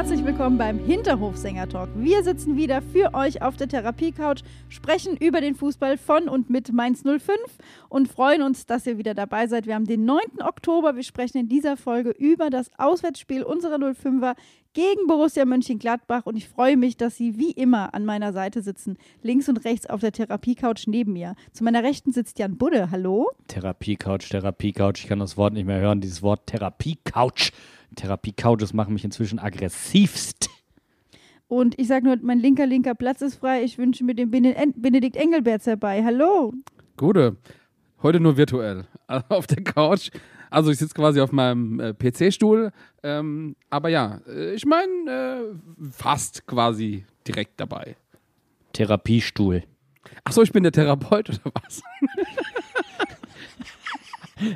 herzlich 0.00 0.24
willkommen 0.24 0.56
beim 0.56 0.78
Hinterhofsänger-Talk. 0.78 1.90
Wir 1.94 2.24
sitzen 2.24 2.56
wieder 2.56 2.80
für 2.80 3.12
euch 3.12 3.42
auf 3.42 3.58
der 3.58 3.68
Therapiecouch, 3.68 4.38
sprechen 4.70 5.14
über 5.14 5.42
den 5.42 5.54
Fußball 5.54 5.98
von 5.98 6.26
und 6.26 6.48
mit 6.48 6.72
Mainz 6.72 7.02
05 7.02 7.28
und 7.90 8.08
freuen 8.08 8.40
uns, 8.40 8.64
dass 8.64 8.86
ihr 8.86 8.96
wieder 8.96 9.12
dabei 9.12 9.46
seid. 9.46 9.66
Wir 9.66 9.74
haben 9.74 9.84
den 9.84 10.06
9. 10.06 10.40
Oktober. 10.40 10.96
Wir 10.96 11.02
sprechen 11.02 11.36
in 11.36 11.50
dieser 11.50 11.76
Folge 11.76 12.12
über 12.12 12.48
das 12.48 12.70
Auswärtsspiel 12.78 13.42
unserer 13.42 13.76
05er 13.76 14.36
gegen 14.72 15.06
Borussia 15.06 15.44
Mönchengladbach 15.44 16.24
und 16.24 16.36
ich 16.36 16.48
freue 16.48 16.78
mich, 16.78 16.96
dass 16.96 17.18
Sie 17.18 17.38
wie 17.38 17.50
immer 17.50 17.92
an 17.92 18.06
meiner 18.06 18.32
Seite 18.32 18.62
sitzen, 18.62 18.96
links 19.20 19.50
und 19.50 19.66
rechts 19.66 19.84
auf 19.84 20.00
der 20.00 20.12
Therapiecouch 20.12 20.86
neben 20.86 21.12
mir. 21.12 21.34
Zu 21.52 21.62
meiner 21.62 21.82
Rechten 21.82 22.12
sitzt 22.12 22.38
Jan 22.38 22.56
Budde. 22.56 22.90
Hallo. 22.90 23.28
Therapiecouch, 23.48 24.30
Therapiecouch. 24.30 24.94
Ich 24.96 25.08
kann 25.08 25.18
das 25.18 25.36
Wort 25.36 25.52
nicht 25.52 25.66
mehr 25.66 25.80
hören. 25.80 26.00
Dieses 26.00 26.22
Wort 26.22 26.46
Therapiecouch. 26.46 27.52
Therapiecouches 28.00 28.72
machen 28.72 28.94
mich 28.94 29.04
inzwischen 29.04 29.38
aggressivst. 29.38 30.48
Und 31.48 31.78
ich 31.78 31.88
sage 31.88 32.04
nur, 32.06 32.16
mein 32.22 32.38
linker, 32.38 32.66
linker 32.66 32.94
Platz 32.94 33.22
ist 33.22 33.36
frei. 33.36 33.62
Ich 33.64 33.76
wünsche 33.76 34.04
mir 34.04 34.14
den 34.14 34.30
Bene- 34.30 34.54
Benedikt 34.76 35.16
Engelberts 35.16 35.66
herbei. 35.66 36.02
Hallo. 36.04 36.52
Gute. 36.96 37.36
Heute 38.02 38.20
nur 38.20 38.36
virtuell. 38.36 38.86
Also 39.06 39.24
auf 39.30 39.46
der 39.48 39.64
Couch. 39.64 40.10
Also 40.50 40.70
ich 40.70 40.78
sitze 40.78 40.94
quasi 40.94 41.20
auf 41.20 41.32
meinem 41.32 41.80
äh, 41.80 41.92
PC-Stuhl. 41.94 42.70
Ähm, 43.02 43.56
aber 43.68 43.88
ja, 43.88 44.20
äh, 44.28 44.54
ich 44.54 44.64
meine, 44.64 45.10
äh, 45.10 45.90
fast 45.90 46.46
quasi 46.46 47.04
direkt 47.26 47.60
dabei. 47.60 47.96
Therapiestuhl. 48.72 49.64
Achso, 50.24 50.42
ich 50.42 50.52
bin 50.52 50.62
der 50.62 50.72
Therapeut 50.72 51.28
oder 51.30 51.52
was? 51.64 51.82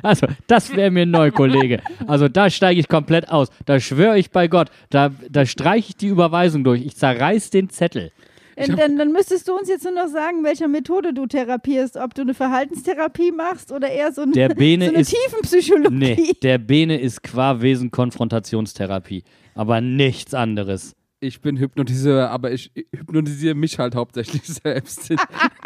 Also, 0.03 0.27
das 0.47 0.75
wäre 0.75 0.91
mir 0.91 1.05
neu, 1.05 1.31
Kollege. 1.31 1.81
Also, 2.07 2.27
da 2.27 2.49
steige 2.49 2.79
ich 2.79 2.87
komplett 2.87 3.29
aus. 3.29 3.49
Da 3.65 3.79
schwöre 3.79 4.17
ich 4.19 4.31
bei 4.31 4.47
Gott. 4.47 4.69
Da, 4.89 5.11
da 5.29 5.45
streiche 5.45 5.89
ich 5.89 5.95
die 5.97 6.07
Überweisung 6.07 6.63
durch. 6.63 6.85
Ich 6.85 6.95
zerreiß 6.95 7.49
den 7.49 7.69
Zettel. 7.69 8.11
Äh, 8.57 8.69
Dann, 8.69 8.97
dann 8.97 9.11
müsstest 9.11 9.49
du 9.49 9.53
uns 9.57 9.67
jetzt 9.67 9.83
nur 9.83 9.93
noch 9.93 10.07
sagen, 10.07 10.43
welcher 10.45 10.69
Methode 10.69 11.13
du 11.13 11.25
therapierst. 11.25 11.97
Ob 11.97 12.13
du 12.13 12.21
eine 12.21 12.33
Verhaltenstherapie 12.33 13.31
machst 13.33 13.71
oder 13.73 13.89
eher 13.89 14.13
so 14.13 14.21
eine, 14.21 14.31
Der 14.31 14.47
Bene 14.49 14.85
so 14.85 14.91
eine 14.91 15.01
ist- 15.01 15.13
Tiefenpsychologie. 15.13 15.89
Nee, 15.95 16.33
der 16.41 16.57
Bene 16.57 16.97
ist 16.99 17.21
qua 17.21 17.61
Wesen 17.61 17.91
Konfrontationstherapie. 17.91 19.23
Aber 19.55 19.81
nichts 19.81 20.33
anderes. 20.33 20.95
Ich 21.19 21.41
bin 21.41 21.57
Hypnotiseur, 21.57 22.29
aber 22.29 22.51
ich 22.51 22.71
hypnotisiere 22.95 23.55
mich 23.55 23.77
halt 23.79 23.95
hauptsächlich 23.95 24.43
selbst. 24.63 25.13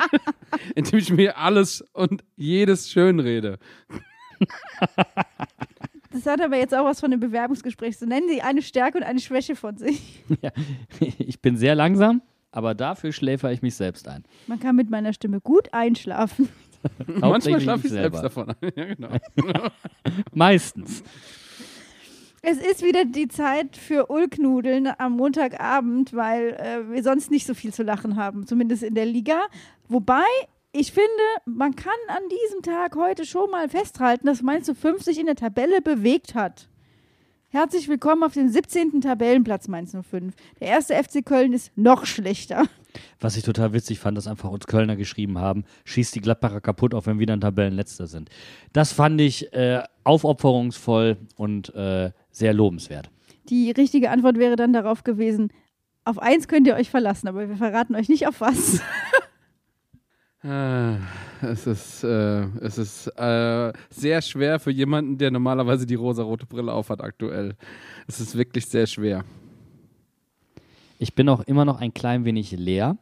indem 0.75 0.99
ich 0.99 1.11
mir 1.11 1.37
alles 1.37 1.83
und 1.93 2.23
jedes 2.37 2.89
schön 2.89 3.19
rede. 3.19 3.59
Das 6.11 6.25
hat 6.25 6.41
aber 6.41 6.57
jetzt 6.57 6.73
auch 6.73 6.85
was 6.85 6.99
von 6.99 7.11
einem 7.11 7.19
Bewerbungsgespräch. 7.19 7.97
So 7.97 8.05
nennen 8.05 8.27
sie 8.27 8.41
eine 8.41 8.61
Stärke 8.61 8.97
und 8.97 9.03
eine 9.03 9.19
Schwäche 9.19 9.55
von 9.55 9.77
sich. 9.77 10.23
Ja, 10.41 10.51
ich 10.99 11.41
bin 11.41 11.57
sehr 11.57 11.75
langsam, 11.75 12.21
aber 12.51 12.73
dafür 12.73 13.11
schläfer 13.11 13.51
ich 13.51 13.61
mich 13.61 13.75
selbst 13.75 14.07
ein. 14.07 14.23
Man 14.47 14.59
kann 14.59 14.75
mit 14.75 14.89
meiner 14.89 15.13
Stimme 15.13 15.39
gut 15.41 15.73
einschlafen. 15.73 16.49
Manchmal 17.07 17.61
schlafe 17.61 17.87
ich 17.87 17.93
selber. 17.93 18.19
selbst 18.19 18.37
davon 18.37 18.49
ein. 18.49 18.71
Ja, 18.75 18.85
genau. 18.85 19.09
Meistens. 20.33 21.03
Es 22.41 22.57
ist 22.57 22.83
wieder 22.83 23.03
die 23.05 23.27
Zeit 23.27 23.75
für 23.75 24.09
Ulknudeln 24.09 24.89
am 24.97 25.13
Montagabend, 25.13 26.13
weil 26.13 26.53
äh, 26.53 26.89
wir 26.89 27.03
sonst 27.03 27.31
nicht 27.31 27.45
so 27.45 27.53
viel 27.53 27.73
zu 27.73 27.83
lachen 27.83 28.15
haben, 28.15 28.47
zumindest 28.47 28.83
in 28.83 28.95
der 28.95 29.05
Liga. 29.05 29.41
Wobei 29.89 30.23
ich 30.71 30.91
finde, 30.91 31.09
man 31.45 31.75
kann 31.75 31.91
an 32.07 32.21
diesem 32.29 32.61
Tag 32.61 32.95
heute 32.95 33.25
schon 33.25 33.49
mal 33.49 33.69
festhalten, 33.69 34.27
dass 34.27 34.41
Mainz 34.41 34.71
05 34.71 35.03
sich 35.03 35.19
in 35.19 35.25
der 35.25 35.35
Tabelle 35.35 35.81
bewegt 35.81 36.35
hat. 36.35 36.67
Herzlich 37.51 37.87
willkommen 37.87 38.21
auf 38.23 38.33
dem 38.33 38.49
17. 38.49 39.01
Tabellenplatz 39.01 39.67
Mainz 39.67 39.91
05. 39.99 40.35
Der 40.59 40.67
erste 40.67 40.93
FC 40.93 41.25
Köln 41.25 41.53
ist 41.53 41.75
noch 41.75 42.05
schlechter. 42.05 42.65
Was 43.19 43.35
ich 43.35 43.43
total 43.43 43.73
witzig 43.73 43.99
fand, 43.99 44.15
dass 44.15 44.27
einfach 44.27 44.51
uns 44.51 44.67
Kölner 44.67 44.95
geschrieben 44.95 45.39
haben, 45.39 45.63
schießt 45.85 46.13
die 46.13 46.21
Gladbacher 46.21 46.61
kaputt, 46.61 46.93
auch 46.93 47.07
wenn 47.07 47.17
wir 47.17 47.25
dann 47.25 47.41
Tabellenletzter 47.41 48.05
sind. 48.05 48.29
Das 48.71 48.93
fand 48.93 49.19
ich 49.19 49.51
äh, 49.53 49.81
aufopferungsvoll 50.03 51.17
und 51.35 51.73
äh, 51.73 52.11
sehr 52.29 52.53
lobenswert. 52.53 53.09
Die 53.45 53.71
richtige 53.71 54.11
Antwort 54.11 54.37
wäre 54.37 54.55
dann 54.55 54.73
darauf 54.73 55.03
gewesen, 55.03 55.51
auf 56.05 56.19
eins 56.19 56.47
könnt 56.47 56.67
ihr 56.67 56.75
euch 56.75 56.91
verlassen, 56.91 57.27
aber 57.27 57.49
wir 57.49 57.57
verraten 57.57 57.95
euch 57.95 58.09
nicht 58.09 58.27
auf 58.27 58.41
was. 58.41 58.81
Äh, 60.43 60.95
es 61.41 61.67
ist, 61.67 62.03
äh, 62.03 62.45
es 62.61 62.77
ist 62.77 63.07
äh, 63.17 63.73
sehr 63.89 64.21
schwer 64.21 64.59
für 64.59 64.71
jemanden, 64.71 65.17
der 65.17 65.31
normalerweise 65.31 65.85
die 65.85 65.95
rosarote 65.95 66.45
Brille 66.45 66.71
aufhat 66.71 67.01
aktuell. 67.01 67.55
Es 68.07 68.21
ist 68.21 68.37
wirklich 68.37 68.65
sehr 68.65 68.87
schwer. 68.87 69.25
Ich 70.97 71.13
bin 71.13 71.27
auch 71.27 71.41
immer 71.41 71.65
noch 71.65 71.81
ein 71.81 71.93
klein 71.93 72.23
wenig 72.23 72.51
leer. 72.51 72.97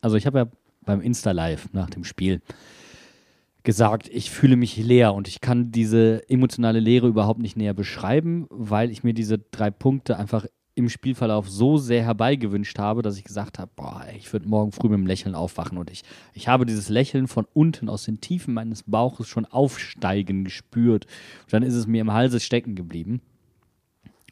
Also 0.00 0.16
ich 0.16 0.26
habe 0.26 0.38
ja 0.38 0.46
beim 0.82 1.02
Insta-Live 1.02 1.68
nach 1.72 1.90
dem 1.90 2.04
Spiel 2.04 2.40
gesagt, 3.62 4.08
ich 4.08 4.30
fühle 4.30 4.56
mich 4.56 4.78
leer 4.78 5.12
und 5.12 5.28
ich 5.28 5.42
kann 5.42 5.70
diese 5.70 6.28
emotionale 6.30 6.80
Leere 6.80 7.08
überhaupt 7.08 7.40
nicht 7.40 7.56
näher 7.58 7.74
beschreiben, 7.74 8.46
weil 8.48 8.90
ich 8.90 9.04
mir 9.04 9.12
diese 9.12 9.38
drei 9.38 9.70
Punkte 9.70 10.16
einfach 10.16 10.46
im 10.80 10.88
Spielverlauf 10.88 11.48
so 11.48 11.78
sehr 11.78 12.02
herbeigewünscht 12.02 12.78
habe, 12.78 13.02
dass 13.02 13.16
ich 13.16 13.24
gesagt 13.24 13.58
habe, 13.58 13.70
boah, 13.76 14.04
ich 14.16 14.32
würde 14.32 14.48
morgen 14.48 14.72
früh 14.72 14.88
mit 14.88 14.98
einem 14.98 15.06
Lächeln 15.06 15.34
aufwachen 15.34 15.78
und 15.78 15.90
ich, 15.90 16.02
ich 16.34 16.48
habe 16.48 16.66
dieses 16.66 16.88
Lächeln 16.88 17.28
von 17.28 17.46
unten 17.54 17.88
aus 17.88 18.04
den 18.04 18.20
Tiefen 18.20 18.54
meines 18.54 18.82
Bauches 18.82 19.28
schon 19.28 19.46
aufsteigen 19.46 20.44
gespürt. 20.44 21.06
Und 21.44 21.52
dann 21.52 21.62
ist 21.62 21.74
es 21.74 21.86
mir 21.86 22.00
im 22.00 22.12
Halse 22.12 22.40
stecken 22.40 22.74
geblieben. 22.74 23.20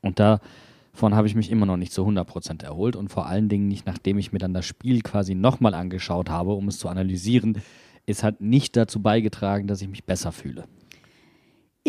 Und 0.03 0.21
davon 0.21 1.15
habe 1.15 1.27
ich 1.27 1.35
mich 1.35 1.51
immer 1.51 1.67
noch 1.67 1.77
nicht 1.77 1.93
zu 1.93 2.07
100% 2.07 2.65
erholt 2.65 2.97
und 2.97 3.09
vor 3.09 3.27
allen 3.27 3.49
Dingen 3.49 3.69
nicht, 3.69 3.87
nachdem 3.87 4.19
ich 4.19 4.33
mir 4.33 4.39
dann 4.39 4.55
das 4.55 4.67
Spiel 4.67 5.03
quasi 5.03 5.35
nochmal 5.35 5.75
angeschaut 5.75 6.31
habe, 6.31 6.53
um 6.53 6.69
es 6.69 6.79
zu 6.79 6.89
analysieren. 6.89 7.63
Es 8.07 8.23
hat 8.23 8.41
nicht 8.41 8.77
dazu 8.77 9.01
beigetragen, 9.01 9.67
dass 9.67 9.83
ich 9.83 9.89
mich 9.89 10.05
besser 10.05 10.33
fühle. 10.33 10.65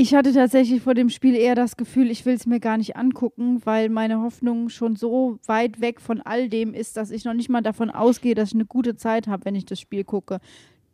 Ich 0.01 0.15
hatte 0.15 0.31
tatsächlich 0.31 0.81
vor 0.81 0.93
dem 0.93 1.09
Spiel 1.09 1.35
eher 1.35 1.55
das 1.55 1.75
Gefühl, 1.75 2.09
ich 2.09 2.25
will 2.25 2.33
es 2.33 2.45
mir 2.45 2.61
gar 2.61 2.77
nicht 2.77 2.95
angucken, 2.95 3.59
weil 3.65 3.89
meine 3.89 4.21
Hoffnung 4.21 4.69
schon 4.69 4.95
so 4.95 5.39
weit 5.45 5.81
weg 5.81 5.99
von 5.99 6.21
all 6.21 6.47
dem 6.47 6.73
ist, 6.73 6.95
dass 6.95 7.11
ich 7.11 7.25
noch 7.25 7.33
nicht 7.33 7.49
mal 7.49 7.61
davon 7.61 7.89
ausgehe, 7.89 8.33
dass 8.33 8.51
ich 8.51 8.55
eine 8.55 8.65
gute 8.65 8.95
Zeit 8.95 9.27
habe, 9.27 9.43
wenn 9.43 9.55
ich 9.55 9.65
das 9.65 9.77
Spiel 9.77 10.05
gucke. 10.05 10.39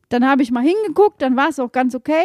Dann 0.09 0.27
habe 0.27 0.41
ich 0.41 0.49
mal 0.49 0.63
hingeguckt, 0.63 1.21
dann 1.21 1.35
war 1.35 1.49
es 1.49 1.59
auch 1.59 1.71
ganz 1.71 1.93
okay. 1.93 2.23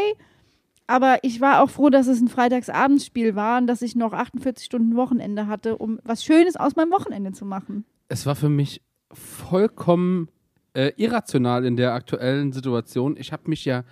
Aber 0.86 1.18
ich 1.20 1.42
war 1.42 1.62
auch 1.62 1.68
froh, 1.68 1.91
dass 1.91 2.06
es 2.06 2.18
ein 2.18 2.28
Freitagsabendsspiel 2.28 3.34
war 3.34 3.58
und 3.58 3.66
dass 3.66 3.82
ich 3.82 3.94
noch 3.94 4.14
48 4.14 4.64
Stunden 4.64 4.97
Wochenende 4.97 5.48
hatte, 5.48 5.76
um 5.76 5.98
was 6.02 6.24
Schönes 6.24 6.56
aus 6.56 6.76
meinem 6.76 6.92
Wochenende 6.92 7.32
zu 7.32 7.44
machen. 7.44 7.84
Es 8.08 8.24
war 8.24 8.36
für 8.36 8.48
mich 8.48 8.80
vollkommen 9.12 10.30
äh, 10.72 10.92
irrational 10.97 11.66
in 11.66 11.76
der 11.76 11.92
aktuellen 11.92 12.52
Situation. 12.52 13.18
Ich 13.18 13.32
habe 13.34 13.50
mich 13.50 13.66
ja 13.66 13.84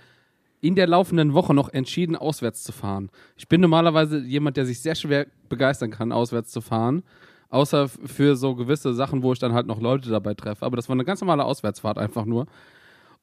in 0.60 0.74
der 0.74 0.86
laufenden 0.86 1.34
Woche 1.34 1.54
noch 1.54 1.68
entschieden, 1.68 2.16
auswärts 2.16 2.64
zu 2.64 2.72
fahren. 2.72 3.10
Ich 3.36 3.48
bin 3.48 3.60
normalerweise 3.60 4.18
jemand, 4.18 4.56
der 4.56 4.66
sich 4.66 4.80
sehr 4.80 4.94
schwer 4.94 5.26
begeistern 5.48 5.90
kann, 5.90 6.12
auswärts 6.12 6.50
zu 6.50 6.60
fahren. 6.60 7.02
Außer 7.50 7.88
für 7.88 8.36
so 8.36 8.54
gewisse 8.54 8.92
Sachen, 8.92 9.22
wo 9.22 9.32
ich 9.32 9.38
dann 9.38 9.54
halt 9.54 9.66
noch 9.66 9.80
Leute 9.80 10.10
dabei 10.10 10.34
treffe. 10.34 10.66
Aber 10.66 10.76
das 10.76 10.88
war 10.88 10.94
eine 10.94 11.04
ganz 11.04 11.20
normale 11.20 11.44
Auswärtsfahrt 11.44 11.96
einfach 11.96 12.26
nur. 12.26 12.46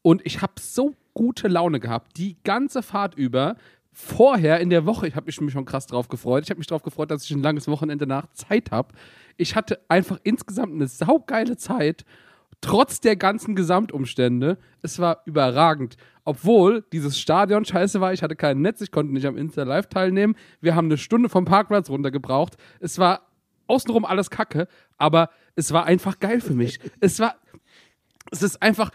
Und 0.02 0.26
ich 0.26 0.42
habe 0.42 0.54
so 0.60 0.96
gute 1.14 1.48
Laune 1.48 1.80
gehabt, 1.80 2.18
die 2.18 2.38
ganze 2.44 2.82
Fahrt 2.82 3.16
über. 3.16 3.56
Vorher 3.92 4.60
in 4.60 4.70
der 4.70 4.86
Woche, 4.86 5.08
ich 5.08 5.16
habe 5.16 5.26
mich 5.26 5.36
schon 5.36 5.66
krass 5.66 5.88
drauf 5.88 6.10
gefreut. 6.10 6.44
Ich 6.44 6.50
habe 6.50 6.58
mich 6.58 6.68
drauf 6.68 6.84
gefreut, 6.84 7.12
dass 7.12 7.24
ich 7.24 7.32
ein 7.32 7.42
langes 7.42 7.68
Wochenende 7.68 8.06
nach 8.06 8.28
Zeit 8.34 8.72
habe. 8.72 8.94
Ich 9.38 9.56
hatte 9.56 9.80
einfach 9.88 10.20
insgesamt 10.24 10.74
eine 10.74 10.88
saugeile 10.88 11.56
Zeit, 11.56 12.04
trotz 12.62 13.00
der 13.00 13.16
ganzen 13.16 13.56
Gesamtumstände. 13.56 14.58
Es 14.82 15.00
war 15.00 15.22
überragend. 15.26 15.98
Obwohl 16.26 16.84
dieses 16.92 17.20
Stadion 17.20 17.64
scheiße 17.66 18.02
war, 18.02 18.12
ich 18.12 18.24
hatte 18.24 18.36
kein 18.36 18.62
Netz, 18.62 18.82
ich 18.82 18.92
konnte 18.92 19.14
nicht 19.14 19.28
am 19.28 19.38
Insta 19.38 19.64
Live 19.64 19.88
teilnehmen. 19.88 20.36
Wir 20.60 20.76
haben 20.76 20.88
eine 20.88 20.98
Stunde 20.98 21.30
vom 21.30 21.46
Parkplatz 21.46 21.90
runtergebraucht. 21.90 22.58
Es 22.80 22.98
war 22.98 23.28
außenrum 23.68 24.06
alles 24.06 24.32
kacke, 24.32 24.68
aber 24.98 25.30
es 25.56 25.72
war 25.72 25.86
einfach 25.86 26.20
geil 26.20 26.42
für 26.42 26.54
mich. 26.54 26.80
Es 27.00 27.20
war, 27.20 27.36
es 28.32 28.42
ist 28.42 28.62
einfach 28.62 28.90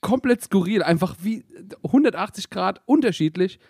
komplett 0.00 0.42
skurril, 0.42 0.82
einfach 0.82 1.16
wie 1.20 1.44
180 1.84 2.48
Grad 2.48 2.80
unterschiedlich. 2.86 3.60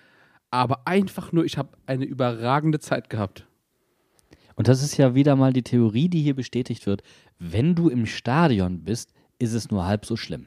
aber 0.51 0.87
einfach 0.87 1.33
nur, 1.33 1.45
ich 1.45 1.59
habe 1.59 1.71
eine 1.87 2.05
überragende 2.05 2.81
Zeit 2.81 3.09
gehabt. 3.09 3.47
Und 4.57 4.69
das 4.69 4.83
ist 4.83 4.97
ja 4.97 5.15
wieder 5.15 5.37
mal 5.37 5.53
die 5.53 5.63
Theorie, 5.63 6.09
die 6.09 6.21
hier 6.21 6.35
bestätigt 6.35 6.87
wird. 6.87 7.03
Wenn 7.39 7.75
du 7.75 7.89
im 7.89 8.05
Stadion 8.05 8.83
bist, 8.85 9.13
ist 9.39 9.55
es 9.55 9.71
nur 9.71 9.87
halb 9.87 10.05
so 10.05 10.17
schlimm. 10.17 10.47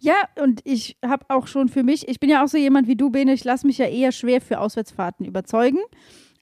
Ja, 0.00 0.14
und 0.42 0.62
ich 0.64 0.96
habe 1.04 1.26
auch 1.28 1.46
schon 1.46 1.68
für 1.68 1.82
mich, 1.82 2.08
ich 2.08 2.20
bin 2.20 2.30
ja 2.30 2.42
auch 2.42 2.48
so 2.48 2.56
jemand 2.56 2.88
wie 2.88 2.96
du, 2.96 3.10
Bene, 3.10 3.34
ich 3.34 3.44
lasse 3.44 3.66
mich 3.66 3.78
ja 3.78 3.86
eher 3.86 4.12
schwer 4.12 4.40
für 4.40 4.58
Auswärtsfahrten 4.58 5.26
überzeugen. 5.26 5.78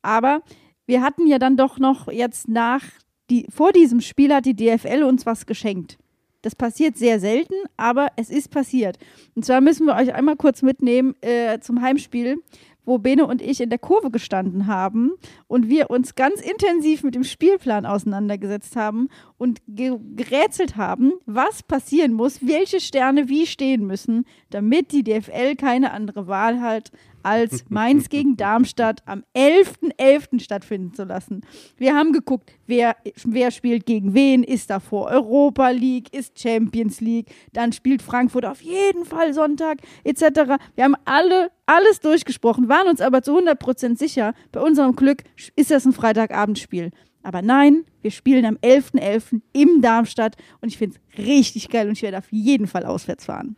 Aber 0.01 0.43
wir 0.87 1.03
hatten 1.03 1.27
ja 1.27 1.39
dann 1.39 1.57
doch 1.57 1.79
noch 1.79 2.11
jetzt 2.11 2.49
nach, 2.49 2.83
die, 3.31 3.47
vor 3.51 3.73
diesem 3.73 4.01
Spiel 4.01 4.33
hat 4.33 4.47
die 4.47 4.55
DFL 4.55 5.03
uns 5.03 5.27
was 5.27 5.45
geschenkt. 5.45 5.99
Das 6.43 6.55
passiert 6.55 6.97
sehr 6.97 7.19
selten, 7.19 7.55
aber 7.77 8.09
es 8.15 8.31
ist 8.31 8.51
passiert. 8.53 8.97
Und 9.35 9.45
zwar 9.45 9.61
müssen 9.61 9.87
wir 9.87 9.97
euch 9.97 10.15
einmal 10.15 10.37
kurz 10.37 10.63
mitnehmen 10.63 11.17
äh, 11.21 11.59
zum 11.59 11.83
Heimspiel 11.83 12.41
wo 12.89 12.99
Bene 12.99 13.27
und 13.27 13.43
ich 13.43 13.61
in 13.61 13.69
der 13.69 13.79
Kurve 13.79 14.11
gestanden 14.11 14.67
haben 14.67 15.13
und 15.47 15.69
wir 15.69 15.91
uns 15.91 16.15
ganz 16.15 16.41
intensiv 16.41 17.05
mit 17.05 17.15
dem 17.15 17.23
Spielplan 17.23 17.87
auseinandergesetzt 17.87 18.77
haben 18.77 19.09
und 19.37 19.61
ge 19.69 19.99
gerätselt 20.17 20.77
haben, 20.77 21.13
was 21.27 21.63
passieren 21.63 22.15
muss, 22.15 22.47
welche 22.47 22.81
Sterne 22.81 23.29
wie 23.29 23.47
stehen 23.47 23.87
müssen, 23.87 24.25
damit 24.51 24.93
die 24.93 25.05
DFL 25.05 25.55
keine 25.57 25.93
andere 25.93 26.27
Wahl 26.27 26.61
hat, 26.61 26.91
als 27.29 27.65
Mainz 27.69 28.09
gegen 28.09 28.37
Darmstadt 28.37 29.03
am 29.07 29.23
11.11. 29.37 29.95
.11. 29.99 30.41
stattfinden 30.41 30.95
zu 30.95 31.05
lassen. 31.05 31.43
Wir 31.77 31.95
haben 31.95 32.13
geguckt, 32.13 32.51
wer, 32.67 32.97
wer 33.25 33.51
spielt 33.51 33.85
gegen 33.85 34.15
wen, 34.15 34.43
ist 34.43 34.71
da 34.71 34.81
vor 34.81 35.09
Europa 35.09 35.69
League, 35.71 36.15
ist 36.15 36.41
Champions 36.41 37.01
League, 37.01 37.31
dann 37.53 37.73
spielt 37.73 38.01
Frankfurt 38.01 38.47
auf 38.47 38.63
jeden 38.63 39.05
Fall 39.05 39.35
Sonntag 39.35 39.79
etc. 40.05 40.57
Wir 40.75 40.85
haben 40.85 40.97
alle 41.05 41.51
alles 41.67 42.01
durchgesprochen, 42.01 42.71
waren 42.71 42.89
uns 42.89 43.03
aber 43.03 43.23
zu 43.23 43.39
100% 43.39 43.99
sicher, 43.99 44.33
bei 44.53 44.61
unserem 44.61 44.97
Glück 44.97 45.23
ist 45.55 45.71
das 45.71 45.85
ein 45.85 45.93
Freitagabendspiel. 45.93 46.93
Aber 47.23 47.43
nein, 47.43 47.85
wir 48.01 48.11
spielen 48.11 48.47
am 48.47 48.57
11.11. 48.57 49.03
.11. 49.03 49.41
im 49.53 49.83
Darmstadt 49.83 50.37
und 50.63 50.69
ich 50.69 50.79
finde 50.79 50.97
es 50.97 51.27
richtig 51.27 51.69
geil 51.69 51.87
und 51.89 51.93
ich 51.93 52.03
werde 52.03 52.17
auf 52.17 52.31
jeden 52.33 52.67
Fall 52.67 52.87
auswärts 52.87 53.27
fahren. 53.27 53.57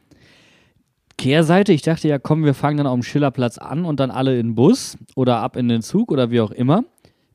Kehrseite, 1.21 1.75
ich 1.75 1.83
dachte 1.83 2.09
ja, 2.09 2.19
komm, 2.19 2.47
wir 2.47 2.55
fangen 2.55 2.79
dann 2.79 2.87
auf 2.87 2.95
dem 2.95 3.03
Schillerplatz 3.03 3.59
an 3.59 3.85
und 3.85 4.01
dann 4.01 4.11
alle 4.11 4.39
in 4.39 4.49
den 4.49 4.55
Bus 4.55 4.97
oder 5.15 5.37
ab 5.41 5.55
in 5.55 5.69
den 5.69 5.83
Zug 5.83 6.11
oder 6.11 6.31
wie 6.31 6.41
auch 6.41 6.51
immer. 6.51 6.83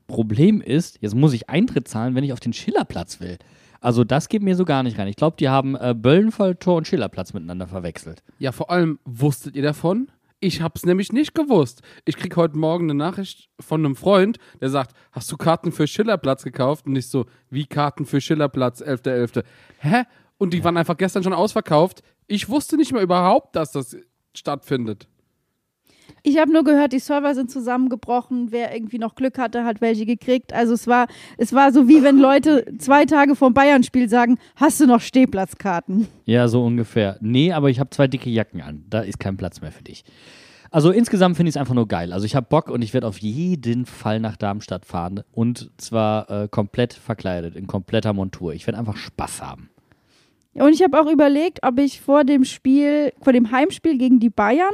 Problem 0.07 0.59
ist, 0.59 0.97
jetzt 1.01 1.13
muss 1.13 1.33
ich 1.33 1.51
Eintritt 1.51 1.87
zahlen, 1.87 2.15
wenn 2.15 2.23
ich 2.23 2.33
auf 2.33 2.39
den 2.39 2.51
Schillerplatz 2.51 3.19
will. 3.19 3.37
Also 3.81 4.03
das 4.03 4.27
geht 4.27 4.41
mir 4.41 4.55
so 4.55 4.65
gar 4.65 4.81
nicht 4.81 4.97
rein. 4.97 5.07
Ich 5.07 5.17
glaube, 5.17 5.37
die 5.39 5.49
haben 5.49 5.75
äh, 5.75 5.93
Böllenfalltor 5.95 6.77
und 6.77 6.87
Schillerplatz 6.87 7.33
miteinander 7.33 7.67
verwechselt. 7.67 8.23
Ja, 8.39 8.51
vor 8.51 8.71
allem, 8.71 8.97
wusstet 9.05 9.55
ihr 9.55 9.61
davon? 9.61 10.07
Ich 10.39 10.63
hab's 10.63 10.83
nämlich 10.83 11.11
nicht 11.13 11.35
gewusst. 11.35 11.83
Ich 12.05 12.17
krieg 12.17 12.35
heute 12.37 12.57
Morgen 12.57 12.85
eine 12.85 12.95
Nachricht 12.95 13.49
von 13.59 13.85
einem 13.85 13.95
Freund, 13.95 14.39
der 14.61 14.71
sagt, 14.71 14.95
hast 15.11 15.31
du 15.31 15.37
Karten 15.37 15.71
für 15.71 15.85
Schillerplatz 15.85 16.43
gekauft? 16.43 16.87
Und 16.87 16.95
ich 16.95 17.07
so, 17.07 17.27
wie 17.51 17.67
Karten 17.67 18.07
für 18.07 18.19
Schillerplatz, 18.19 18.81
11.11. 18.81 19.41
.11. 19.41 19.43
Hä? 19.77 20.03
Und 20.37 20.53
die 20.53 20.63
waren 20.63 20.77
einfach 20.77 20.97
gestern 20.97 21.23
schon 21.23 21.33
ausverkauft. 21.33 22.01
Ich 22.27 22.49
wusste 22.49 22.77
nicht 22.77 22.91
mehr 22.91 23.01
überhaupt, 23.01 23.55
dass 23.55 23.71
das 23.71 23.95
stattfindet. 24.33 25.07
Ich 26.27 26.39
habe 26.39 26.51
nur 26.51 26.63
gehört, 26.63 26.91
die 26.91 26.99
Server 26.99 27.35
sind 27.35 27.51
zusammengebrochen. 27.51 28.51
Wer 28.51 28.73
irgendwie 28.73 28.97
noch 28.97 29.13
Glück 29.13 29.37
hatte, 29.37 29.63
hat 29.63 29.79
welche 29.79 30.07
gekriegt. 30.07 30.53
Also 30.53 30.73
es 30.73 30.87
war, 30.87 31.07
es 31.37 31.53
war 31.53 31.71
so 31.71 31.87
wie 31.87 32.01
wenn 32.03 32.17
Leute 32.17 32.65
zwei 32.79 33.05
Tage 33.05 33.35
vor 33.35 33.51
Bayern-Spiel 33.51 34.09
sagen, 34.09 34.39
hast 34.55 34.81
du 34.81 34.87
noch 34.87 35.01
Stehplatzkarten? 35.01 36.07
Ja, 36.25 36.47
so 36.47 36.65
ungefähr. 36.65 37.17
Nee, 37.21 37.51
aber 37.51 37.69
ich 37.69 37.79
habe 37.79 37.91
zwei 37.91 38.07
dicke 38.07 38.29
Jacken 38.29 38.61
an. 38.61 38.85
Da 38.89 39.01
ist 39.01 39.19
kein 39.19 39.37
Platz 39.37 39.61
mehr 39.61 39.71
für 39.71 39.83
dich. 39.83 40.03
Also 40.71 40.89
insgesamt 40.91 41.37
finde 41.37 41.49
ich 41.49 41.55
es 41.55 41.59
einfach 41.59 41.75
nur 41.75 41.87
geil. 41.87 42.11
Also 42.11 42.25
ich 42.25 42.35
habe 42.35 42.47
Bock 42.49 42.69
und 42.69 42.81
ich 42.81 42.93
werde 42.93 43.07
auf 43.07 43.19
jeden 43.19 43.85
Fall 43.85 44.19
nach 44.19 44.35
Darmstadt 44.35 44.85
fahren. 44.85 45.21
Und 45.31 45.71
zwar 45.77 46.29
äh, 46.29 46.47
komplett 46.49 46.93
verkleidet, 46.93 47.55
in 47.55 47.67
kompletter 47.67 48.13
Montur. 48.13 48.53
Ich 48.53 48.65
werde 48.65 48.79
einfach 48.79 48.97
Spaß 48.97 49.43
haben. 49.43 49.69
Und 50.55 50.73
ich 50.73 50.81
habe 50.83 50.99
auch 50.99 51.11
überlegt, 51.11 51.59
ob 51.63 51.79
ich 51.79 52.01
vor 52.01 52.23
dem 52.23 52.45
Spiel, 52.45 53.11
vor 53.21 53.33
dem 53.33 53.51
Heimspiel 53.51 53.97
gegen 53.97 54.19
die 54.19 54.29
Bayern 54.29 54.73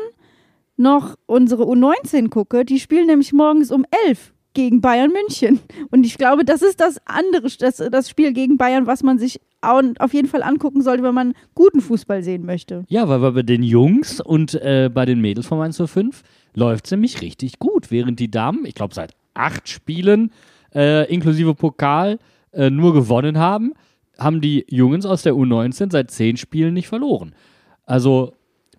noch 0.78 1.16
unsere 1.26 1.64
U19 1.64 2.30
gucke. 2.30 2.66
Die 2.66 2.80
spielen 2.80 3.08
nämlich 3.08 3.34
morgens 3.34 3.72
um 3.72 3.86
11 4.08 4.34
gegen 4.54 4.82
Bayern 4.82 5.12
München. 5.12 5.60
Und 5.90 6.06
ich 6.06 6.18
glaube, 6.18 6.46
das 6.46 6.62
ist 6.62 6.80
das 6.80 7.00
andere, 7.06 7.48
das, 7.58 7.78
das 7.78 8.10
Spiel 8.10 8.34
gegen 8.34 8.58
Bayern, 8.58 8.86
was 8.86 9.02
man 9.02 9.18
sich 9.18 9.40
auf 9.62 10.14
jeden 10.14 10.28
Fall 10.28 10.42
angucken 10.42 10.82
sollte, 10.82 11.04
wenn 11.04 11.14
man 11.14 11.34
guten 11.54 11.82
Fußball 11.82 12.24
sehen 12.24 12.46
möchte. 12.46 12.84
Ja, 12.88 13.08
weil 13.08 13.32
bei 13.32 13.44
den 13.44 13.62
Jungs 13.62 14.20
und 14.20 14.56
äh, 14.56 14.90
bei 14.92 15.06
den 15.06 15.22
Mädels 15.22 15.46
von 15.46 15.62
1 15.62 15.76
zu 15.76 15.86
5 15.86 16.24
läuft 16.56 16.86
es 16.86 16.92
nämlich 16.92 17.22
richtig 17.22 17.60
gut, 17.60 17.92
während 17.92 18.20
die 18.20 18.32
Damen, 18.32 18.66
ich 18.66 18.74
glaube, 18.74 18.96
seit 18.96 19.14
acht 19.36 19.70
Spielen 19.70 20.32
äh, 20.74 21.12
inklusive 21.14 21.54
Pokal 21.54 22.18
äh, 22.54 22.72
nur 22.72 22.94
gewonnen 22.94 23.38
haben 23.38 23.74
haben 24.22 24.42
die 24.42 24.66
Jungs 24.70 25.06
aus 25.06 25.24
der 25.24 25.34
U19 25.34 25.92
seit 25.92 26.12
zehn 26.12 26.38
Spielen 26.38 26.74
nicht 26.74 26.88
verloren. 26.88 27.34
Also 27.86 28.34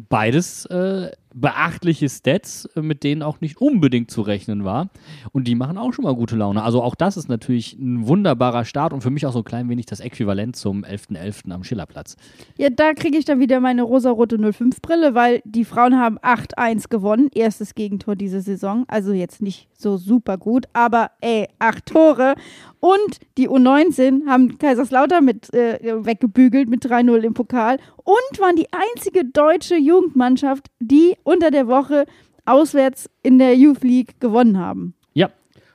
beides 0.08 0.66
äh, 0.66 1.10
beachtliche 1.34 2.08
Stats, 2.08 2.66
äh, 2.76 2.82
mit 2.82 3.02
denen 3.04 3.22
auch 3.22 3.40
nicht 3.40 3.60
unbedingt 3.60 4.10
zu 4.10 4.22
rechnen 4.22 4.64
war. 4.64 4.90
Und 5.32 5.48
die 5.48 5.54
machen 5.54 5.78
auch 5.78 5.92
schon 5.92 6.04
mal 6.04 6.14
gute 6.14 6.36
Laune. 6.36 6.62
Also 6.62 6.82
auch 6.82 6.94
das 6.94 7.16
ist 7.16 7.28
natürlich 7.28 7.74
ein 7.74 8.06
wunderbarer 8.06 8.64
Start 8.64 8.92
und 8.92 9.02
für 9.02 9.10
mich 9.10 9.26
auch 9.26 9.32
so 9.32 9.40
ein 9.40 9.44
klein 9.44 9.68
wenig 9.68 9.86
das 9.86 10.00
Äquivalent 10.00 10.56
zum 10.56 10.84
11.11. 10.84 11.44
.11. 11.46 11.52
am 11.52 11.64
Schillerplatz. 11.64 12.16
Ja, 12.56 12.70
da 12.70 12.94
kriege 12.94 13.18
ich 13.18 13.24
dann 13.24 13.40
wieder 13.40 13.60
meine 13.60 13.82
rosarote 13.82 14.36
05-Brille, 14.36 15.14
weil 15.14 15.42
die 15.44 15.64
Frauen 15.64 15.98
haben 15.98 16.18
8-1 16.18 16.88
gewonnen. 16.88 17.28
Erstes 17.34 17.74
Gegentor 17.74 18.16
diese 18.16 18.40
Saison. 18.40 18.84
Also 18.88 19.12
jetzt 19.12 19.42
nicht 19.42 19.68
so 19.76 19.96
super 19.96 20.38
gut, 20.38 20.66
aber 20.72 21.10
ey, 21.20 21.48
acht 21.58 21.86
Tore. 21.86 22.34
Und 22.84 23.20
die 23.38 23.48
U19 23.48 24.26
haben 24.26 24.58
Kaiserslautern 24.58 25.24
mit 25.24 25.54
äh, 25.54 25.78
weggebügelt 26.04 26.68
mit 26.68 26.84
3-0 26.84 27.18
im 27.18 27.32
Pokal 27.32 27.78
und 27.98 28.40
waren 28.40 28.56
die 28.56 28.66
einzige 28.72 29.24
deutsche 29.24 29.76
Jugendmannschaft, 29.76 30.66
die 30.80 31.14
unter 31.22 31.52
der 31.52 31.68
Woche 31.68 32.06
auswärts 32.44 33.08
in 33.22 33.38
der 33.38 33.54
Youth 33.54 33.84
League 33.84 34.18
gewonnen 34.18 34.58
haben. 34.58 34.94
Ja. 35.14 35.26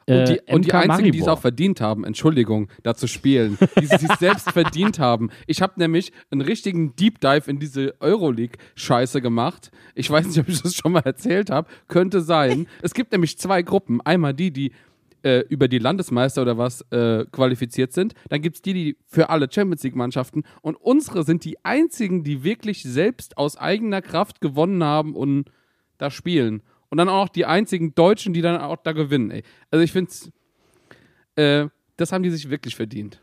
Und 0.05 0.27
die, 0.27 0.37
äh, 0.47 0.53
und 0.53 0.65
die 0.65 0.73
einzigen, 0.73 1.13
die 1.13 1.19
es 1.19 1.29
auch 1.29 1.39
verdient 1.39 1.79
haben, 1.79 2.03
Entschuldigung, 2.03 2.67
da 2.83 2.93
zu 2.93 3.07
spielen, 3.07 3.57
die 3.79 3.85
es 3.85 4.01
sich 4.01 4.11
selbst 4.19 4.51
verdient 4.51 4.99
haben. 4.99 5.29
Ich 5.45 5.61
habe 5.61 5.73
nämlich 5.77 6.11
einen 6.29 6.41
richtigen 6.41 6.93
Deep 6.97 7.21
Dive 7.21 7.49
in 7.49 7.59
diese 7.59 7.95
Euroleague-Scheiße 8.01 9.21
gemacht. 9.21 9.71
Ich 9.95 10.11
weiß 10.11 10.27
nicht, 10.27 10.39
ob 10.39 10.49
ich 10.49 10.61
das 10.61 10.75
schon 10.75 10.91
mal 10.91 11.03
erzählt 11.05 11.49
habe. 11.51 11.69
Könnte 11.87 12.19
sein. 12.19 12.67
es 12.81 12.93
gibt 12.93 13.13
nämlich 13.13 13.37
zwei 13.37 13.61
Gruppen. 13.61 14.01
Einmal 14.01 14.33
die, 14.33 14.51
die 14.51 14.73
äh, 15.27 15.43
über 15.49 15.67
die 15.67 15.79
Landesmeister 15.79 16.41
oder 16.41 16.57
was 16.57 16.81
äh, 16.91 17.25
qualifiziert 17.31 17.91
sind. 17.91 18.13
Dann 18.29 18.41
gibt 18.41 18.55
es 18.55 18.61
die, 18.61 18.73
die 18.73 18.97
für 19.05 19.29
alle 19.29 19.47
Champions 19.51 19.83
League-Mannschaften. 19.83 20.43
Und 20.61 20.75
unsere 20.75 21.23
sind 21.23 21.43
die 21.43 21.63
einzigen, 21.65 22.23
die 22.23 22.45
wirklich 22.45 22.83
selbst 22.83 23.37
aus 23.37 23.57
eigener 23.57 24.01
Kraft 24.01 24.39
gewonnen 24.39 24.83
haben 24.83 25.15
und 25.15 25.51
da 25.97 26.09
spielen. 26.09 26.63
Und 26.89 26.97
dann 26.97 27.09
auch 27.09 27.27
die 27.27 27.45
einzigen 27.45 27.93
Deutschen, 27.93 28.33
die 28.33 28.41
dann 28.41 28.61
auch 28.61 28.77
da 28.77 28.93
gewinnen. 28.93 29.31
Ey. 29.31 29.43
Also 29.69 29.83
ich 29.83 29.91
finde 29.91 30.11
äh, 31.35 31.67
das 31.97 32.11
haben 32.11 32.23
die 32.23 32.29
sich 32.29 32.49
wirklich 32.49 32.75
verdient. 32.75 33.21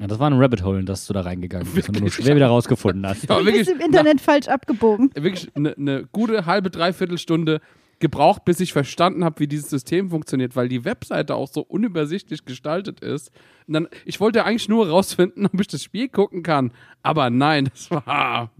Ja, 0.00 0.06
das 0.06 0.18
war 0.18 0.28
ein 0.28 0.40
Rabbit 0.40 0.64
Hole, 0.64 0.80
in 0.80 0.86
das 0.86 1.06
du 1.06 1.12
da 1.12 1.20
reingegangen 1.20 1.68
bist 1.74 1.88
und 1.88 1.96
du 1.96 2.00
nur 2.00 2.10
schwer 2.10 2.34
wieder 2.34 2.48
rausgefunden 2.48 3.06
hast. 3.06 3.28
Ja, 3.28 3.38
du 3.38 3.44
bist 3.44 3.70
im 3.70 3.80
Internet 3.80 4.16
na, 4.16 4.22
falsch 4.22 4.48
abgebogen. 4.48 5.10
Wirklich 5.14 5.50
eine 5.54 5.74
ne 5.76 6.08
gute 6.10 6.46
halbe, 6.46 6.70
dreiviertel 6.70 7.18
Stunde 7.18 7.60
gebraucht, 8.04 8.44
bis 8.44 8.60
ich 8.60 8.74
verstanden 8.74 9.24
habe, 9.24 9.40
wie 9.40 9.48
dieses 9.48 9.70
System 9.70 10.10
funktioniert, 10.10 10.56
weil 10.56 10.68
die 10.68 10.84
Webseite 10.84 11.34
auch 11.34 11.48
so 11.48 11.62
unübersichtlich 11.62 12.44
gestaltet 12.44 13.00
ist. 13.00 13.30
Und 13.66 13.72
dann, 13.72 13.88
ich 14.04 14.20
wollte 14.20 14.44
eigentlich 14.44 14.68
nur 14.68 14.90
rausfinden, 14.90 15.46
ob 15.52 15.58
ich 15.58 15.68
das 15.68 15.82
Spiel 15.82 16.10
gucken 16.10 16.42
kann. 16.42 16.72
Aber 17.02 17.30
nein, 17.30 17.64
das 17.72 17.90
war 17.90 18.50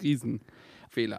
Riesenfehler. 0.00 1.18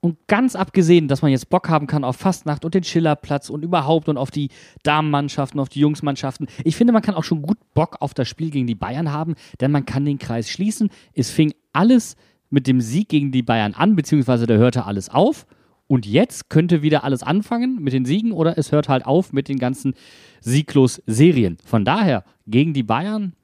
Und 0.00 0.16
ganz 0.28 0.54
abgesehen, 0.54 1.08
dass 1.08 1.22
man 1.22 1.32
jetzt 1.32 1.50
Bock 1.50 1.68
haben 1.68 1.88
kann 1.88 2.04
auf 2.04 2.16
Fastnacht 2.16 2.64
und 2.64 2.74
den 2.74 2.84
Schillerplatz 2.84 3.50
und 3.50 3.64
überhaupt 3.64 4.08
und 4.08 4.16
auf 4.16 4.30
die 4.30 4.50
Damenmannschaften, 4.84 5.58
auf 5.58 5.70
die 5.70 5.80
Jungsmannschaften. 5.80 6.46
Ich 6.62 6.76
finde, 6.76 6.92
man 6.92 7.02
kann 7.02 7.16
auch 7.16 7.24
schon 7.24 7.42
gut 7.42 7.58
Bock 7.74 7.96
auf 8.00 8.14
das 8.14 8.28
Spiel 8.28 8.50
gegen 8.50 8.68
die 8.68 8.76
Bayern 8.76 9.10
haben, 9.10 9.34
denn 9.60 9.72
man 9.72 9.86
kann 9.86 10.04
den 10.04 10.20
Kreis 10.20 10.48
schließen. 10.50 10.90
Es 11.14 11.30
fing 11.30 11.52
alles 11.72 12.16
mit 12.50 12.68
dem 12.68 12.80
Sieg 12.80 13.08
gegen 13.08 13.32
die 13.32 13.42
Bayern 13.42 13.74
an, 13.74 13.96
beziehungsweise 13.96 14.46
da 14.46 14.54
hörte 14.54 14.84
alles 14.84 15.08
auf. 15.08 15.46
Und 15.86 16.06
jetzt 16.06 16.48
könnte 16.48 16.82
wieder 16.82 17.04
alles 17.04 17.22
anfangen 17.22 17.82
mit 17.82 17.92
den 17.92 18.04
Siegen 18.04 18.32
oder 18.32 18.56
es 18.56 18.72
hört 18.72 18.88
halt 18.88 19.04
auf 19.04 19.32
mit 19.32 19.48
den 19.48 19.58
ganzen 19.58 19.94
Sieglos-Serien. 20.40 21.58
Von 21.64 21.84
daher, 21.84 22.24
gegen 22.46 22.72
die 22.72 22.82
Bayern, 22.82 23.34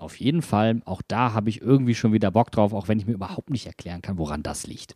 auf 0.00 0.16
jeden 0.16 0.40
Fall, 0.40 0.80
auch 0.86 1.02
da 1.06 1.34
habe 1.34 1.50
ich 1.50 1.60
irgendwie 1.60 1.94
schon 1.94 2.12
wieder 2.12 2.30
Bock 2.30 2.50
drauf, 2.50 2.72
auch 2.72 2.88
wenn 2.88 2.98
ich 2.98 3.06
mir 3.06 3.12
überhaupt 3.12 3.50
nicht 3.50 3.66
erklären 3.66 4.00
kann, 4.00 4.16
woran 4.16 4.42
das 4.42 4.66
liegt. 4.66 4.94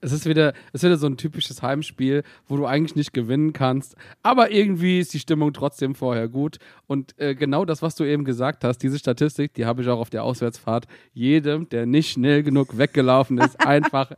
Es 0.00 0.12
ist 0.12 0.26
wieder, 0.26 0.52
es 0.72 0.82
ist 0.82 0.84
wieder 0.84 0.98
so 0.98 1.06
ein 1.06 1.16
typisches 1.16 1.62
Heimspiel, 1.62 2.24
wo 2.46 2.58
du 2.58 2.66
eigentlich 2.66 2.94
nicht 2.94 3.14
gewinnen 3.14 3.54
kannst, 3.54 3.96
aber 4.22 4.50
irgendwie 4.50 5.00
ist 5.00 5.14
die 5.14 5.18
Stimmung 5.18 5.54
trotzdem 5.54 5.94
vorher 5.94 6.28
gut. 6.28 6.58
Und 6.86 7.18
äh, 7.18 7.34
genau 7.34 7.64
das, 7.64 7.80
was 7.80 7.94
du 7.94 8.04
eben 8.04 8.24
gesagt 8.24 8.64
hast, 8.64 8.78
diese 8.78 8.98
Statistik, 8.98 9.54
die 9.54 9.64
habe 9.64 9.80
ich 9.80 9.88
auch 9.88 9.98
auf 9.98 10.10
der 10.10 10.24
Auswärtsfahrt 10.24 10.86
jedem, 11.14 11.68
der 11.70 11.86
nicht 11.86 12.12
schnell 12.12 12.42
genug 12.42 12.76
weggelaufen 12.76 13.38
ist, 13.38 13.58
einfach 13.66 14.12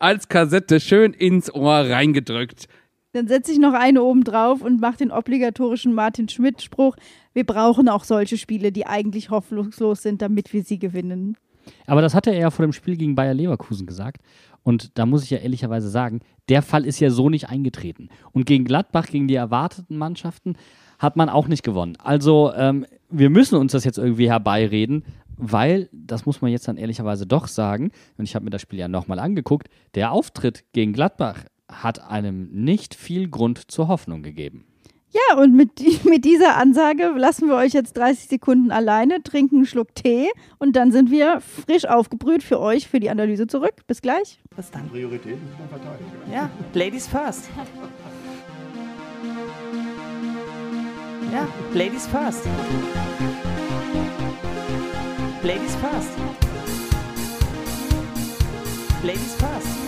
als 0.00 0.28
Kassette 0.28 0.80
schön 0.80 1.12
ins 1.12 1.52
Ohr 1.52 1.88
reingedrückt. 1.88 2.68
Dann 3.12 3.26
setze 3.26 3.52
ich 3.52 3.58
noch 3.58 3.72
eine 3.72 4.02
oben 4.02 4.22
drauf 4.22 4.62
und 4.62 4.80
mache 4.80 4.98
den 4.98 5.10
obligatorischen 5.10 5.94
Martin 5.94 6.28
Schmidt-Spruch. 6.28 6.96
Wir 7.32 7.44
brauchen 7.44 7.88
auch 7.88 8.04
solche 8.04 8.36
Spiele, 8.36 8.70
die 8.70 8.86
eigentlich 8.86 9.30
hoffnungslos 9.30 10.02
sind, 10.02 10.20
damit 10.20 10.52
wir 10.52 10.62
sie 10.62 10.78
gewinnen. 10.78 11.36
Aber 11.86 12.02
das 12.02 12.14
hatte 12.14 12.30
er 12.30 12.38
ja 12.38 12.50
vor 12.50 12.64
dem 12.64 12.72
Spiel 12.72 12.96
gegen 12.96 13.14
Bayer 13.14 13.34
Leverkusen 13.34 13.86
gesagt. 13.86 14.22
Und 14.62 14.98
da 14.98 15.06
muss 15.06 15.24
ich 15.24 15.30
ja 15.30 15.38
ehrlicherweise 15.38 15.88
sagen, 15.88 16.20
der 16.48 16.62
Fall 16.62 16.84
ist 16.84 17.00
ja 17.00 17.10
so 17.10 17.30
nicht 17.30 17.48
eingetreten. 17.48 18.08
Und 18.32 18.44
gegen 18.46 18.64
Gladbach, 18.64 19.06
gegen 19.06 19.28
die 19.28 19.34
erwarteten 19.34 19.96
Mannschaften, 19.96 20.56
hat 20.98 21.16
man 21.16 21.28
auch 21.28 21.48
nicht 21.48 21.62
gewonnen. 21.62 21.96
Also 22.02 22.52
ähm, 22.54 22.84
wir 23.08 23.30
müssen 23.30 23.56
uns 23.56 23.72
das 23.72 23.84
jetzt 23.84 23.98
irgendwie 23.98 24.28
herbeireden, 24.28 25.04
weil, 25.38 25.88
das 25.92 26.26
muss 26.26 26.42
man 26.42 26.50
jetzt 26.50 26.68
dann 26.68 26.76
ehrlicherweise 26.76 27.26
doch 27.26 27.48
sagen, 27.48 27.90
und 28.16 28.24
ich 28.24 28.34
habe 28.34 28.44
mir 28.44 28.50
das 28.50 28.62
Spiel 28.62 28.78
ja 28.78 28.88
nochmal 28.88 29.18
angeguckt, 29.18 29.68
der 29.94 30.12
Auftritt 30.12 30.64
gegen 30.72 30.92
Gladbach 30.92 31.44
hat 31.70 32.02
einem 32.02 32.48
nicht 32.50 32.94
viel 32.94 33.28
Grund 33.28 33.70
zur 33.70 33.88
Hoffnung 33.88 34.22
gegeben. 34.22 34.64
Ja, 35.10 35.38
und 35.38 35.54
mit, 35.54 36.04
mit 36.04 36.24
dieser 36.24 36.56
Ansage 36.56 37.12
lassen 37.16 37.48
wir 37.48 37.56
euch 37.56 37.72
jetzt 37.72 37.96
30 37.96 38.28
Sekunden 38.28 38.70
alleine, 38.70 39.22
trinken 39.22 39.56
einen 39.56 39.66
Schluck 39.66 39.94
Tee 39.94 40.28
und 40.58 40.76
dann 40.76 40.92
sind 40.92 41.10
wir 41.10 41.40
frisch 41.40 41.86
aufgebrüht 41.86 42.42
für 42.42 42.60
euch 42.60 42.88
für 42.88 43.00
die 43.00 43.10
Analyse 43.10 43.46
zurück. 43.46 43.74
Bis 43.86 44.02
gleich. 44.02 44.40
Bis 44.54 44.70
dann. 44.70 44.88
Prioritäten 44.88 45.40
muss 45.48 45.58
man 45.58 45.68
verteidigen. 45.68 46.32
Ja, 46.32 46.50
Ladies 46.74 47.06
first. 47.06 47.48
Ja, 51.32 51.46
Ladies 51.74 52.06
first. 52.06 52.46
Ladies 55.48 55.74
first. 55.76 56.18
Ladies 59.02 59.34
first. 59.36 59.87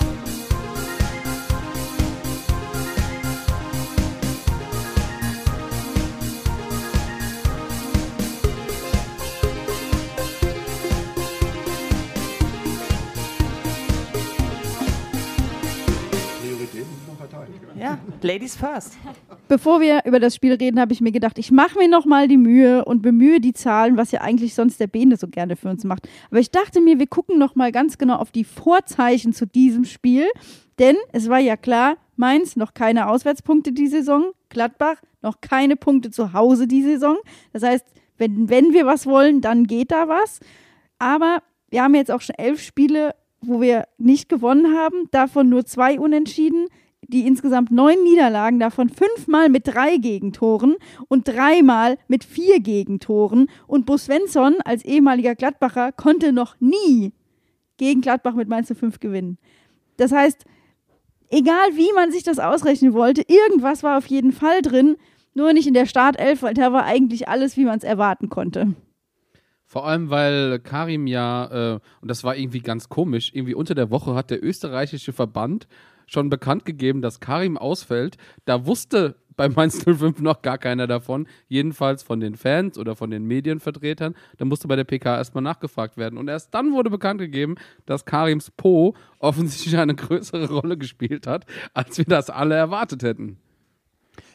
Ja, 17.80 17.98
Ladies 18.20 18.56
first. 18.56 18.98
Bevor 19.48 19.80
wir 19.80 20.02
über 20.04 20.20
das 20.20 20.34
Spiel 20.34 20.52
reden, 20.52 20.78
habe 20.78 20.92
ich 20.92 21.00
mir 21.00 21.12
gedacht, 21.12 21.38
ich 21.38 21.50
mache 21.50 21.78
mir 21.78 21.88
nochmal 21.88 22.28
die 22.28 22.36
Mühe 22.36 22.84
und 22.84 23.00
bemühe 23.00 23.40
die 23.40 23.54
Zahlen, 23.54 23.96
was 23.96 24.10
ja 24.10 24.20
eigentlich 24.20 24.54
sonst 24.54 24.78
der 24.80 24.86
Bene 24.86 25.16
so 25.16 25.28
gerne 25.28 25.56
für 25.56 25.70
uns 25.70 25.84
macht. 25.84 26.06
Aber 26.30 26.40
ich 26.40 26.50
dachte 26.50 26.82
mir, 26.82 26.98
wir 26.98 27.06
gucken 27.06 27.38
nochmal 27.38 27.72
ganz 27.72 27.96
genau 27.96 28.16
auf 28.16 28.32
die 28.32 28.44
Vorzeichen 28.44 29.32
zu 29.32 29.46
diesem 29.46 29.86
Spiel. 29.86 30.28
Denn 30.78 30.94
es 31.12 31.30
war 31.30 31.38
ja 31.38 31.56
klar, 31.56 31.96
Mainz 32.16 32.54
noch 32.54 32.74
keine 32.74 33.08
Auswärtspunkte 33.08 33.72
die 33.72 33.86
Saison, 33.86 34.32
Gladbach 34.50 34.96
noch 35.22 35.40
keine 35.40 35.76
Punkte 35.76 36.10
zu 36.10 36.34
Hause 36.34 36.66
die 36.66 36.82
Saison. 36.82 37.16
Das 37.54 37.62
heißt, 37.62 37.86
wenn, 38.18 38.50
wenn 38.50 38.74
wir 38.74 38.84
was 38.84 39.06
wollen, 39.06 39.40
dann 39.40 39.64
geht 39.64 39.90
da 39.90 40.06
was. 40.06 40.40
Aber 40.98 41.42
wir 41.70 41.82
haben 41.82 41.94
jetzt 41.94 42.10
auch 42.10 42.20
schon 42.20 42.36
elf 42.36 42.60
Spiele, 42.60 43.14
wo 43.40 43.62
wir 43.62 43.84
nicht 43.96 44.28
gewonnen 44.28 44.76
haben, 44.76 45.08
davon 45.12 45.48
nur 45.48 45.64
zwei 45.64 45.98
unentschieden, 45.98 46.66
die 47.08 47.26
insgesamt 47.26 47.70
neun 47.70 48.02
Niederlagen, 48.04 48.60
davon 48.60 48.88
fünfmal 48.88 49.48
mit 49.48 49.66
drei 49.66 49.96
Gegentoren 49.96 50.76
und 51.08 51.26
dreimal 51.26 51.98
mit 52.08 52.24
vier 52.24 52.60
Gegentoren. 52.60 53.48
Und 53.66 53.86
Bo 53.86 53.96
Svensson 53.96 54.56
als 54.64 54.84
ehemaliger 54.84 55.34
Gladbacher 55.34 55.92
konnte 55.92 56.32
noch 56.32 56.56
nie 56.60 57.12
gegen 57.78 58.00
Gladbach 58.00 58.34
mit 58.34 58.48
Mainz 58.48 58.72
5 58.72 59.00
gewinnen. 59.00 59.38
Das 59.96 60.12
heißt, 60.12 60.44
egal 61.30 61.74
wie 61.74 61.92
man 61.94 62.12
sich 62.12 62.22
das 62.22 62.38
ausrechnen 62.38 62.92
wollte, 62.92 63.22
irgendwas 63.26 63.82
war 63.82 63.98
auf 63.98 64.06
jeden 64.06 64.32
Fall 64.32 64.62
drin, 64.62 64.96
nur 65.34 65.52
nicht 65.52 65.66
in 65.66 65.74
der 65.74 65.86
Startelf, 65.86 66.42
weil 66.42 66.54
da 66.54 66.72
war 66.72 66.84
eigentlich 66.84 67.28
alles, 67.28 67.56
wie 67.56 67.64
man 67.64 67.78
es 67.78 67.84
erwarten 67.84 68.28
konnte. 68.28 68.74
Vor 69.64 69.86
allem, 69.86 70.10
weil 70.10 70.58
Karim 70.58 71.06
ja, 71.06 71.74
äh, 71.74 71.80
und 72.00 72.10
das 72.10 72.24
war 72.24 72.36
irgendwie 72.36 72.60
ganz 72.60 72.88
komisch, 72.88 73.30
irgendwie 73.32 73.54
unter 73.54 73.76
der 73.76 73.90
Woche 73.90 74.14
hat 74.14 74.30
der 74.30 74.42
österreichische 74.42 75.12
Verband 75.12 75.68
schon 76.10 76.28
bekannt 76.28 76.64
gegeben, 76.64 77.02
dass 77.02 77.20
Karim 77.20 77.56
ausfällt. 77.56 78.16
Da 78.44 78.66
wusste 78.66 79.16
bei 79.36 79.48
Mainz 79.48 79.84
05 79.84 80.20
noch 80.20 80.42
gar 80.42 80.58
keiner 80.58 80.86
davon, 80.86 81.26
jedenfalls 81.48 82.02
von 82.02 82.20
den 82.20 82.36
Fans 82.36 82.76
oder 82.76 82.94
von 82.96 83.10
den 83.10 83.24
Medienvertretern. 83.24 84.14
Da 84.36 84.44
musste 84.44 84.68
bei 84.68 84.76
der 84.76 84.84
PK 84.84 85.16
erstmal 85.16 85.42
nachgefragt 85.42 85.96
werden. 85.96 86.18
Und 86.18 86.28
erst 86.28 86.52
dann 86.52 86.72
wurde 86.72 86.90
bekannt 86.90 87.20
gegeben, 87.20 87.54
dass 87.86 88.04
Karims 88.04 88.50
Po 88.50 88.94
offensichtlich 89.18 89.78
eine 89.78 89.94
größere 89.94 90.50
Rolle 90.50 90.76
gespielt 90.76 91.26
hat, 91.26 91.46
als 91.72 91.96
wir 91.96 92.04
das 92.04 92.28
alle 92.28 92.56
erwartet 92.56 93.02
hätten. 93.02 93.38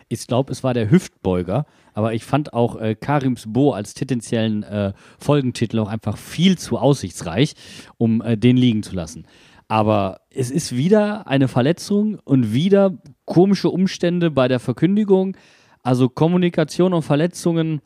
Ich 0.08 0.26
glaube, 0.28 0.52
es 0.52 0.64
war 0.64 0.74
der 0.74 0.92
Hüftbeuger, 0.92 1.66
aber 1.94 2.14
ich 2.14 2.24
fand 2.24 2.54
auch 2.54 2.80
äh, 2.80 2.96
Karims 2.96 3.46
Bo 3.48 3.74
als 3.74 3.96
potenziellen 3.96 4.64
äh, 4.64 4.94
Folgentitel 5.18 5.80
auch 5.80 5.90
einfach 5.90 6.18
viel 6.18 6.58
zu 6.58 6.78
aussichtsreich, 6.78 7.56
um 7.98 8.22
äh, 8.22 8.38
den 8.38 8.56
liegen 8.56 8.84
zu 8.84 8.96
lassen. 8.96 9.26
Aber 9.68 10.22
es 10.30 10.52
ist 10.52 10.76
wieder 10.76 11.28
eine 11.28 11.48
Verletzung 11.48 12.20
und 12.24 12.54
wieder 12.54 12.98
komische 13.26 13.70
Umstände 13.70 14.32
bei 14.32 14.48
der 14.48 14.60
Verkündigung. 14.60 15.36
Also 15.82 16.10
Kommunikation 16.10 16.94
und 16.94 17.02
Verletzungen 17.02 17.82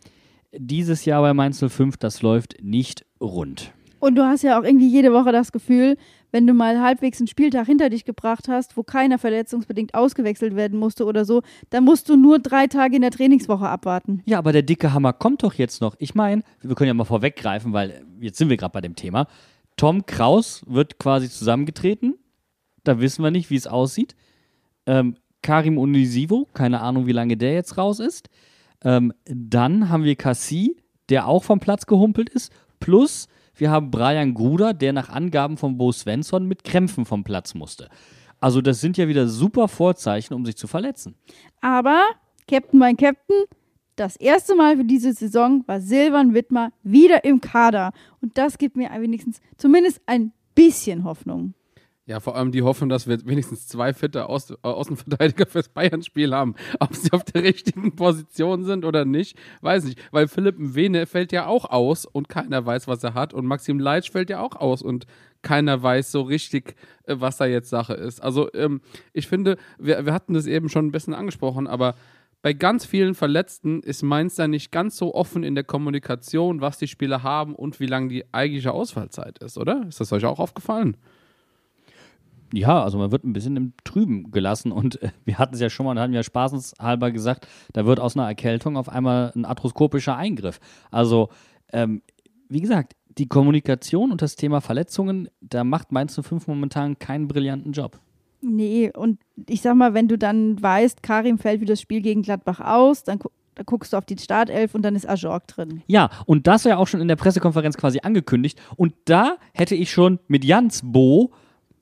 dieses 0.51 1.05
Jahr 1.05 1.21
bei 1.21 1.33
Mainz 1.33 1.63
05, 1.65 1.98
das 1.98 2.21
läuft 2.21 2.55
nicht 2.62 3.05
rund. 3.21 3.71
Und 4.00 4.15
du 4.15 4.24
hast 4.24 4.43
ja 4.43 4.57
auch 4.59 4.63
irgendwie 4.63 4.89
jede 4.89 5.12
Woche 5.12 5.31
das 5.31 5.51
Gefühl, 5.51 5.98
wenn 6.31 6.48
du 6.48 6.53
mal 6.53 6.79
halbwegs 6.81 7.19
einen 7.19 7.27
Spieltag 7.27 7.65
hinter 7.65 7.89
dich 7.89 8.05
gebracht 8.05 8.48
hast, 8.48 8.77
wo 8.77 8.83
keiner 8.83 9.17
verletzungsbedingt 9.17 9.93
ausgewechselt 9.93 10.55
werden 10.55 10.79
musste 10.79 11.05
oder 11.05 11.25
so, 11.25 11.41
dann 11.69 11.83
musst 11.83 12.07
du 12.07 12.15
nur 12.15 12.39
drei 12.39 12.67
Tage 12.67 12.95
in 12.95 13.01
der 13.01 13.12
Trainingswoche 13.12 13.67
abwarten. 13.67 14.21
Ja, 14.25 14.38
aber 14.38 14.53
der 14.53 14.62
dicke 14.62 14.93
Hammer 14.93 15.13
kommt 15.13 15.43
doch 15.43 15.55
jetzt 15.55 15.81
noch. 15.81 15.95
Ich 16.00 16.15
meine, 16.15 16.43
wir 16.62 16.75
können 16.75 16.88
ja 16.88 16.93
mal 16.93 17.05
vorweggreifen, 17.05 17.74
weil 17.74 18.05
jetzt 18.21 18.38
sind 18.38 18.50
wir 18.50 18.57
gerade 18.57 18.71
bei 18.71 18.81
dem 18.81 18.95
Thema. 18.95 19.27
Tom 19.79 20.05
Kraus 20.05 20.62
wird 20.67 21.00
quasi 21.00 21.29
zusammengetreten. 21.29 22.19
Da 22.83 23.00
wissen 23.00 23.24
wir 23.24 23.31
nicht, 23.31 23.50
wie 23.50 23.55
es 23.55 23.65
aussieht. 23.65 24.17
Ähm, 24.86 25.15
Karim 25.41 25.77
Unisivo, 25.77 26.50
keine 26.53 26.81
Ahnung, 26.81 27.07
wie 27.07 27.13
lange 27.13 27.38
der 27.38 27.53
jetzt 27.53 27.77
raus 27.77 28.01
ist. 28.01 28.29
Ähm, 28.83 29.13
dann 29.24 29.88
haben 29.88 30.03
wir 30.03 30.17
Cassie, 30.17 30.75
der 31.07 31.29
auch 31.29 31.45
vom 31.45 31.62
Platz 31.62 31.86
gehumpelt 31.86 32.27
ist. 32.27 32.51
Plus 32.81 33.29
wir 33.55 33.71
haben 33.71 33.89
Brian 33.89 34.33
Gruder, 34.33 34.74
der 34.74 34.91
nach 34.91 35.07
Angaben 35.07 35.55
von 35.55 35.77
Bo 35.77 35.93
Svensson 35.93 36.45
mit 36.45 36.65
Krämpfen 36.65 37.05
vom 37.05 37.24
Platz 37.24 37.53
musste. 37.53 37.88
Also 38.41 38.59
das 38.59 38.81
sind 38.81 38.98
ja 38.98 39.07
wieder 39.07 39.29
super 39.29 39.69
Vorzeichen, 39.69 40.33
um 40.33 40.45
sich 40.45 40.57
zu 40.57 40.67
verletzen. 40.67 41.15
Aber, 41.62 42.03
Captain 42.50 42.79
mein 42.79 42.98
Captain, 42.98 43.45
das 44.00 44.15
erste 44.15 44.56
Mal 44.56 44.77
für 44.77 44.86
diese 44.86 45.13
Saison 45.13 45.63
war 45.68 45.82
Silvan 45.82 46.34
Wittmer 46.34 46.72
wieder 46.84 47.24
im 47.25 47.41
Kader. 47.41 47.91
Und 48.22 48.38
das 48.38 48.58
gibt 48.58 48.77
mir 48.77 48.89
wenigstens 48.98 49.41
zumindest 49.58 50.01
ein 50.06 50.32
bisschen 50.56 51.03
Hoffnung. 51.03 51.53
Ja, 52.06 52.20
vor 52.20 52.36
allem 52.36 52.51
die 52.51 52.63
Hoffnung, 52.63 52.89
dass 52.89 53.08
wir 53.08 53.24
wenigstens 53.27 53.68
zwei 53.68 53.94
fitte 53.94 54.29
Au 54.29 54.39
Außenverteidiger 54.63 55.46
fürs 55.46 55.70
Bayern-Spiel 55.70 56.34
haben. 56.34 56.56
Ob 56.79 56.96
sie 56.96 57.12
auf 57.12 57.24
der 57.24 57.44
richtigen 57.44 57.96
Position 57.96 58.63
sind 58.63 58.84
oder 58.84 59.06
nicht, 59.06 59.38
weiß 59.62 59.84
nicht. 59.84 60.01
Weil 60.12 60.27
Philipp 60.27 60.58
Mwene 60.58 61.06
fällt 61.06 61.32
ja 61.32 61.46
auch 61.46 61.65
aus 61.65 62.06
und 62.06 62.27
keiner 62.27 62.65
weiß, 62.65 62.88
was 62.88 63.03
er 63.03 63.13
hat. 63.13 63.34
Und 63.36 63.46
Maxim 63.46 63.79
Leitsch 63.79 64.10
fällt 64.10 64.32
ja 64.32 64.39
auch 64.39 64.56
aus 64.56 64.82
und 64.82 65.06
keiner 65.44 65.84
weiß 65.84 66.12
so 66.12 66.22
richtig, 66.22 66.75
äh, 67.03 67.15
was 67.20 67.38
da 67.38 67.46
jetzt 67.46 67.70
Sache 67.70 67.94
ist. 67.94 68.24
Also 68.24 68.51
ähm, 68.53 68.82
ich 69.13 69.27
finde, 69.27 69.58
wir, 69.77 70.03
wir 70.06 70.13
hatten 70.13 70.34
das 70.34 70.48
eben 70.48 70.70
schon 70.70 70.88
ein 70.88 70.91
bisschen 70.91 71.13
angesprochen, 71.13 71.68
aber 71.68 71.94
bei 72.41 72.53
ganz 72.53 72.86
vielen 72.86 73.15
Verletzten 73.15 73.81
ist 73.81 74.01
Mainz 74.01 74.36
da 74.36 74.48
nicht 74.48 74.72
ganz 74.72 74.96
so 74.96 75.13
offen 75.13 75.43
in 75.43 75.55
der 75.55 75.63
Kommunikation, 75.63 76.62
was 76.62 76.77
die 76.77 76.88
Spieler 76.88 77.24
haben 77.24 77.53
und 77.53 77.79
wie 77.79 77.86
lang 77.86 78.08
die 78.08 78.25
eigentliche 78.34 78.72
Ausfallzeit 78.72 79.39
ist, 79.39 79.58
oder? 79.58 79.86
Ist 79.88 80.00
das 80.00 80.13
euch 80.13 80.25
auch 80.25 80.39
aufgefallen? 80.39 80.96
Ja, 82.53 82.84
also 82.84 82.98
man 82.98 83.12
wird 83.12 83.25
ein 83.25 83.34
bisschen 83.34 83.58
im 83.58 83.74
Trüben 83.84 84.31
gelassen 84.31 84.72
und 84.72 85.01
äh, 85.01 85.12
wir 85.25 85.38
hatten 85.38 85.53
es 85.53 85.60
ja 85.60 85.69
schon 85.69 85.86
mal, 85.86 85.96
da 85.96 86.01
hatten 86.01 86.13
wir 86.13 86.24
spaßenshalber 86.24 87.12
gesagt, 87.12 87.48
da 87.74 87.86
wird 87.86 88.00
aus 88.00 88.15
einer 88.15 88.27
Erkältung 88.27 88.77
auf 88.77 88.89
einmal 88.89 89.31
ein 89.36 89.46
arthroskopischer 89.46 90.15
Eingriff. 90.15 90.60
Also, 90.89 91.29
ähm, 91.72 92.01
wie 92.48 92.62
gesagt, 92.62 92.96
die 93.17 93.27
Kommunikation 93.27 94.12
und 94.12 94.22
das 94.22 94.36
Thema 94.36 94.62
Verletzungen, 94.62 95.29
da 95.41 95.63
macht 95.63 95.91
Mainz 95.91 96.19
05 96.19 96.48
momentan 96.48 96.98
keinen 96.98 97.27
brillanten 97.27 97.74
Job. 97.74 98.00
Nee, 98.41 98.91
und 98.96 99.19
ich 99.48 99.62
sag 99.62 99.75
mal, 99.75 99.93
wenn 99.93 100.08
du 100.08 100.17
dann 100.17 100.62
weißt, 100.62 101.03
Karim 101.03 101.38
fällt 101.38 101.60
für 101.60 101.65
das 101.65 101.81
Spiel 101.81 102.01
gegen 102.01 102.22
Gladbach 102.22 102.60
aus, 102.60 103.03
dann, 103.03 103.19
gu 103.19 103.29
guckst 103.65 103.91
du 103.91 103.98
auf 103.98 104.05
die 104.05 104.17
Startelf 104.17 104.74
und 104.74 104.84
dann 104.84 104.96
ist 104.96 105.08
Ajorg 105.08 105.46
drin. 105.48 105.81
Ja, 105.88 106.10
und 106.25 106.48
das 106.48 106.63
war 106.63 106.72
ja 106.72 106.77
auch 106.77 106.88
schon 106.88 107.01
in 107.01 107.10
der 107.10 107.17
Pressekonferenz 107.17 107.75
quasi 107.75 108.00
angekündigt. 108.01 108.58
Und 108.77 108.93
da 109.03 109.36
hätte 109.53 109.75
ich 109.75 109.91
schon 109.91 110.19
mit 110.29 110.46
Jans 110.46 110.81
Bo 110.86 111.34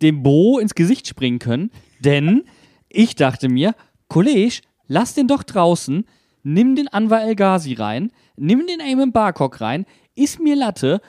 dem 0.01 0.23
Bo 0.23 0.59
ins 0.59 0.75
Gesicht 0.75 1.07
springen 1.07 1.39
können, 1.39 1.71
denn 1.99 2.43
ich 2.89 3.15
dachte 3.15 3.49
mir, 3.49 3.75
Kollege, 4.07 4.61
lass 4.87 5.13
den 5.13 5.27
doch 5.27 5.43
draußen, 5.43 6.05
nimm 6.43 6.75
den 6.75 6.87
Anwar 6.87 7.23
El 7.23 7.35
Ghazi 7.35 7.73
rein, 7.73 8.11
nimm 8.35 8.65
den 8.67 8.79
Eamon 8.79 9.11
Barcock 9.11 9.61
rein, 9.61 9.85
ist 10.15 10.39
mir 10.39 10.55
Latte. 10.55 11.01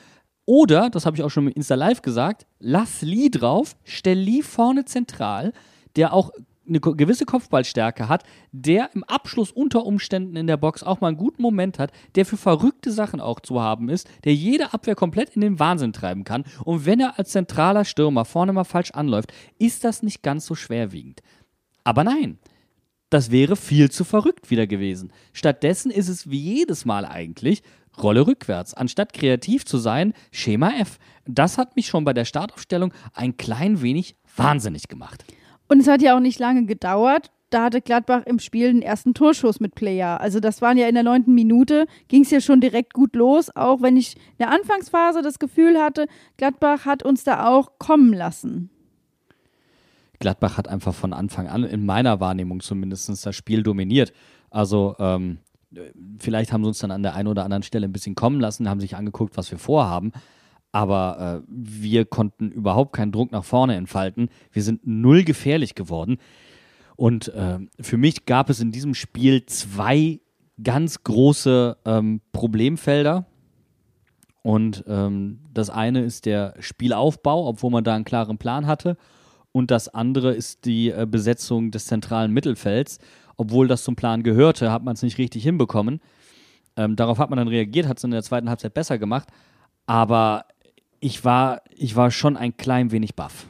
Oder, 0.49 0.89
das 0.89 1.05
habe 1.05 1.15
ich 1.15 1.23
auch 1.23 1.29
schon 1.29 1.45
mit 1.45 1.57
Insta 1.57 1.75
Live 1.75 2.01
gesagt, 2.01 2.47
lass 2.59 3.03
Lee 3.03 3.29
drauf, 3.29 3.77
stell 3.85 4.19
Lee 4.19 4.41
vorne 4.41 4.87
zentral, 4.87 5.53
der 5.95 6.15
auch 6.15 6.31
eine 6.67 6.81
gewisse 6.81 7.27
Kopfballstärke 7.27 8.09
hat, 8.09 8.25
der 8.51 8.89
im 8.95 9.05
Abschluss 9.05 9.53
unter 9.53 9.85
Umständen 9.85 10.37
in 10.37 10.47
der 10.47 10.57
Box 10.57 10.83
auch 10.83 11.03
mal 11.03 11.09
einen 11.09 11.19
guten 11.19 11.43
Moment 11.43 11.79
hat, 11.79 11.93
der 12.15 12.25
für 12.25 12.39
verrückte 12.39 12.91
Sachen 12.91 13.21
auch 13.21 13.41
zu 13.41 13.61
haben 13.61 13.91
ist, 13.91 14.09
der 14.25 14.35
jede 14.35 14.73
Abwehr 14.73 14.95
komplett 14.95 15.37
in 15.37 15.43
den 15.43 15.59
Wahnsinn 15.59 15.93
treiben 15.93 16.25
kann. 16.25 16.45
Und 16.65 16.87
wenn 16.87 17.01
er 17.01 17.19
als 17.19 17.29
zentraler 17.29 17.85
Stürmer 17.85 18.25
vorne 18.25 18.55
mal 18.55 18.65
falsch 18.65 18.93
anläuft, 18.93 19.35
ist 19.59 19.85
das 19.85 20.03
nicht 20.03 20.23
ganz 20.23 20.47
so 20.47 20.55
schwerwiegend. 20.55 21.21
Aber 21.85 22.05
nein, 22.05 22.39
das 23.11 23.31
wäre 23.31 23.57
viel 23.57 23.91
zu 23.91 24.05
verrückt 24.05 24.51
wieder 24.51 24.67
gewesen. 24.67 25.13
Stattdessen 25.35 25.91
ist 25.91 26.09
es 26.09 26.31
wie 26.31 26.41
jedes 26.41 26.87
Mal 26.87 27.05
eigentlich 27.05 27.63
Rolle 28.03 28.27
rückwärts. 28.27 28.75
Anstatt 28.75 29.13
kreativ 29.13 29.65
zu 29.65 29.79
sein, 29.79 30.15
Schema 30.31 30.71
F. 30.79 30.99
Das 31.27 31.59
hat 31.59 31.77
mich 31.77 31.87
schon 31.87 32.05
bei 32.05 32.13
der 32.13 32.25
Startaufstellung 32.25 32.93
ein 33.13 33.37
klein 33.37 33.83
wenig 33.83 34.17
wahnsinnig 34.37 34.89
gemacht. 34.89 35.25
Und 35.69 35.81
es 35.81 35.89
hat 35.89 36.03
ja 36.03 36.17
auch 36.17 36.21
nicht 36.21 36.39
lange 36.39 36.65
gedauert. 36.65 37.31
Da 37.51 37.65
hatte 37.65 37.81
Gladbach 37.81 38.23
im 38.27 38.39
Spiel 38.39 38.73
den 38.73 38.83
ersten 38.83 39.15
Torschuss 39.15 39.59
mit 39.59 39.75
Player. 39.75 40.21
Also 40.21 40.39
das 40.39 40.61
waren 40.61 40.77
ja 40.77 40.87
in 40.87 40.95
der 40.95 41.03
neunten 41.03 41.35
Minute, 41.35 41.87
ging 42.09 42.23
es 42.23 42.31
ja 42.31 42.41
schon 42.41 42.61
direkt 42.61 42.93
gut 42.93 43.17
los, 43.17 43.55
auch 43.57 43.81
wenn 43.81 43.97
ich 43.97 44.17
in 44.17 44.39
der 44.41 44.51
Anfangsphase 44.51 45.23
das 45.23 45.39
Gefühl 45.39 45.79
hatte, 45.79 46.09
Gladbach 46.37 46.85
hat 46.85 47.03
uns 47.03 47.25
da 47.25 47.47
auch 47.49 47.79
kommen 47.79 48.13
lassen. 48.13 48.69
Gladbach 50.19 50.59
hat 50.59 50.69
einfach 50.69 50.95
von 50.95 51.13
Anfang 51.13 51.47
an, 51.47 51.65
in 51.65 51.87
meiner 51.87 52.21
Wahrnehmung 52.21 52.61
zumindest, 52.61 53.09
das 53.25 53.37
Spiel 53.37 53.63
dominiert. 53.63 54.13
Also 54.51 54.97
ähm, 54.99 55.39
vielleicht 56.19 56.53
haben 56.53 56.63
sie 56.65 56.69
uns 56.69 56.79
dann 56.79 56.91
an 56.91 57.03
der 57.03 57.15
einen 57.15 57.29
oder 57.29 57.45
anderen 57.45 57.63
Stelle 57.63 57.87
ein 57.87 57.93
bisschen 57.93 58.15
kommen 58.15 58.41
lassen, 58.41 58.69
haben 58.69 58.81
sich 58.81 58.97
angeguckt, 58.97 59.37
was 59.37 59.51
wir 59.51 59.59
vorhaben. 59.59 60.13
Aber 60.73 61.43
äh, 61.43 61.47
wir 61.49 62.05
konnten 62.05 62.51
überhaupt 62.51 62.95
keinen 62.95 63.13
Druck 63.13 63.33
nach 63.33 63.45
vorne 63.45 63.77
entfalten. 63.77 64.29
Wir 64.53 64.63
sind 64.63 64.87
null 64.87 65.25
gefährlich 65.25 65.75
geworden. 65.75 66.19
Und 66.97 67.29
äh, 67.29 67.59
für 67.81 67.97
mich 67.97 68.27
gab 68.27 68.51
es 68.51 68.61
in 68.61 68.73
diesem 68.73 68.95
Spiel 68.95 69.47
zwei 69.47 70.21
ganz 70.63 71.05
große 71.05 71.77
ähm, 71.85 72.21
Problemfelder. 72.33 73.27
Und 74.43 74.85
ähm, 74.87 75.41
das 75.53 75.71
eine 75.71 76.03
ist 76.03 76.27
der 76.27 76.55
Spielaufbau, 76.59 77.47
obwohl 77.47 77.71
man 77.71 77.85
da 77.85 77.95
einen 77.95 78.05
klaren 78.05 78.39
Plan 78.39 78.67
hatte. 78.67 78.97
Und 79.53 79.71
das 79.71 79.89
andere 79.89 80.35
ist 80.35 80.65
die 80.65 80.91
äh, 80.91 81.07
Besetzung 81.09 81.71
des 81.71 81.87
zentralen 81.87 82.33
Mittelfelds. 82.33 82.99
Obwohl 83.39 83.69
das 83.69 83.85
zum 83.85 83.97
Plan 83.97 84.23
gehörte, 84.23 84.71
hat 84.71 84.83
man 84.83 84.95
es 84.95 85.03
nicht 85.03 85.17
richtig 85.17 85.45
hinbekommen. 85.45 86.01
Ähm, 86.77 86.97
darauf 86.97 87.19
hat 87.19 87.31
man 87.31 87.39
dann 87.39 87.49
reagiert, 87.49 87.89
hat 87.89 87.97
es 87.97 88.05
in 88.05 88.11
der 88.11 88.23
zweiten 88.23 88.51
Halbzeit 88.51 88.75
besser 88.75 88.99
gemacht. 88.99 89.29
Aber 89.87 90.45
ich 91.01 91.25
war, 91.25 91.63
ich 91.71 91.97
war 91.97 92.11
schon 92.11 92.37
ein 92.37 92.57
klein 92.57 92.91
wenig 92.91 93.15
baff. 93.15 93.47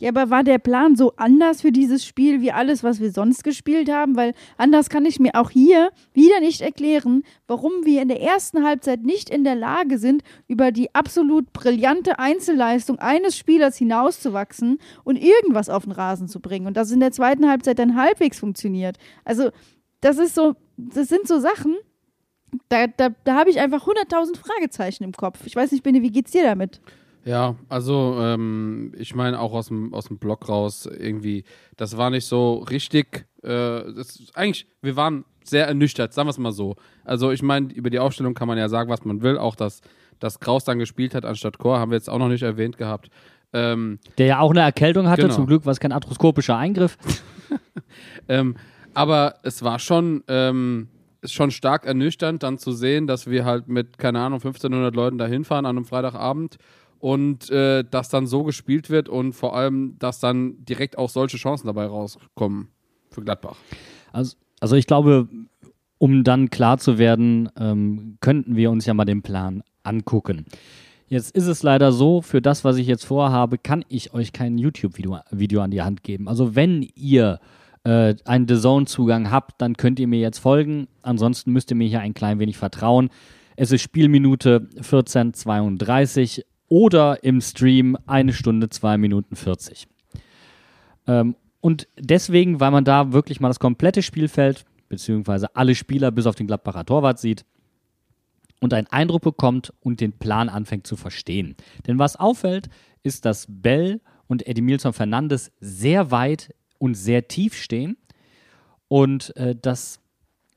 Ja, 0.00 0.10
aber 0.10 0.30
war 0.30 0.44
der 0.44 0.58
Plan 0.58 0.94
so 0.94 1.12
anders 1.16 1.62
für 1.62 1.72
dieses 1.72 2.06
Spiel 2.06 2.40
wie 2.40 2.52
alles, 2.52 2.84
was 2.84 3.00
wir 3.00 3.10
sonst 3.10 3.42
gespielt 3.42 3.90
haben? 3.90 4.14
Weil 4.14 4.32
anders 4.56 4.90
kann 4.90 5.04
ich 5.04 5.18
mir 5.18 5.34
auch 5.34 5.50
hier 5.50 5.90
wieder 6.12 6.38
nicht 6.38 6.60
erklären, 6.60 7.24
warum 7.48 7.72
wir 7.84 8.00
in 8.02 8.06
der 8.06 8.22
ersten 8.22 8.64
Halbzeit 8.64 9.02
nicht 9.02 9.28
in 9.28 9.42
der 9.42 9.56
Lage 9.56 9.98
sind, 9.98 10.22
über 10.46 10.70
die 10.70 10.94
absolut 10.94 11.52
brillante 11.52 12.20
Einzelleistung 12.20 13.00
eines 13.00 13.36
Spielers 13.36 13.76
hinauszuwachsen 13.76 14.78
und 15.02 15.16
irgendwas 15.16 15.68
auf 15.68 15.82
den 15.82 15.92
Rasen 15.92 16.28
zu 16.28 16.38
bringen. 16.38 16.68
Und 16.68 16.76
das 16.76 16.92
in 16.92 17.00
der 17.00 17.10
zweiten 17.10 17.48
Halbzeit 17.48 17.80
dann 17.80 17.96
halbwegs 17.96 18.38
funktioniert. 18.38 18.98
Also, 19.24 19.50
das 20.00 20.18
ist 20.18 20.36
so, 20.36 20.54
das 20.76 21.08
sind 21.08 21.26
so 21.26 21.40
Sachen, 21.40 21.76
da, 22.68 22.86
da, 22.86 23.08
da 23.24 23.34
habe 23.34 23.50
ich 23.50 23.58
einfach 23.58 23.86
100.000 23.86 24.36
Fragezeichen 24.38 25.02
im 25.02 25.12
Kopf. 25.12 25.40
Ich 25.44 25.56
weiß 25.56 25.72
nicht, 25.72 25.82
Bene, 25.82 26.02
wie 26.02 26.12
geht's 26.12 26.30
dir 26.30 26.44
damit? 26.44 26.80
Ja, 27.24 27.56
also 27.68 28.16
ähm, 28.20 28.92
ich 28.96 29.14
meine 29.14 29.38
auch 29.40 29.52
aus 29.52 29.68
dem, 29.68 29.92
aus 29.92 30.06
dem 30.06 30.18
Blog 30.18 30.48
raus 30.48 30.86
irgendwie, 30.86 31.44
das 31.76 31.96
war 31.96 32.10
nicht 32.10 32.24
so 32.24 32.58
richtig, 32.70 33.26
äh, 33.42 33.48
das, 33.92 34.22
eigentlich, 34.34 34.66
wir 34.80 34.96
waren 34.96 35.24
sehr 35.44 35.66
ernüchtert, 35.66 36.14
sagen 36.14 36.26
wir 36.26 36.30
es 36.30 36.38
mal 36.38 36.52
so. 36.52 36.76
Also 37.04 37.30
ich 37.30 37.42
meine, 37.42 37.72
über 37.72 37.90
die 37.90 37.98
Aufstellung 37.98 38.34
kann 38.34 38.48
man 38.48 38.56
ja 38.58 38.68
sagen, 38.68 38.90
was 38.90 39.04
man 39.04 39.22
will, 39.22 39.36
auch 39.38 39.56
dass, 39.56 39.80
dass 40.20 40.40
Kraus 40.40 40.64
dann 40.64 40.78
gespielt 40.78 41.14
hat 41.14 41.24
anstatt 41.24 41.58
Chor, 41.58 41.78
haben 41.78 41.90
wir 41.90 41.96
jetzt 41.96 42.08
auch 42.10 42.18
noch 42.18 42.28
nicht 42.28 42.42
erwähnt 42.42 42.78
gehabt. 42.78 43.10
Ähm, 43.52 43.98
Der 44.18 44.26
ja 44.26 44.40
auch 44.40 44.50
eine 44.50 44.60
Erkältung 44.60 45.08
hatte, 45.08 45.22
Genau. 45.22 45.34
zum 45.34 45.46
Glück 45.46 45.64
war 45.64 45.72
es 45.72 45.80
kein 45.80 45.92
arthroskopischer 45.92 46.56
Eingriff. 46.56 46.96
Ähm, 48.28 48.56
aber 48.94 49.36
es 49.42 49.62
war 49.62 49.78
schon, 49.78 50.22
ähm, 50.28 50.88
schon 51.24 51.50
stark 51.50 51.86
ernüchternd, 51.86 52.42
dann 52.42 52.58
zu 52.58 52.72
sehen, 52.72 53.06
dass 53.06 53.28
wir 53.28 53.44
halt 53.44 53.68
mit, 53.68 53.96
keine 53.98 54.20
Ahnung, 54.20 54.38
1500 54.40 54.94
Leuten 54.94 55.18
da 55.18 55.26
hinfahren 55.26 55.64
an 55.66 55.76
einem 55.78 55.86
Freitagabend 55.86 56.58
und 57.00 57.50
äh, 57.50 57.84
das 57.88 58.08
dann 58.08 58.26
so 58.26 58.44
gespielt 58.44 58.90
wird 58.90 59.08
und 59.08 59.32
vor 59.32 59.56
allem, 59.56 59.96
dass 59.98 60.20
dann 60.20 60.64
direkt 60.64 60.98
auch 60.98 61.10
solche 61.10 61.36
Chancen 61.36 61.66
dabei 61.66 61.86
rauskommen 61.86 62.68
für 63.10 63.22
Gladbach. 63.22 63.56
Also, 64.12 64.36
also 64.60 64.76
ich 64.76 64.86
glaube, 64.86 65.28
um 65.98 66.24
dann 66.24 66.50
klar 66.50 66.78
zu 66.78 66.98
werden, 66.98 67.48
ähm, 67.58 68.16
könnten 68.20 68.56
wir 68.56 68.70
uns 68.70 68.86
ja 68.86 68.94
mal 68.94 69.04
den 69.04 69.22
Plan 69.22 69.62
angucken. 69.82 70.46
Jetzt 71.08 71.34
ist 71.34 71.46
es 71.46 71.62
leider 71.62 71.90
so, 71.92 72.20
für 72.20 72.42
das, 72.42 72.64
was 72.64 72.76
ich 72.76 72.86
jetzt 72.86 73.04
vorhabe, 73.04 73.56
kann 73.58 73.84
ich 73.88 74.12
euch 74.12 74.32
kein 74.32 74.58
YouTube-Video 74.58 75.18
Video 75.30 75.62
an 75.62 75.70
die 75.70 75.82
Hand 75.82 76.02
geben. 76.02 76.28
Also 76.28 76.54
wenn 76.54 76.86
ihr 76.94 77.40
äh, 77.84 78.14
einen 78.26 78.46
The 78.46 78.60
Zone-Zugang 78.60 79.30
habt, 79.30 79.60
dann 79.62 79.76
könnt 79.76 79.98
ihr 79.98 80.06
mir 80.06 80.20
jetzt 80.20 80.38
folgen. 80.38 80.86
Ansonsten 81.02 81.52
müsst 81.52 81.70
ihr 81.70 81.76
mir 81.76 81.88
hier 81.88 82.00
ein 82.00 82.12
klein 82.12 82.38
wenig 82.38 82.58
vertrauen. 82.58 83.08
Es 83.56 83.72
ist 83.72 83.82
Spielminute 83.82 84.68
14.32 84.80 86.44
oder 86.68 87.24
im 87.24 87.40
Stream 87.40 87.96
eine 88.06 88.32
Stunde 88.32 88.68
2 88.68 88.98
Minuten 88.98 89.36
40. 89.36 89.88
Ähm, 91.06 91.36
und 91.60 91.88
deswegen, 91.98 92.60
weil 92.60 92.70
man 92.70 92.84
da 92.84 93.12
wirklich 93.12 93.40
mal 93.40 93.48
das 93.48 93.58
komplette 93.58 94.02
Spielfeld, 94.02 94.64
beziehungsweise 94.88 95.54
alle 95.56 95.74
Spieler 95.74 96.10
bis 96.10 96.26
auf 96.26 96.34
den 96.34 96.46
Gladbacher 96.46 96.84
Torwart 96.84 97.18
sieht 97.18 97.44
und 98.60 98.74
einen 98.74 98.86
Eindruck 98.88 99.22
bekommt 99.22 99.72
und 99.80 100.00
den 100.00 100.12
Plan 100.12 100.48
anfängt 100.48 100.86
zu 100.86 100.96
verstehen. 100.96 101.56
Denn 101.86 101.98
was 101.98 102.16
auffällt, 102.16 102.68
ist, 103.02 103.24
dass 103.24 103.46
Bell 103.48 104.00
und 104.26 104.46
Edimilson 104.46 104.92
Fernandes 104.92 105.52
sehr 105.60 106.10
weit 106.10 106.54
und 106.78 106.94
sehr 106.94 107.28
tief 107.28 107.54
stehen 107.54 107.96
und 108.88 109.34
äh, 109.36 109.54
dass, 109.54 110.00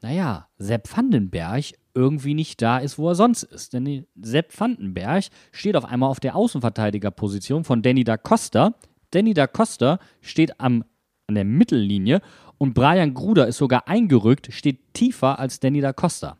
naja, 0.02 0.48
Sepp 0.58 0.96
Vandenberg 0.96 1.66
irgendwie 1.94 2.34
nicht 2.34 2.62
da 2.62 2.78
ist, 2.78 2.98
wo 2.98 3.10
er 3.10 3.16
sonst 3.16 3.44
ist. 3.44 3.74
Denn 3.74 4.06
Sepp 4.22 4.60
Vandenberg 4.60 5.26
steht 5.52 5.76
auf 5.76 5.86
einmal 5.86 6.10
auf 6.10 6.20
der 6.20 6.36
Außenverteidigerposition 6.36 7.64
von 7.64 7.82
Danny 7.82 8.04
da 8.04 8.18
Costa. 8.18 8.74
Danny 9.12 9.34
da 9.34 9.48
Costa 9.48 10.00
steht 10.22 10.60
am, 10.60 10.84
an 11.28 11.36
der 11.36 11.46
Mittellinie 11.46 12.22
und 12.58 12.74
Brian 12.74 13.14
Gruder 13.14 13.48
ist 13.48 13.58
sogar 13.58 13.88
eingerückt, 13.88 14.54
steht 14.54 14.94
tiefer 14.94 15.40
als 15.40 15.60
Danny 15.60 15.82
da 15.82 15.94
Costa. 15.94 16.38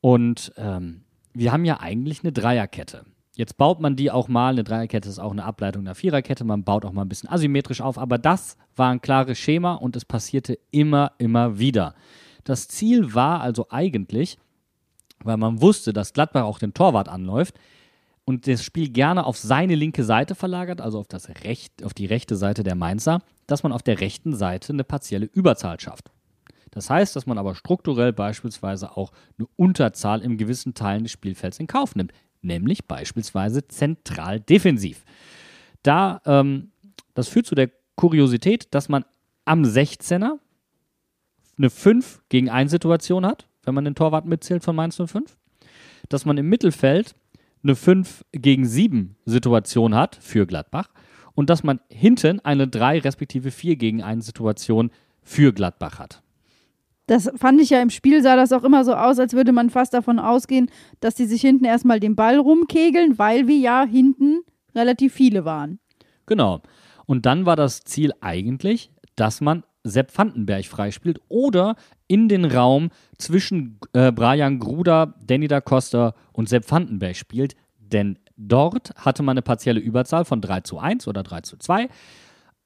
Und 0.00 0.52
ähm, 0.56 1.04
wir 1.34 1.52
haben 1.52 1.64
ja 1.64 1.80
eigentlich 1.80 2.22
eine 2.22 2.32
Dreierkette. 2.32 3.04
Jetzt 3.36 3.56
baut 3.56 3.78
man 3.78 3.94
die 3.94 4.10
auch 4.10 4.26
mal, 4.26 4.54
eine 4.54 4.64
Dreierkette 4.64 5.08
ist 5.08 5.20
auch 5.20 5.30
eine 5.30 5.44
Ableitung 5.44 5.82
einer 5.82 5.94
Viererkette, 5.94 6.42
man 6.42 6.64
baut 6.64 6.84
auch 6.84 6.90
mal 6.90 7.02
ein 7.02 7.08
bisschen 7.08 7.28
asymmetrisch 7.28 7.80
auf, 7.80 7.96
aber 7.96 8.18
das 8.18 8.56
war 8.74 8.90
ein 8.90 9.00
klares 9.00 9.38
Schema 9.38 9.74
und 9.74 9.94
es 9.94 10.04
passierte 10.04 10.58
immer, 10.72 11.12
immer 11.18 11.60
wieder. 11.60 11.94
Das 12.44 12.68
Ziel 12.68 13.14
war 13.14 13.40
also 13.40 13.66
eigentlich, 13.70 14.38
weil 15.22 15.36
man 15.36 15.60
wusste, 15.60 15.92
dass 15.92 16.12
Gladbach 16.12 16.44
auch 16.44 16.58
den 16.58 16.74
Torwart 16.74 17.08
anläuft 17.08 17.58
und 18.24 18.46
das 18.46 18.62
Spiel 18.62 18.90
gerne 18.90 19.24
auf 19.24 19.38
seine 19.38 19.74
linke 19.74 20.04
Seite 20.04 20.34
verlagert, 20.34 20.80
also 20.80 20.98
auf, 20.98 21.08
das 21.08 21.28
Recht, 21.44 21.82
auf 21.82 21.94
die 21.94 22.06
rechte 22.06 22.36
Seite 22.36 22.62
der 22.62 22.74
Mainzer, 22.74 23.20
dass 23.46 23.62
man 23.62 23.72
auf 23.72 23.82
der 23.82 24.00
rechten 24.00 24.36
Seite 24.36 24.72
eine 24.72 24.84
partielle 24.84 25.26
Überzahl 25.26 25.80
schafft. 25.80 26.10
Das 26.70 26.90
heißt, 26.90 27.16
dass 27.16 27.26
man 27.26 27.38
aber 27.38 27.54
strukturell 27.54 28.12
beispielsweise 28.12 28.96
auch 28.96 29.12
eine 29.38 29.48
Unterzahl 29.56 30.20
in 30.20 30.36
gewissen 30.36 30.74
Teilen 30.74 31.04
des 31.04 31.12
Spielfelds 31.12 31.58
in 31.58 31.66
Kauf 31.66 31.96
nimmt, 31.96 32.12
nämlich 32.42 32.86
beispielsweise 32.86 33.66
zentral 33.66 34.40
defensiv. 34.40 35.04
Da, 35.82 36.20
ähm, 36.26 36.72
das 37.14 37.28
führt 37.28 37.46
zu 37.46 37.54
der 37.54 37.70
Kuriosität, 37.96 38.74
dass 38.74 38.88
man 38.88 39.04
am 39.44 39.62
16er 39.62 40.38
eine 41.58 41.70
5 41.70 42.22
gegen 42.28 42.48
1 42.48 42.70
Situation 42.70 43.26
hat, 43.26 43.46
wenn 43.64 43.74
man 43.74 43.84
den 43.84 43.94
Torwart 43.94 44.26
mitzählt 44.26 44.64
von 44.64 44.76
Mainz 44.76 44.96
05. 44.96 45.36
Dass 46.08 46.24
man 46.24 46.38
im 46.38 46.48
Mittelfeld 46.48 47.14
eine 47.62 47.74
5 47.74 48.24
gegen 48.32 48.64
7 48.64 49.16
Situation 49.24 49.94
hat 49.94 50.16
für 50.20 50.46
Gladbach 50.46 50.90
und 51.34 51.50
dass 51.50 51.62
man 51.62 51.80
hinten 51.90 52.40
eine 52.40 52.68
3 52.68 53.00
respektive 53.00 53.50
4 53.50 53.76
gegen 53.76 54.02
1 54.02 54.26
Situation 54.26 54.90
für 55.22 55.52
Gladbach 55.52 55.98
hat. 55.98 56.22
Das 57.06 57.30
fand 57.36 57.60
ich 57.60 57.70
ja 57.70 57.80
im 57.80 57.90
Spiel, 57.90 58.22
sah 58.22 58.36
das 58.36 58.52
auch 58.52 58.64
immer 58.64 58.84
so 58.84 58.94
aus, 58.94 59.18
als 59.18 59.32
würde 59.32 59.52
man 59.52 59.70
fast 59.70 59.94
davon 59.94 60.18
ausgehen, 60.18 60.70
dass 61.00 61.14
die 61.14 61.24
sich 61.24 61.40
hinten 61.40 61.64
erstmal 61.64 62.00
den 62.00 62.16
Ball 62.16 62.38
rumkegeln, 62.38 63.18
weil 63.18 63.48
wir 63.48 63.56
ja 63.56 63.84
hinten 63.84 64.42
relativ 64.74 65.14
viele 65.14 65.44
waren. 65.46 65.78
Genau. 66.26 66.60
Und 67.06 67.24
dann 67.24 67.46
war 67.46 67.56
das 67.56 67.80
Ziel 67.84 68.12
eigentlich, 68.20 68.90
dass 69.16 69.40
man 69.40 69.64
Sepp 69.88 70.16
Vandenberg 70.16 70.66
freispielt 70.66 71.20
oder 71.28 71.76
in 72.06 72.28
den 72.28 72.44
Raum 72.44 72.90
zwischen 73.18 73.78
äh, 73.92 74.12
Brian 74.12 74.58
Gruder, 74.58 75.14
Danny 75.24 75.48
da 75.48 75.60
Costa 75.60 76.14
und 76.32 76.48
Sepp 76.48 76.70
Vandenberg 76.70 77.16
spielt. 77.16 77.54
Denn 77.78 78.18
dort 78.36 78.92
hatte 78.96 79.22
man 79.22 79.34
eine 79.34 79.42
partielle 79.42 79.80
Überzahl 79.80 80.24
von 80.24 80.40
3 80.40 80.60
zu 80.60 80.78
1 80.78 81.08
oder 81.08 81.22
3 81.22 81.40
zu 81.42 81.56
2. 81.56 81.88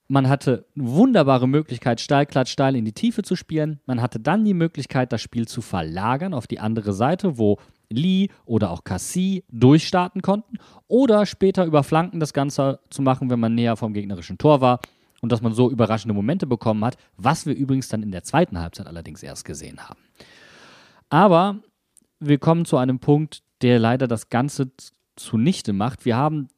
Man 0.09 0.29
hatte 0.29 0.67
eine 0.77 0.89
wunderbare 0.89 1.49
Möglichkeit, 1.49 2.01
steil, 2.01 2.27
klatsch, 2.27 2.51
steil 2.51 2.77
in 2.77 2.85
die 2.85 2.93
Tiefe 2.93 3.23
zu 3.23 3.35
spielen. 3.35 3.81
Man 3.87 4.03
hatte 4.03 4.21
dann 4.21 4.45
die 4.45 4.53
Möglichkeit, 4.53 5.13
das 5.13 5.23
Spiel 5.23 5.49
zu 5.49 5.63
verlagern 5.63 6.35
auf 6.35 6.47
die 6.47 6.61
andere 6.61 6.93
Seite, 6.93 7.39
wo 7.39 7.59
Lee 7.89 8.29
oder 8.45 8.71
auch 8.71 8.85
Cassie 8.85 9.45
durchstarten 9.51 10.21
konnten. 10.21 10.59
Oder 10.89 11.25
später 11.25 11.65
über 11.65 11.83
Flanken 11.83 12.21
das 12.21 12.33
Ganze 12.33 12.81
zu 12.91 13.01
machen, 13.01 13.31
wenn 13.31 13.41
man 13.41 13.55
näher 13.55 13.77
vom 13.77 13.95
gegnerischen 13.95 14.39
Tor 14.39 14.61
war. 14.61 14.81
Und 15.23 15.33
dass 15.33 15.41
man 15.41 15.55
so 15.55 15.71
überraschende 15.71 16.15
Momente 16.15 16.47
bekommen 16.47 16.85
hat, 16.85 16.99
was 17.17 17.47
wir 17.47 17.55
übrigens 17.55 17.89
dann 17.89 18.03
in 18.03 18.11
der 18.11 18.25
zweiten 18.25 18.59
Halbzeit 18.59 18.87
allerdings 18.87 19.23
erst 19.23 19.45
gesehen 19.45 19.89
haben. 19.89 20.01
Aber 21.09 21.61
wir 22.21 22.39
kommen 22.39 22.65
zu 22.65 22.77
einem 22.77 22.99
Punkt, 22.99 23.43
der 23.63 23.79
leider 23.79 24.09
das 24.09 24.29
Ganze 24.29 24.73
zunichte 25.17 25.73
macht. 25.73 26.05
Wir 26.05 26.17
haben 26.17 26.49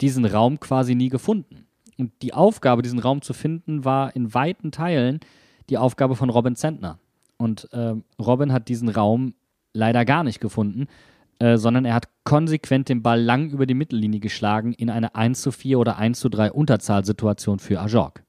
diesen 0.00 0.24
Raum 0.24 0.60
quasi 0.60 0.94
nie 0.94 1.08
gefunden. 1.08 1.66
Und 1.96 2.12
die 2.22 2.34
Aufgabe, 2.34 2.82
diesen 2.82 2.98
Raum 2.98 3.22
zu 3.22 3.32
finden, 3.32 3.84
war 3.84 4.14
in 4.14 4.34
weiten 4.34 4.72
Teilen 4.72 5.20
die 5.70 5.78
Aufgabe 5.78 6.16
von 6.16 6.30
Robin 6.30 6.56
Zentner. 6.56 6.98
Und 7.36 7.72
äh, 7.72 7.94
Robin 8.20 8.52
hat 8.52 8.68
diesen 8.68 8.88
Raum 8.88 9.34
leider 9.72 10.04
gar 10.04 10.24
nicht 10.24 10.40
gefunden, 10.40 10.88
äh, 11.38 11.56
sondern 11.56 11.84
er 11.84 11.94
hat 11.94 12.08
konsequent 12.24 12.88
den 12.88 13.02
Ball 13.02 13.20
lang 13.20 13.50
über 13.50 13.66
die 13.66 13.74
Mittellinie 13.74 14.20
geschlagen 14.20 14.72
in 14.72 14.90
eine 14.90 15.14
1 15.14 15.40
zu 15.40 15.52
4 15.52 15.78
oder 15.78 15.96
1 15.96 16.18
zu 16.18 16.28
3 16.28 16.52
Unterzahlsituation 16.52 17.58
für 17.58 17.80
Ajorg. 17.80 18.22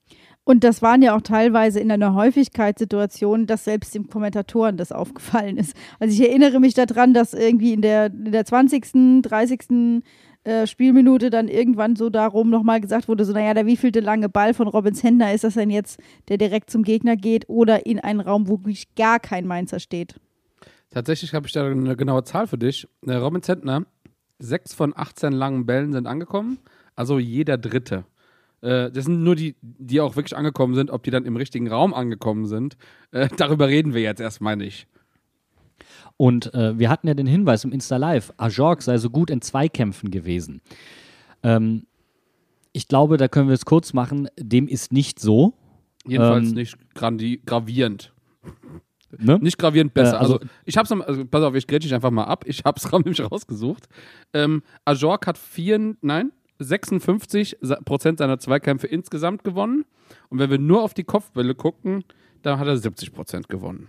Und 0.44 0.64
das 0.64 0.82
waren 0.82 1.04
ja 1.04 1.16
auch 1.16 1.22
teilweise 1.22 1.80
in 1.80 1.92
einer 1.92 2.16
Häufigkeitssituation, 2.16 3.46
dass 3.46 3.66
selbst 3.66 3.94
dem 3.94 4.08
Kommentatoren 4.08 4.78
das 4.78 4.92
aufgefallen 4.92 5.58
ist. 5.58 5.76
Also 6.00 6.14
ich 6.14 6.28
erinnere 6.28 6.60
mich 6.60 6.74
daran, 6.74 7.14
dass 7.14 7.34
irgendwie 7.34 7.74
in 7.74 7.82
der, 7.82 8.08
in 8.08 8.32
der 8.32 8.46
20., 8.46 9.22
30. 9.22 10.02
Äh, 10.46 10.68
Spielminute 10.68 11.30
dann 11.30 11.50
irgendwann 11.50 11.98
so 11.98 12.10
darum 12.10 12.50
nochmal 12.50 12.80
gesagt 12.80 13.10
wurde, 13.10 13.26
so 13.26 13.34
naja, 13.34 13.54
der 13.54 13.66
wievielte 13.66 14.00
lange 14.00 14.30
Ball 14.30 14.54
von 14.54 14.70
Robins 14.70 15.04
Händler 15.04 15.34
ist 15.34 15.44
das 15.44 15.56
denn 15.56 15.70
jetzt, 15.70 16.00
der 16.30 16.38
direkt 16.38 16.70
zum 16.70 16.84
Gegner 16.84 17.18
geht 17.18 17.50
oder 17.50 17.86
in 17.86 18.00
einen 18.00 18.22
Raum, 18.22 18.48
wo 18.48 18.58
wirklich 18.60 18.96
gar 18.96 19.20
kein 19.20 19.46
Mainzer 19.46 19.80
steht. 19.80 20.16
Tatsächlich 20.92 21.34
habe 21.34 21.48
ich 21.48 21.54
da 21.54 21.66
eine 21.66 21.96
genaue 21.96 22.24
Zahl 22.24 22.48
für 22.48 22.58
dich. 22.58 22.88
Äh, 23.06 23.16
Robin 23.16 23.42
Zentner, 23.42 23.86
sechs 24.40 24.74
von 24.74 24.94
18 24.96 25.34
langen 25.34 25.66
Bällen 25.66 25.94
sind 25.94 26.08
angekommen, 26.08 26.60
also 26.96 27.20
jeder 27.20 27.58
dritte. 27.58 28.06
Äh, 28.62 28.92
das 28.92 29.06
sind 29.06 29.24
nur 29.24 29.36
die, 29.36 29.56
die 29.62 30.02
auch 30.02 30.16
wirklich 30.16 30.36
angekommen 30.36 30.76
sind. 30.76 30.92
Ob 30.92 31.04
die 31.04 31.12
dann 31.12 31.26
im 31.26 31.36
richtigen 31.36 31.68
Raum 31.68 31.94
angekommen 31.94 32.46
sind, 32.46 32.78
äh, 33.12 33.28
darüber 33.38 33.68
reden 33.68 33.94
wir 33.94 34.02
jetzt 34.02 34.22
erstmal 34.22 34.56
nicht. 34.56 34.88
Und 36.18 36.54
äh, 36.54 36.78
wir 36.78 36.90
hatten 36.90 37.08
ja 37.08 37.14
den 37.14 37.28
Hinweis 37.28 37.64
im 37.64 37.72
Insta 37.72 37.98
Live, 37.98 38.34
Ajorg 38.38 38.82
sei 38.82 38.98
so 38.98 39.10
gut 39.10 39.30
in 39.30 39.42
Zweikämpfen 39.42 40.12
gewesen. 40.12 40.62
Ähm, 41.44 41.86
ich 42.74 42.88
glaube, 42.88 43.18
da 43.18 43.28
können 43.28 43.48
wir 43.48 43.54
es 43.54 43.66
kurz 43.66 43.94
machen, 43.94 44.28
dem 44.38 44.68
ist 44.68 44.92
nicht 44.92 45.20
so. 45.20 45.54
Jedenfalls 46.06 46.50
Ähm, 46.50 46.56
nicht 46.56 46.78
gravierend. 46.94 48.14
Ne? 49.18 49.40
Nicht 49.42 49.58
gravierend 49.58 49.94
besser. 49.94 50.16
Äh, 50.16 50.20
also- 50.20 50.34
also, 50.36 50.46
ich 50.66 50.78
hab's, 50.78 50.92
also, 50.92 51.26
pass 51.26 51.44
auf, 51.44 51.56
ich 51.56 51.66
grätsche 51.68 51.88
dich 51.88 51.96
einfach 51.96 52.12
mal 52.12 52.26
ab. 52.26 52.44
Ich 52.48 52.64
hab's 52.64 52.90
nämlich 52.92 53.20
rausgesucht. 53.22 53.88
Ähm, 54.34 54.62
Ajork 54.86 55.26
hat 55.28 55.38
vier, 55.38 55.96
nein, 56.02 56.32
56 56.60 57.58
Sa- 57.62 57.80
Prozent 57.84 58.20
seiner 58.20 58.38
Zweikämpfe 58.40 58.88
insgesamt 58.88 59.44
gewonnen. 59.44 59.86
Und 60.30 60.40
wenn 60.40 60.50
wir 60.50 60.58
nur 60.60 60.84
auf 60.84 60.94
die 60.94 61.04
Kopfbälle 61.04 61.56
gucken, 61.56 62.04
dann 62.42 62.60
hat 62.60 62.68
er 62.68 62.78
70 62.78 63.14
Prozent 63.14 63.50
gewonnen. 63.50 63.88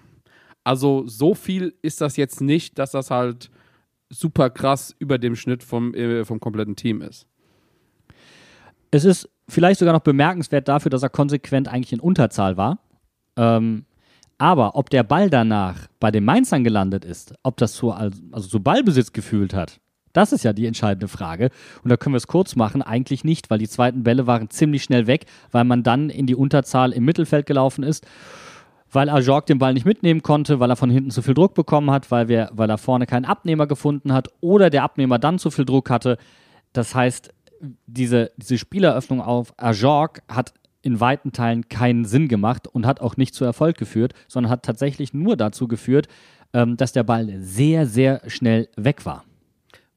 Also 0.65 1.07
so 1.07 1.35
viel 1.35 1.75
ist 1.83 2.01
das 2.01 2.17
jetzt 2.17 2.41
nicht, 2.41 2.79
dass 2.79 2.91
das 2.93 3.11
halt 3.11 3.51
super 4.11 4.51
krass 4.51 4.95
über 4.99 5.19
dem 5.19 5.37
Schnitt 5.37 5.63
vom, 5.63 5.95
äh, 5.95 6.25
vom 6.25 6.41
kompletten 6.41 6.77
Team 6.77 7.01
ist. 7.01 7.27
Es 8.91 9.05
ist 9.05 9.29
vielleicht 9.49 9.79
sogar 9.81 9.95
noch 9.95 10.01
bemerkenswert 10.03 10.69
dafür, 10.69 10.91
dass 10.91 11.03
er 11.03 11.09
konsequent 11.11 11.69
eigentlich 11.69 11.93
in 11.93 12.01
Unterzahl 12.01 12.57
war. 12.57 12.79
Ähm, 13.37 13.85
aber 14.41 14.75
ob 14.75 14.89
der 14.89 15.03
Ball 15.03 15.29
danach 15.29 15.87
bei 16.01 16.11
den 16.11 16.25
Mainzern 16.25 16.65
gelandet 16.65 17.05
ist, 17.05 17.35
ob 17.43 17.59
das 17.59 17.75
zu, 17.75 17.93
also, 17.93 18.49
zu 18.49 18.61
Ballbesitz 18.61 19.13
gefühlt 19.13 19.53
hat, 19.53 19.81
das 20.15 20.33
ist 20.33 20.45
ja 20.45 20.55
die 20.55 20.65
entscheidende 20.65 21.09
Frage. 21.09 21.51
Und 21.85 21.91
da 21.91 21.99
können 21.99 22.15
wir 22.15 22.19
es 22.19 22.27
kurz 22.27 22.57
machen, 22.57 22.81
eigentlich 22.81 23.23
nicht, 23.23 23.51
weil 23.51 23.59
die 23.59 23.69
zweiten 23.69 24.03
Bälle 24.03 24.27
waren 24.27 24.49
ziemlich 24.49 24.83
schnell 24.83 25.07
weg, 25.07 25.27
weil 25.53 25.65
man 25.65 25.83
dann 25.83 26.09
in 26.09 26.27
die 26.27 26.35
Unterzahl 26.35 26.93
im 26.93 27.05
Mittelfeld 27.05 27.45
gelaufen 27.45 27.85
ist, 27.85 28.07
weil 28.91 29.11
Ajorg 29.11 29.45
den 29.45 29.59
Ball 29.59 29.75
nicht 29.75 29.85
mitnehmen 29.85 30.23
konnte, 30.23 30.59
weil 30.59 30.71
er 30.71 30.77
von 30.77 30.91
hinten 30.91 31.11
zu 31.11 31.21
viel 31.21 31.35
Druck 31.35 31.53
bekommen 31.55 31.91
hat, 31.91 32.11
weil, 32.11 32.29
wir, 32.29 32.49
weil 32.53 32.71
er 32.71 32.79
vorne 32.79 33.05
keinen 33.05 33.27
Abnehmer 33.27 33.67
gefunden 33.67 34.15
hat 34.15 34.29
oder 34.41 34.71
der 34.71 34.85
Abnehmer 34.85 35.19
dann 35.19 35.39
zu 35.39 35.51
viel 35.51 35.67
Druck 35.67 35.91
hatte. 35.91 36.17
Das 36.73 36.95
heißt, 36.95 37.31
diese, 37.87 38.31
diese 38.39 38.57
Spieleröffnung 38.57 39.21
auf 39.21 39.53
Ajorg 39.59 40.23
hat 40.29 40.55
in 40.83 41.01
weiten 41.01 41.33
Teilen 41.33 41.69
keinen 41.69 42.05
Sinn 42.05 42.29
gemacht 42.29 42.67
und 42.67 42.87
hat 42.87 43.01
auch 43.01 43.17
nicht 43.17 43.35
zu 43.35 43.45
Erfolg 43.45 43.77
geführt, 43.77 44.15
sondern 44.29 44.51
hat 44.51 44.65
tatsächlich 44.65 45.13
nur 45.13 45.37
dazu 45.37 45.69
geführt, 45.69 46.09
ähm, 46.53 46.77
dass 46.77 46.93
der 46.93 47.05
Ball 47.05 47.41
sehr, 47.41 47.87
sehr 47.87 48.23
schnell 48.29 48.69
weg 48.77 49.05
war. 49.07 49.25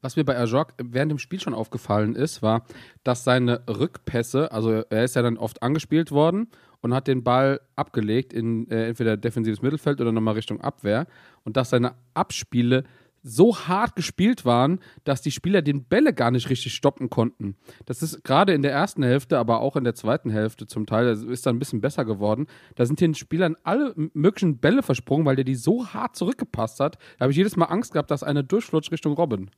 Was 0.02 0.16
mir 0.16 0.24
bei 0.24 0.36
Ajok 0.36 0.74
während 0.76 1.10
dem 1.10 1.18
Spiel 1.18 1.40
schon 1.40 1.54
aufgefallen 1.54 2.14
ist, 2.14 2.42
war, 2.42 2.66
dass 3.04 3.24
seine 3.24 3.62
Rückpässe, 3.66 4.52
also 4.52 4.82
er 4.90 5.04
ist 5.04 5.16
ja 5.16 5.22
dann 5.22 5.38
oft 5.38 5.62
angespielt 5.62 6.10
worden 6.10 6.48
und 6.82 6.92
hat 6.92 7.08
den 7.08 7.24
Ball 7.24 7.60
abgelegt 7.74 8.34
in 8.34 8.70
äh, 8.70 8.88
entweder 8.88 9.16
defensives 9.16 9.62
Mittelfeld 9.62 10.02
oder 10.02 10.12
nochmal 10.12 10.34
Richtung 10.34 10.60
Abwehr 10.60 11.06
und 11.42 11.56
dass 11.56 11.70
seine 11.70 11.94
Abspiele 12.12 12.84
so 13.24 13.56
hart 13.56 13.96
gespielt 13.96 14.44
waren, 14.44 14.80
dass 15.02 15.22
die 15.22 15.30
Spieler 15.30 15.62
den 15.62 15.84
Bälle 15.84 16.12
gar 16.12 16.30
nicht 16.30 16.50
richtig 16.50 16.74
stoppen 16.74 17.08
konnten. 17.08 17.56
Das 17.86 18.02
ist 18.02 18.22
gerade 18.22 18.52
in 18.52 18.60
der 18.60 18.70
ersten 18.70 19.02
Hälfte, 19.02 19.38
aber 19.38 19.60
auch 19.60 19.76
in 19.76 19.84
der 19.84 19.94
zweiten 19.94 20.30
Hälfte 20.30 20.66
zum 20.66 20.86
Teil, 20.86 21.08
ist 21.08 21.46
dann 21.46 21.56
ein 21.56 21.58
bisschen 21.58 21.80
besser 21.80 22.04
geworden. 22.04 22.46
Da 22.76 22.84
sind 22.84 23.00
den 23.00 23.14
Spielern 23.14 23.56
alle 23.64 23.94
möglichen 24.12 24.58
Bälle 24.58 24.82
versprungen, 24.82 25.24
weil 25.24 25.36
der 25.36 25.44
die 25.44 25.54
so 25.54 25.86
hart 25.88 26.16
zurückgepasst 26.16 26.80
hat. 26.80 26.98
Da 27.18 27.24
habe 27.24 27.32
ich 27.32 27.38
jedes 27.38 27.56
Mal 27.56 27.66
Angst 27.66 27.92
gehabt, 27.92 28.10
dass 28.10 28.22
einer 28.22 28.42
durchflutscht 28.42 28.92
Richtung 28.92 29.14
Robin. 29.14 29.50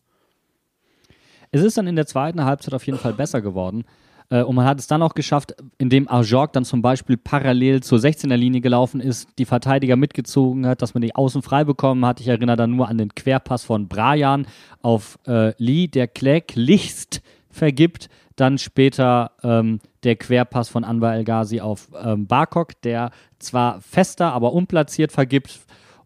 Es 1.51 1.63
ist 1.63 1.77
dann 1.77 1.89
in 1.89 1.97
der 1.97 2.07
zweiten 2.07 2.45
Halbzeit 2.45 2.75
auf 2.75 2.87
jeden 2.87 2.99
Fall 2.99 3.15
besser 3.15 3.41
geworden. 3.41 3.85
Äh, 4.31 4.43
und 4.43 4.57
man 4.57 4.67
hat 4.67 4.79
es 4.79 4.87
dann 4.87 5.03
auch 5.03 5.15
geschafft, 5.15 5.55
indem 5.79 6.09
Ajorg 6.09 6.53
dann 6.53 6.65
zum 6.65 6.83
Beispiel 6.83 7.17
parallel 7.17 7.83
zur 7.83 7.99
16er-Linie 7.99 8.61
gelaufen 8.61 9.01
ist, 9.01 9.29
die 9.39 9.45
Verteidiger 9.45 9.97
mitgezogen 9.97 10.67
hat, 10.67 10.83
dass 10.83 10.95
man 10.95 11.03
die 11.03 11.15
Außen 11.15 11.43
frei 11.43 11.65
bekommen 11.65 12.05
hat. 12.05 12.21
Ich 12.21 12.29
erinnere 12.29 12.57
dann 12.57 12.75
nur 12.75 12.89
an 12.89 12.99
den 12.99 13.15
Querpass 13.15 13.65
von 13.65 13.89
Brajan 13.89 14.47
auf 14.83 15.19
äh, 15.27 15.53
Lee, 15.63 15.87
der 15.89 16.09
kläglichst 16.09 17.23
vergibt. 17.51 18.09
Dann 18.37 18.59
später 18.59 19.33
ähm, 19.43 19.81
der 20.05 20.17
Querpass 20.17 20.69
von 20.69 20.85
Anwar 20.85 21.15
El 21.15 21.25
Ghazi 21.25 21.61
auf 21.61 21.89
ähm, 22.03 22.27
Barkok, 22.27 22.81
der 22.83 23.11
zwar 23.39 23.81
fester, 23.81 24.33
aber 24.33 24.53
unplatziert 24.53 25.11
vergibt. 25.11 25.61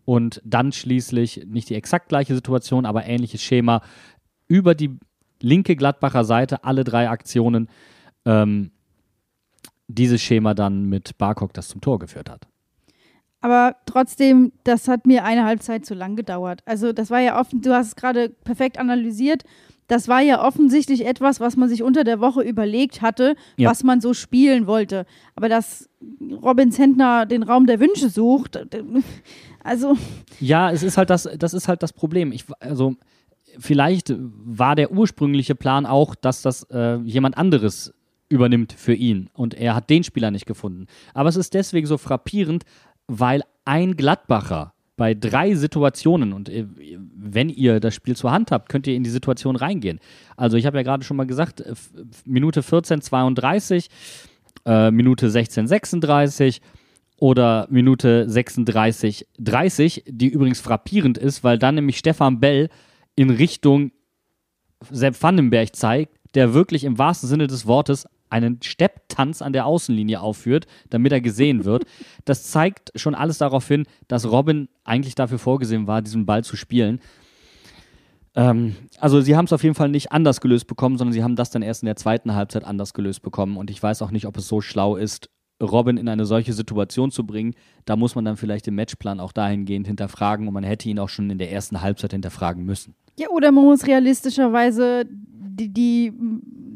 Und 0.04 0.40
dann 0.44 0.72
schließlich 0.72 1.46
nicht 1.46 1.68
die 1.68 1.74
exakt 1.74 2.09
gleiche 2.09 2.35
Situation, 2.35 2.87
aber 2.87 3.04
ähnliches 3.04 3.42
Schema 3.42 3.83
über 4.48 4.74
die 4.74 4.98
linke 5.40 5.76
Gladbacher 5.76 6.24
Seite 6.24 6.64
alle 6.64 6.85
drei 6.85 7.09
Aktionen 7.09 7.68
ähm, 8.24 8.70
dieses 9.88 10.20
Schema 10.22 10.54
dann 10.54 10.85
mit 10.85 11.16
Barkok, 11.18 11.52
das 11.52 11.68
zum 11.68 11.80
Tor 11.80 11.98
geführt 11.98 12.30
hat. 12.30 12.46
Aber 13.40 13.76
trotzdem, 13.87 14.52
das 14.64 14.87
hat 14.87 15.06
mir 15.06 15.24
eine 15.24 15.44
Halbzeit 15.44 15.87
zu 15.87 15.94
lang 15.94 16.14
gedauert. 16.14 16.61
Also 16.66 16.92
das 16.92 17.11
war 17.11 17.20
ja 17.20 17.40
offen, 17.40 17.62
du 17.62 17.74
hast 17.74 17.87
es 17.88 17.96
gerade 17.96 18.28
perfekt 18.28 18.78
analysiert. 18.78 19.44
Das 19.88 20.06
war 20.06 20.20
ja 20.20 20.44
offensichtlich 20.46 21.04
etwas, 21.04 21.40
was 21.40 21.56
man 21.56 21.68
sich 21.68 21.83
unter 21.83 22.04
der 22.04 22.20
Woche 22.20 22.42
überlegt 22.42 23.02
hatte, 23.02 23.35
Ja. 23.56 23.70
was 23.70 23.83
man 23.83 24.00
so 24.00 24.14
spielen 24.14 24.66
wollte. 24.68 25.04
Aber 25.35 25.48
dass 25.48 25.88
Robin 26.42 26.70
Zentner 26.70 27.26
den 27.26 27.42
Raum 27.42 27.66
der 27.66 27.80
Wünsche 27.80 28.11
sucht, 28.11 28.61
also 29.64 29.96
Ja, 30.38 30.70
es 30.70 30.83
ist 30.85 30.96
halt 30.98 31.11
das, 31.11 31.28
das 31.38 31.54
ist 31.54 31.66
halt 31.66 31.83
das 31.83 31.92
Problem. 31.92 32.30
Ich, 32.30 32.44
also 32.61 32.94
vielleicht 33.59 34.14
war 34.16 34.76
der 34.76 34.92
ursprüngliche 34.92 35.54
Plan 35.56 35.87
auch, 35.87 36.14
dass 36.14 36.42
das 36.42 36.62
äh, 36.70 36.96
jemand 36.98 37.37
anderes 37.37 37.92
übernimmt 38.31 38.73
für 38.73 38.95
ihn 38.95 39.29
und 39.35 39.55
er 39.55 39.75
hat 39.75 39.90
den 39.90 40.05
Spieler 40.05 40.31
nicht 40.31 40.47
gefunden. 40.47 40.87
Aber 41.12 41.29
es 41.29 41.37
ist 41.37 41.53
deswegen 41.53 41.87
so 41.87 41.99
frappierend, 41.99 42.64
weil 43.07 43.43
ein 43.64 43.97
Gladbacher 43.97 44.73
bei 44.97 45.14
drei 45.14 45.55
Situationen 45.55 46.33
und 46.33 46.49
äh, 46.49 46.66
wenn 47.16 47.49
ihr 47.49 47.81
das 47.81 47.95
Spiel 47.95 48.16
zur 48.16 48.31
Hand 48.31 48.51
habt, 48.51 48.69
könnt 48.69 48.87
ihr 48.87 48.95
in 48.95 49.03
die 49.03 49.11
Situation 49.11 49.57
reingehen. 49.57 49.99
Also 50.37 50.57
ich 50.57 50.66
habe 50.66 50.77
ja 50.77 50.83
gerade 50.83 51.05
schon 51.05 51.16
mal 51.16 51.27
gesagt, 51.27 51.61
äh, 51.61 51.75
Minute 52.25 52.62
14, 52.62 53.01
32, 53.01 53.88
äh, 54.64 54.90
Minute 54.90 55.31
16, 55.31 55.66
36 55.66 56.61
oder 57.16 57.66
Minute 57.71 58.29
36, 58.29 59.27
30, 59.38 60.05
die 60.07 60.29
übrigens 60.29 60.61
frappierend 60.61 61.19
ist, 61.19 61.43
weil 61.43 61.59
dann 61.59 61.75
nämlich 61.75 61.99
Stefan 61.99 62.38
Bell 62.38 62.69
in 63.16 63.31
Richtung 63.31 63.93
Sepp 64.90 65.21
Vandenberg 65.23 65.75
zeigt, 65.75 66.14
der 66.35 66.55
wirklich 66.55 66.85
im 66.85 66.99
wahrsten 66.99 67.29
Sinne 67.29 67.47
des 67.47 67.66
Wortes 67.66 68.07
einen 68.31 68.62
Stepptanz 68.62 69.43
an 69.43 69.53
der 69.53 69.66
Außenlinie 69.66 70.21
aufführt, 70.21 70.66
damit 70.88 71.12
er 71.12 71.21
gesehen 71.21 71.64
wird. 71.64 71.85
Das 72.27 72.51
zeigt 72.51 72.93
schon 72.95 73.14
alles 73.14 73.38
darauf 73.38 73.66
hin, 73.66 73.87
dass 74.07 74.31
Robin 74.31 74.69
eigentlich 74.85 75.14
dafür 75.14 75.38
vorgesehen 75.38 75.87
war, 75.87 76.03
diesen 76.03 76.27
Ball 76.27 76.45
zu 76.45 76.55
spielen. 76.55 77.01
Ähm, 78.35 78.77
also 78.99 79.21
sie 79.21 79.37
haben 79.37 79.47
es 79.47 79.53
auf 79.53 79.62
jeden 79.62 79.75
Fall 79.75 79.88
nicht 79.88 80.12
anders 80.12 80.40
gelöst 80.40 80.66
bekommen, 80.66 80.99
sondern 80.99 81.12
sie 81.12 81.23
haben 81.23 81.35
das 81.35 81.51
dann 81.51 81.62
erst 81.62 81.83
in 81.83 81.87
der 81.87 81.97
zweiten 81.97 82.35
Halbzeit 82.35 82.64
anders 82.64 82.95
gelöst 82.95 83.23
bekommen. 83.23 83.57
Und 83.57 83.71
ich 83.71 83.83
weiß 83.83 84.03
auch 84.03 84.11
nicht, 84.11 84.27
ob 84.27 84.37
es 84.37 84.47
so 84.47 84.61
schlau 84.61 84.97
ist, 84.97 85.31
Robin 85.62 85.97
in 85.97 86.09
eine 86.09 86.25
solche 86.25 86.53
Situation 86.53 87.11
zu 87.11 87.27
bringen. 87.27 87.55
Da 87.85 87.97
muss 87.97 88.14
man 88.14 88.25
dann 88.25 88.37
vielleicht 88.37 88.66
den 88.66 88.75
Matchplan 88.75 89.21
auch 89.21 89.33
dahingehend 89.33 89.87
hinterfragen 89.87 90.49
und 90.49 90.55
man 90.55 90.64
hätte 90.64 90.88
ihn 90.88 90.99
auch 90.99 91.09
schon 91.09 91.29
in 91.31 91.38
der 91.38 91.53
ersten 91.53 91.81
Halbzeit 91.81 92.12
hinterfragen 92.12 92.64
müssen. 92.64 92.95
Ja, 93.19 93.29
oder 93.29 93.53
man 93.53 93.64
muss 93.64 93.87
realistischerweise 93.87 95.07
die, 95.61 95.73
die 95.73 96.12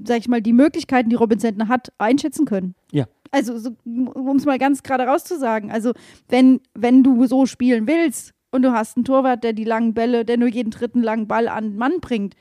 sag 0.06 0.18
ich 0.18 0.28
mal, 0.28 0.42
die 0.42 0.52
Möglichkeiten, 0.52 1.08
die 1.08 1.16
Robin 1.16 1.38
Sentner 1.38 1.68
hat, 1.68 1.92
einschätzen 1.98 2.44
können. 2.44 2.74
Ja. 2.92 3.06
Also, 3.30 3.58
so, 3.58 3.70
um 3.84 4.36
es 4.36 4.44
mal 4.44 4.58
ganz 4.58 4.82
gerade 4.82 5.04
rauszusagen, 5.04 5.70
also 5.70 5.92
wenn, 6.28 6.60
wenn 6.74 7.02
du 7.02 7.26
so 7.26 7.46
spielen 7.46 7.88
willst 7.88 8.32
und 8.52 8.62
du 8.62 8.72
hast 8.72 8.96
einen 8.96 9.04
Torwart, 9.04 9.42
der 9.42 9.52
die 9.52 9.64
langen 9.64 9.94
Bälle, 9.94 10.24
der 10.24 10.36
nur 10.36 10.48
jeden 10.48 10.70
dritten 10.70 11.02
langen 11.02 11.26
Ball 11.26 11.48
an 11.48 11.70
den 11.70 11.76
Mann 11.76 12.00
bringt, 12.00 12.34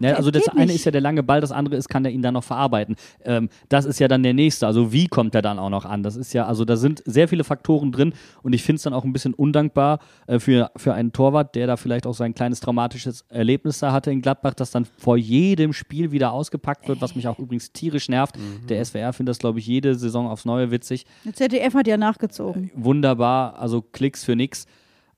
Ja, 0.00 0.14
also 0.14 0.30
das 0.30 0.48
eine 0.48 0.66
nicht. 0.66 0.76
ist 0.76 0.84
ja 0.84 0.90
der 0.90 1.00
lange 1.00 1.22
Ball, 1.22 1.40
das 1.40 1.52
andere 1.52 1.76
ist, 1.76 1.88
kann 1.88 2.04
er 2.04 2.10
ihn 2.10 2.22
dann 2.22 2.34
noch 2.34 2.44
verarbeiten. 2.44 2.96
Ähm, 3.24 3.48
das 3.68 3.84
ist 3.84 3.98
ja 4.00 4.08
dann 4.08 4.22
der 4.22 4.34
nächste. 4.34 4.66
Also 4.66 4.92
wie 4.92 5.06
kommt 5.08 5.34
er 5.34 5.42
dann 5.42 5.58
auch 5.58 5.70
noch 5.70 5.84
an? 5.84 6.02
Das 6.02 6.16
ist 6.16 6.32
ja, 6.32 6.46
also 6.46 6.64
da 6.64 6.76
sind 6.76 7.02
sehr 7.04 7.28
viele 7.28 7.44
Faktoren 7.44 7.92
drin 7.92 8.12
und 8.42 8.52
ich 8.54 8.62
finde 8.62 8.76
es 8.76 8.82
dann 8.82 8.94
auch 8.94 9.04
ein 9.04 9.12
bisschen 9.12 9.34
undankbar 9.34 9.98
äh, 10.26 10.38
für, 10.38 10.70
für 10.76 10.94
einen 10.94 11.12
Torwart, 11.12 11.54
der 11.54 11.66
da 11.66 11.76
vielleicht 11.76 12.06
auch 12.06 12.14
sein 12.14 12.34
kleines 12.34 12.60
traumatisches 12.60 13.24
Erlebnis 13.28 13.78
da 13.78 13.92
hatte 13.92 14.10
in 14.10 14.22
Gladbach, 14.22 14.54
das 14.54 14.70
dann 14.70 14.84
vor 14.84 15.16
jedem 15.16 15.72
Spiel 15.72 16.12
wieder 16.12 16.32
ausgepackt 16.32 16.88
wird, 16.88 17.00
was 17.00 17.14
mich 17.14 17.28
auch 17.28 17.38
übrigens 17.38 17.72
tierisch 17.72 18.08
nervt. 18.08 18.36
Der 18.68 18.84
SWR 18.84 19.12
findet 19.12 19.30
das, 19.30 19.38
glaube 19.38 19.58
ich, 19.58 19.66
jede 19.66 19.94
Saison 19.94 20.28
aufs 20.28 20.44
Neue 20.44 20.70
witzig 20.70 21.04
Der 21.24 21.34
ZDF 21.34 21.74
hat 21.74 21.86
ja 21.86 21.96
nachgezogen. 21.96 22.70
wunderbar, 22.74 23.58
also 23.58 23.82
Klicks 23.82 24.24
für 24.24 24.36
nix. 24.36 24.66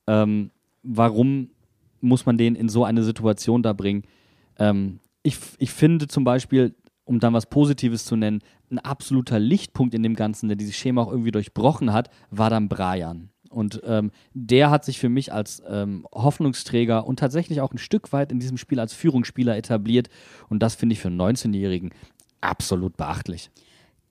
Ähm, 0.06 0.50
warum 0.82 1.50
muss 2.02 2.26
man 2.26 2.36
den 2.36 2.54
in 2.54 2.68
so 2.68 2.84
eine 2.84 3.02
Situation 3.02 3.62
da 3.62 3.72
bringen? 3.72 4.02
Ähm, 4.58 5.00
ich, 5.22 5.38
ich 5.58 5.70
finde 5.70 6.08
zum 6.08 6.24
Beispiel, 6.24 6.74
um 7.04 7.20
dann 7.20 7.32
was 7.32 7.46
Positives 7.46 8.04
zu 8.04 8.16
nennen, 8.16 8.40
ein 8.70 8.78
absoluter 8.78 9.38
Lichtpunkt 9.38 9.94
in 9.94 10.02
dem 10.02 10.14
Ganzen, 10.14 10.48
der 10.48 10.56
dieses 10.56 10.76
Schema 10.76 11.02
auch 11.02 11.10
irgendwie 11.10 11.30
durchbrochen 11.30 11.92
hat, 11.92 12.10
war 12.30 12.50
dann 12.50 12.68
Brian. 12.68 13.30
Und 13.50 13.82
ähm, 13.84 14.10
der 14.32 14.70
hat 14.70 14.84
sich 14.84 14.98
für 14.98 15.10
mich 15.10 15.32
als 15.32 15.62
ähm, 15.68 16.06
Hoffnungsträger 16.12 17.06
und 17.06 17.18
tatsächlich 17.18 17.60
auch 17.60 17.72
ein 17.72 17.78
Stück 17.78 18.12
weit 18.12 18.32
in 18.32 18.40
diesem 18.40 18.56
Spiel 18.56 18.80
als 18.80 18.94
Führungsspieler 18.94 19.56
etabliert. 19.56 20.08
Und 20.48 20.62
das 20.62 20.74
finde 20.74 20.94
ich 20.94 21.00
für 21.00 21.08
einen 21.08 21.20
19-Jährigen 21.20 21.90
absolut 22.40 22.96
beachtlich. 22.96 23.50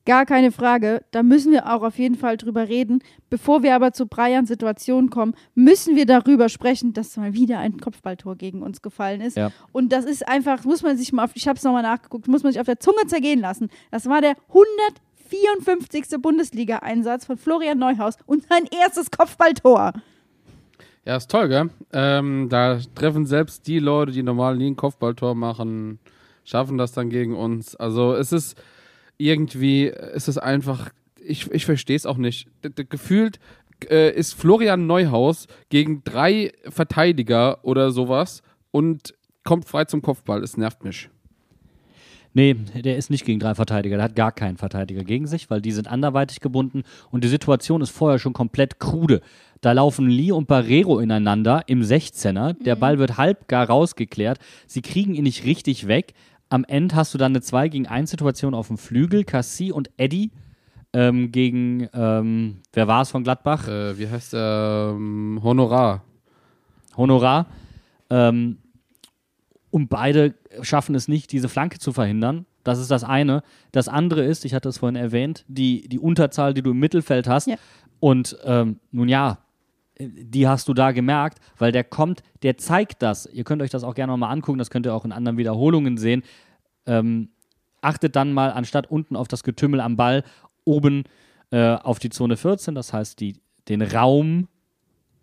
Gar 0.06 0.26
keine 0.26 0.52
Frage. 0.52 1.04
Da 1.12 1.22
müssen 1.22 1.52
wir 1.52 1.72
auch 1.72 1.84
auf 1.84 2.00
jeden 2.00 2.16
Fall 2.16 2.38
drüber 2.38 2.68
reden. 2.68 3.04
Bevor 3.30 3.62
wir 3.62 3.76
aber 3.76 3.94
zu 3.94 4.08
Brians 4.08 4.50
Situation 4.50 5.12
kommen, 5.12 5.36
müssen 5.54 5.96
wir 5.96 6.08
darüber 6.08 6.50
sprechen, 6.50 6.94
dass 6.94 7.18
mal 7.18 7.34
wieder 7.34 7.60
ein 7.60 7.78
Kopfballtor 7.78 8.36
gegen 8.36 8.64
uns 8.64 8.82
gefallen 8.82 9.22
ist. 9.22 9.38
Ja. 9.38 9.52
Und 9.72 9.94
das 9.94 10.06
ist 10.06 10.28
einfach, 10.28 10.64
muss 10.64 10.82
man 10.82 10.98
sich 10.98 11.14
mal, 11.14 11.26
auf, 11.26 11.32
ich 11.36 11.48
habe 11.48 11.58
es 11.58 11.64
nochmal 11.64 11.84
nachgeguckt, 11.84 12.28
muss 12.28 12.42
man 12.42 12.52
sich 12.52 12.60
auf 12.60 12.66
der 12.66 12.80
Zunge 12.80 13.06
zergehen 13.06 13.40
lassen. 13.40 13.70
Das 13.92 14.08
war 14.08 14.22
der 14.22 14.36
154. 14.48 16.20
Bundesliga-Einsatz 16.20 17.26
von 17.26 17.38
Florian 17.38 17.78
Neuhaus 17.78 18.16
und 18.26 18.44
sein 18.50 18.66
erstes 18.82 19.12
Kopfballtor. 19.12 19.94
Ja, 21.06 21.16
ist 21.16 21.30
toll, 21.30 21.48
gell? 21.48 21.70
Ähm, 21.94 22.48
da 22.50 22.80
treffen 22.96 23.26
selbst 23.26 23.68
die 23.68 23.80
Leute, 23.80 24.12
die 24.12 24.24
normal 24.24 24.58
nie 24.58 24.70
ein 24.70 24.76
Kopfballtor 24.76 25.36
machen, 25.36 26.00
schaffen 26.44 26.78
das 26.78 26.92
dann 26.92 27.10
gegen 27.10 27.36
uns. 27.36 27.76
Also 27.76 28.14
es 28.14 28.32
ist 28.32 28.58
irgendwie, 29.22 29.88
es 29.88 30.28
ist 30.28 30.38
einfach, 30.38 30.90
ich, 31.24 31.50
ich 31.52 31.66
verstehe 31.66 31.96
es 31.96 32.06
auch 32.06 32.18
nicht. 32.18 32.48
D 32.64 32.70
-d 32.70 32.86
Gefühlt 32.86 33.40
äh, 33.90 34.12
ist 34.16 34.34
Florian 34.34 34.88
Neuhaus 34.88 35.48
gegen 35.70 36.04
drei 36.04 36.52
Verteidiger 36.68 37.64
oder 37.64 37.92
sowas 37.92 38.42
und 38.72 39.14
kommt 39.44 39.66
frei 39.66 39.86
zum 39.86 40.02
Kopfball. 40.02 40.44
Es 40.44 40.58
nervt 40.58 40.84
mich. 40.84 41.10
Nee, 42.34 42.54
der 42.54 42.96
ist 42.96 43.10
nicht 43.10 43.26
gegen 43.26 43.42
drei 43.42 43.56
Verteidiger. 43.56 43.98
Der 43.98 44.06
hat 44.06 44.16
gar 44.16 44.32
keinen 44.32 44.58
Verteidiger 44.58 45.04
gegen 45.04 45.28
sich, 45.28 45.50
weil 45.50 45.62
die 45.62 45.74
sind 45.74 45.88
anderweitig 45.90 46.40
gebunden 46.40 46.84
und 47.10 47.26
die 47.26 47.28
Situation 47.28 47.82
ist 47.82 47.90
vorher 47.90 48.20
schon 48.20 48.32
komplett 48.32 48.80
krude. 48.80 49.22
Da 49.60 49.74
laufen 49.74 50.08
Lee 50.08 50.32
und 50.32 50.48
Barrero 50.48 51.00
ineinander 51.00 51.64
im 51.68 51.82
16er. 51.82 52.54
Der 52.64 52.76
Ball 52.78 53.00
wird 53.00 53.18
halb 53.18 53.48
gar 53.48 53.68
rausgeklärt. 53.68 54.40
Sie 54.66 54.82
kriegen 54.82 55.14
ihn 55.14 55.24
nicht 55.24 55.46
richtig 55.46 55.88
weg. 55.88 56.14
Am 56.52 56.66
Ende 56.66 56.96
hast 56.96 57.14
du 57.14 57.18
dann 57.18 57.32
eine 57.32 57.40
2 57.40 57.70
gegen 57.70 57.88
1 57.88 58.12
Situation 58.12 58.54
auf 58.54 58.68
dem 58.68 58.78
Flügel. 58.78 59.24
Cassie 59.24 59.72
und 59.72 59.90
Eddie 59.96 60.32
ähm, 60.92 61.32
gegen, 61.32 61.88
ähm, 61.94 62.58
wer 62.74 62.90
war 62.90 63.04
es 63.04 63.10
von 63.10 63.24
Gladbach? 63.24 63.70
Äh, 63.70 63.98
wie 63.98 64.10
heißt 64.10 64.34
der? 64.34 64.92
Ähm, 64.94 65.40
Honorar. 65.42 66.04
Honorar. 66.98 67.46
Ähm, 68.10 68.58
und 69.70 69.90
beide 69.90 70.36
schaffen 70.62 70.94
es 70.94 71.08
nicht, 71.08 71.32
diese 71.32 71.48
Flanke 71.48 71.80
zu 71.80 71.94
verhindern. 71.94 72.46
Das 72.66 72.80
ist 72.80 72.92
das 72.92 73.06
eine. 73.06 73.44
Das 73.72 73.88
andere 73.88 74.26
ist, 74.26 74.44
ich 74.44 74.54
hatte 74.54 74.68
es 74.68 74.80
vorhin 74.80 74.98
erwähnt, 74.98 75.46
die, 75.48 75.88
die 75.88 76.00
Unterzahl, 76.00 76.54
die 76.54 76.62
du 76.62 76.72
im 76.72 76.80
Mittelfeld 76.80 77.30
hast. 77.30 77.48
Ja. 77.48 77.56
Und 78.02 78.38
ähm, 78.44 78.82
nun 78.92 79.08
ja, 79.08 79.38
die 80.10 80.48
hast 80.48 80.68
du 80.68 80.74
da 80.74 80.92
gemerkt, 80.92 81.40
weil 81.58 81.72
der 81.72 81.84
kommt, 81.84 82.24
der 82.44 82.58
zeigt 82.58 83.02
das. 83.02 83.26
Ihr 83.26 83.44
könnt 83.44 83.62
euch 83.62 83.70
das 83.70 83.84
auch 83.84 83.96
gerne 83.96 84.14
nochmal 84.14 84.32
angucken, 84.32 84.58
das 84.58 84.70
könnt 84.70 84.86
ihr 84.86 84.94
auch 84.94 85.06
in 85.06 85.12
anderen 85.12 85.38
Wiederholungen 85.38 85.98
sehen. 85.98 86.24
Ähm, 86.86 87.30
achtet 87.82 88.16
dann 88.16 88.34
mal 88.34 88.52
anstatt 88.52 88.90
unten 88.90 89.16
auf 89.16 89.28
das 89.28 89.44
Getümmel 89.44 89.80
am 89.80 89.98
Ball, 89.98 90.24
oben 90.66 91.04
äh, 91.52 91.76
auf 91.76 92.00
die 92.00 92.10
Zone 92.10 92.38
14, 92.38 92.76
das 92.76 92.94
heißt 92.94 93.20
die, 93.20 93.38
den 93.68 93.82
Raum, 93.82 94.48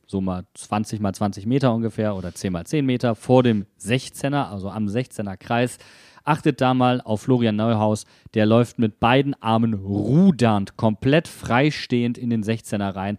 so 0.06 0.20
mal 0.20 0.44
20 0.54 1.00
mal 1.00 1.12
20 1.12 1.46
Meter 1.46 1.72
ungefähr 1.72 2.16
oder 2.16 2.34
10 2.34 2.52
mal 2.52 2.64
10 2.64 2.84
Meter 2.84 3.14
vor 3.14 3.42
dem 3.42 3.66
16er, 3.80 4.50
also 4.50 4.70
am 4.70 4.86
16er 4.86 5.36
Kreis. 5.36 5.78
Achtet 6.24 6.60
da 6.60 6.74
mal 6.74 7.00
auf 7.00 7.22
Florian 7.22 7.56
Neuhaus, 7.56 8.04
der 8.34 8.44
läuft 8.44 8.78
mit 8.78 9.00
beiden 9.00 9.34
Armen 9.42 9.74
rudernd, 9.74 10.76
komplett 10.76 11.26
freistehend 11.28 12.18
in 12.18 12.28
den 12.28 12.42
16er 12.42 12.94
rein, 12.94 13.16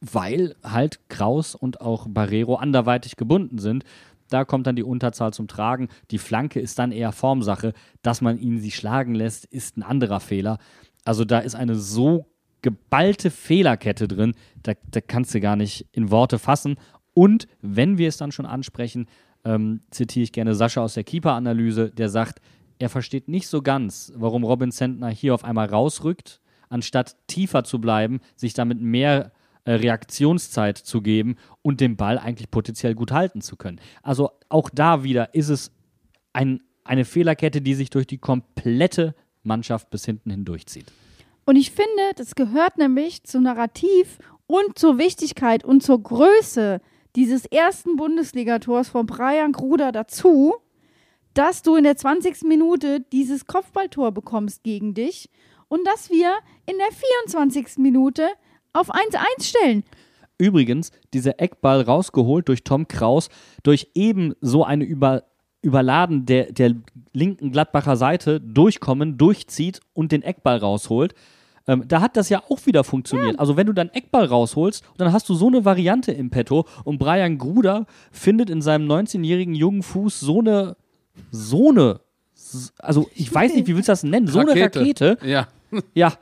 weil 0.00 0.54
halt 0.62 1.08
Kraus 1.08 1.54
und 1.54 1.80
auch 1.80 2.06
Barrero 2.08 2.56
anderweitig 2.56 3.16
gebunden 3.16 3.58
sind. 3.58 3.84
Da 4.28 4.44
kommt 4.44 4.66
dann 4.66 4.76
die 4.76 4.82
Unterzahl 4.82 5.32
zum 5.32 5.48
Tragen. 5.48 5.88
Die 6.10 6.18
Flanke 6.18 6.60
ist 6.60 6.78
dann 6.78 6.92
eher 6.92 7.12
Formsache. 7.12 7.72
Dass 8.02 8.20
man 8.20 8.38
ihn 8.38 8.58
sie 8.58 8.72
schlagen 8.72 9.14
lässt, 9.14 9.44
ist 9.44 9.76
ein 9.76 9.82
anderer 9.82 10.20
Fehler. 10.20 10.58
Also 11.04 11.24
da 11.24 11.38
ist 11.38 11.54
eine 11.54 11.76
so 11.76 12.26
geballte 12.62 13.30
Fehlerkette 13.30 14.08
drin, 14.08 14.34
da, 14.64 14.72
da 14.90 15.00
kannst 15.00 15.32
du 15.34 15.40
gar 15.40 15.54
nicht 15.54 15.86
in 15.92 16.10
Worte 16.10 16.40
fassen. 16.40 16.76
Und 17.14 17.46
wenn 17.62 17.96
wir 17.96 18.08
es 18.08 18.16
dann 18.16 18.32
schon 18.32 18.44
ansprechen, 18.44 19.06
ähm, 19.44 19.82
zitiere 19.90 20.24
ich 20.24 20.32
gerne 20.32 20.56
Sascha 20.56 20.82
aus 20.82 20.94
der 20.94 21.04
Keeper-Analyse, 21.04 21.90
der 21.90 22.08
sagt, 22.08 22.40
er 22.78 22.88
versteht 22.88 23.28
nicht 23.28 23.46
so 23.46 23.62
ganz, 23.62 24.12
warum 24.16 24.42
Robin 24.42 24.72
Sentner 24.72 25.08
hier 25.08 25.32
auf 25.32 25.44
einmal 25.44 25.68
rausrückt, 25.68 26.40
anstatt 26.68 27.16
tiefer 27.28 27.62
zu 27.62 27.80
bleiben, 27.80 28.20
sich 28.34 28.52
damit 28.52 28.80
mehr 28.80 29.30
Reaktionszeit 29.70 30.78
zu 30.78 31.02
geben 31.02 31.36
und 31.62 31.80
den 31.80 31.96
Ball 31.96 32.18
eigentlich 32.18 32.50
potenziell 32.50 32.94
gut 32.94 33.12
halten 33.12 33.40
zu 33.40 33.56
können. 33.56 33.80
Also 34.02 34.30
auch 34.48 34.70
da 34.70 35.02
wieder 35.02 35.34
ist 35.34 35.48
es 35.48 35.72
ein, 36.32 36.60
eine 36.84 37.04
Fehlerkette, 37.04 37.60
die 37.60 37.74
sich 37.74 37.90
durch 37.90 38.06
die 38.06 38.18
komplette 38.18 39.14
Mannschaft 39.42 39.90
bis 39.90 40.04
hinten 40.04 40.30
hindurchzieht. 40.30 40.92
Und 41.44 41.56
ich 41.56 41.70
finde, 41.70 42.12
das 42.16 42.34
gehört 42.34 42.78
nämlich 42.78 43.24
zum 43.24 43.44
Narrativ 43.44 44.18
und 44.46 44.78
zur 44.78 44.98
Wichtigkeit 44.98 45.64
und 45.64 45.82
zur 45.82 46.02
Größe 46.02 46.80
dieses 47.14 47.46
ersten 47.46 47.96
Bundesligators 47.96 48.88
von 48.88 49.06
Brian 49.06 49.52
Gruder 49.52 49.92
dazu, 49.92 50.54
dass 51.34 51.62
du 51.62 51.76
in 51.76 51.84
der 51.84 51.96
20. 51.96 52.42
Minute 52.42 53.00
dieses 53.12 53.46
Kopfballtor 53.46 54.12
bekommst 54.12 54.62
gegen 54.62 54.94
dich 54.94 55.30
und 55.68 55.86
dass 55.86 56.10
wir 56.10 56.32
in 56.66 56.76
der 56.78 56.92
24. 56.92 57.78
Minute 57.78 58.28
auf 58.76 58.94
1-1 58.94 59.42
stellen. 59.42 59.84
Übrigens, 60.38 60.90
dieser 61.14 61.40
Eckball 61.40 61.80
rausgeholt 61.80 62.48
durch 62.48 62.62
Tom 62.62 62.88
Kraus, 62.88 63.28
durch 63.62 63.88
eben 63.94 64.34
so 64.40 64.64
eine 64.64 64.84
über, 64.84 65.24
Überladen 65.62 66.26
der, 66.26 66.52
der 66.52 66.74
linken 67.12 67.52
Gladbacher 67.52 67.96
Seite 67.96 68.40
durchkommen, 68.40 69.16
durchzieht 69.16 69.80
und 69.94 70.12
den 70.12 70.22
Eckball 70.22 70.58
rausholt. 70.58 71.14
Ähm, 71.68 71.84
da 71.88 72.00
hat 72.00 72.16
das 72.16 72.28
ja 72.28 72.42
auch 72.48 72.64
wieder 72.66 72.84
funktioniert. 72.84 73.38
Also 73.40 73.56
wenn 73.56 73.66
du 73.66 73.72
dann 73.72 73.88
Eckball 73.88 74.26
rausholst, 74.26 74.84
dann 74.98 75.12
hast 75.12 75.28
du 75.28 75.34
so 75.34 75.48
eine 75.48 75.64
Variante 75.64 76.12
im 76.12 76.30
Petto 76.30 76.66
und 76.84 76.98
Brian 76.98 77.38
Gruder 77.38 77.86
findet 78.12 78.50
in 78.50 78.62
seinem 78.62 78.86
19-jährigen 78.90 79.54
jungen 79.54 79.82
Fuß 79.82 80.20
so 80.20 80.38
eine, 80.38 80.76
so 81.32 81.70
eine, 81.70 82.00
also 82.78 83.08
ich 83.14 83.34
weiß 83.34 83.54
nicht, 83.54 83.66
wie 83.66 83.74
willst 83.74 83.88
du 83.88 83.92
das 83.92 84.04
nennen, 84.04 84.28
so 84.28 84.38
eine 84.38 84.54
Rakete, 84.60 85.18
Ja, 85.24 85.48
ja, 85.94 86.12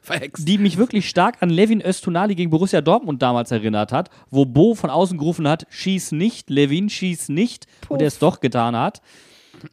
verhext. 0.00 0.46
die 0.48 0.58
mich 0.58 0.76
wirklich 0.76 1.08
stark 1.08 1.42
an 1.42 1.50
Levin 1.50 1.80
Östunali 1.80 2.34
gegen 2.34 2.50
Borussia 2.50 2.80
Dortmund 2.80 3.22
damals 3.22 3.50
erinnert 3.50 3.92
hat, 3.92 4.10
wo 4.30 4.44
Bo 4.44 4.74
von 4.74 4.90
außen 4.90 5.18
gerufen 5.18 5.48
hat, 5.48 5.66
schieß 5.70 6.12
nicht, 6.12 6.50
Levin 6.50 6.88
schieß 6.88 7.28
nicht 7.28 7.66
und 7.88 8.00
er 8.00 8.08
es 8.08 8.18
doch 8.18 8.40
getan 8.40 8.76
hat. 8.76 9.02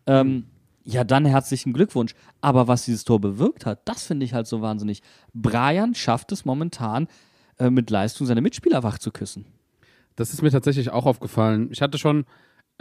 Ähm, 0.06 0.46
ja, 0.84 1.04
dann 1.04 1.26
herzlichen 1.26 1.74
Glückwunsch. 1.74 2.14
Aber 2.42 2.68
was 2.68 2.86
dieses 2.86 3.04
Tor 3.04 3.20
bewirkt 3.20 3.66
hat, 3.66 3.82
das 3.86 4.04
finde 4.04 4.26
ich 4.26 4.34
halt 4.34 4.48
so 4.48 4.62
wahnsinnig. 4.62 5.02
Brian 5.34 5.94
schafft 5.96 6.32
es 6.32 6.46
momentan, 6.46 7.08
äh, 7.60 7.70
mit 7.70 7.90
Leistung 7.90 8.28
seine 8.28 8.42
Mitspieler 8.42 8.84
wach 8.84 8.98
zu 8.98 9.12
küssen. 9.12 9.46
Das 10.16 10.34
ist 10.34 10.42
mir 10.42 10.52
tatsächlich 10.52 10.90
auch 10.90 11.06
aufgefallen. 11.06 11.70
Ich 11.72 11.82
hatte 11.82 11.98
schon 11.98 12.26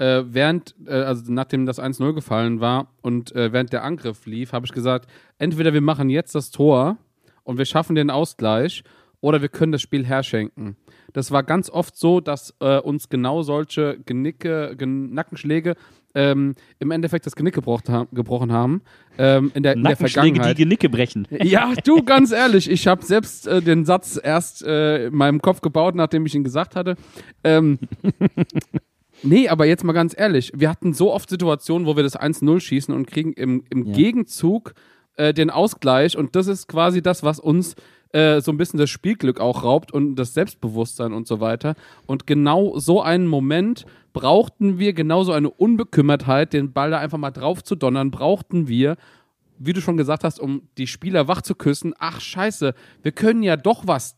äh, 0.01 0.25
während, 0.27 0.75
äh, 0.87 0.93
also 0.95 1.31
nachdem 1.31 1.67
das 1.67 1.79
1-0 1.79 2.15
gefallen 2.15 2.61
war 2.61 2.89
und 3.03 3.37
äh, 3.37 3.53
während 3.53 3.73
der 3.73 3.85
Angriff 3.85 4.25
lief, 4.25 4.53
habe 4.53 4.65
ich 4.65 4.73
gesagt, 4.73 5.11
entweder 5.39 5.75
wir 5.75 5.83
machen 5.83 6.09
jetzt 6.09 6.35
das 6.35 6.51
Tor 6.51 6.97
und 7.45 7.59
wir 7.59 7.67
schaffen 7.67 7.95
den 7.95 8.11
Ausgleich 8.11 8.83
oder 9.21 9.43
wir 9.43 9.51
können 9.51 9.73
das 9.73 9.83
Spiel 9.83 10.07
herschenken. 10.07 10.77
Das 11.13 11.33
war 11.33 11.43
ganz 11.43 11.69
oft 11.69 11.97
so, 11.97 12.21
dass 12.21 12.55
äh, 12.61 12.79
uns 12.79 13.11
genau 13.11 13.43
solche 13.43 13.99
Genicke, 14.07 14.75
Gen 14.79 15.13
Nackenschläge 15.13 15.75
ähm, 16.15 16.55
im 16.79 16.91
Endeffekt 16.91 17.27
das 17.27 17.37
Genick 17.37 17.55
gebrochen, 17.55 17.93
ha 17.93 18.07
gebrochen 18.11 18.53
haben. 18.53 18.81
Ähm, 19.19 19.53
in 19.55 19.63
der, 19.63 19.75
in 19.75 19.83
der 19.83 19.93
Nackenschläge, 19.93 20.33
die 20.33 20.35
Vergangenheit. 20.37 20.57
Genicke 20.57 20.89
brechen. 20.89 21.29
Ja, 21.43 21.75
du, 21.85 22.03
ganz 22.03 22.33
ehrlich, 22.33 22.71
ich 22.71 22.87
habe 22.87 23.05
selbst 23.05 23.47
äh, 23.47 23.61
den 23.61 23.85
Satz 23.85 24.19
erst 24.23 24.63
äh, 24.63 25.09
in 25.09 25.15
meinem 25.15 25.43
Kopf 25.43 25.61
gebaut, 25.61 25.95
nachdem 25.95 26.25
ich 26.25 26.35
ihn 26.35 26.45
gesagt 26.45 26.75
hatte. 26.75 26.97
Ähm, 27.45 27.79
nee, 29.23 29.49
aber 29.49 29.67
jetzt 29.67 29.85
mal 29.85 29.93
ganz 29.93 30.15
ehrlich, 30.17 30.53
wir 30.55 30.69
hatten 30.71 30.93
so 30.93 31.13
oft 31.13 31.29
Situationen, 31.31 31.87
wo 31.87 31.97
wir 31.97 32.03
das 32.03 32.19
1-0 32.19 32.61
schießen 32.61 32.95
und 32.95 33.07
kriegen 33.07 33.33
im, 33.33 33.65
im 33.71 33.87
Ja. 33.87 33.93
Gegenzug 33.95 34.75
äh, 35.17 35.35
den 35.35 35.51
Ausgleich 35.51 36.17
und 36.17 36.37
das 36.37 36.47
ist 36.47 36.69
quasi 36.69 37.03
das, 37.03 37.23
was 37.23 37.39
uns 37.41 37.75
äh, 38.13 38.41
so 38.41 38.51
ein 38.51 38.57
bisschen 38.57 38.79
das 38.79 38.91
Spielglück 38.91 39.41
auch 39.41 39.63
raubt 39.63 39.93
und 39.93 40.17
das 40.17 40.35
Selbstbewusstsein 40.35 41.13
und 41.13 41.27
so 41.29 41.41
weiter. 41.41 41.75
Und 42.07 42.27
genau 42.27 42.79
so 42.79 43.03
einen 43.03 43.27
Moment 43.27 43.87
brauchten 44.13 44.79
wir, 44.79 44.93
genauso 44.93 45.33
eine 45.33 45.51
Unbekümmertheit, 45.51 46.53
den 46.53 46.73
Ball 46.73 46.91
da 46.91 46.99
einfach 46.99 47.19
mal 47.19 47.31
drauf 47.31 47.63
zu 47.63 47.77
donnern, 47.77 48.11
brauchten 48.11 48.67
wir, 48.67 48.97
wie 49.59 49.73
du 49.73 49.81
schon 49.81 49.97
gesagt 49.97 50.25
hast, 50.25 50.41
um 50.41 50.63
die 50.79 50.87
Spieler 50.89 51.29
wach 51.29 51.43
zu 51.43 51.55
küssen. 51.55 51.95
Ach, 51.99 52.21
scheiße, 52.21 52.75
wir 53.03 53.13
können 53.13 53.43
ja 53.43 53.57
doch 53.57 53.87
was 53.87 54.17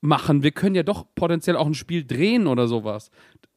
machen. 0.00 0.42
Wir 0.42 0.50
können 0.50 0.74
ja 0.74 0.82
doch 0.82 1.04
potenziell 1.14 1.56
auch 1.56 1.66
ein 1.66 1.74
Spiel 1.74 2.04
drehen 2.04 2.46
oder 2.46 2.66
sowas. 2.66 3.10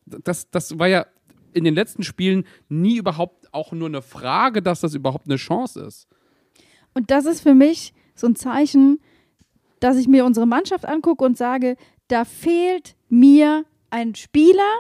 Das, 0.05 0.49
das 0.49 0.77
war 0.79 0.87
ja 0.87 1.05
in 1.53 1.63
den 1.63 1.75
letzten 1.75 2.03
Spielen 2.03 2.45
nie 2.69 2.97
überhaupt 2.97 3.53
auch 3.53 3.71
nur 3.71 3.87
eine 3.87 4.01
Frage, 4.01 4.61
dass 4.61 4.81
das 4.81 4.95
überhaupt 4.95 5.27
eine 5.27 5.35
Chance 5.35 5.81
ist. 5.81 6.07
Und 6.93 7.11
das 7.11 7.25
ist 7.25 7.41
für 7.41 7.53
mich 7.53 7.93
so 8.15 8.27
ein 8.27 8.35
Zeichen, 8.35 8.99
dass 9.79 9.97
ich 9.97 10.07
mir 10.07 10.25
unsere 10.25 10.45
Mannschaft 10.45 10.85
angucke 10.85 11.23
und 11.23 11.37
sage, 11.37 11.75
da 12.07 12.25
fehlt 12.25 12.95
mir 13.09 13.65
ein 13.89 14.15
Spieler, 14.15 14.71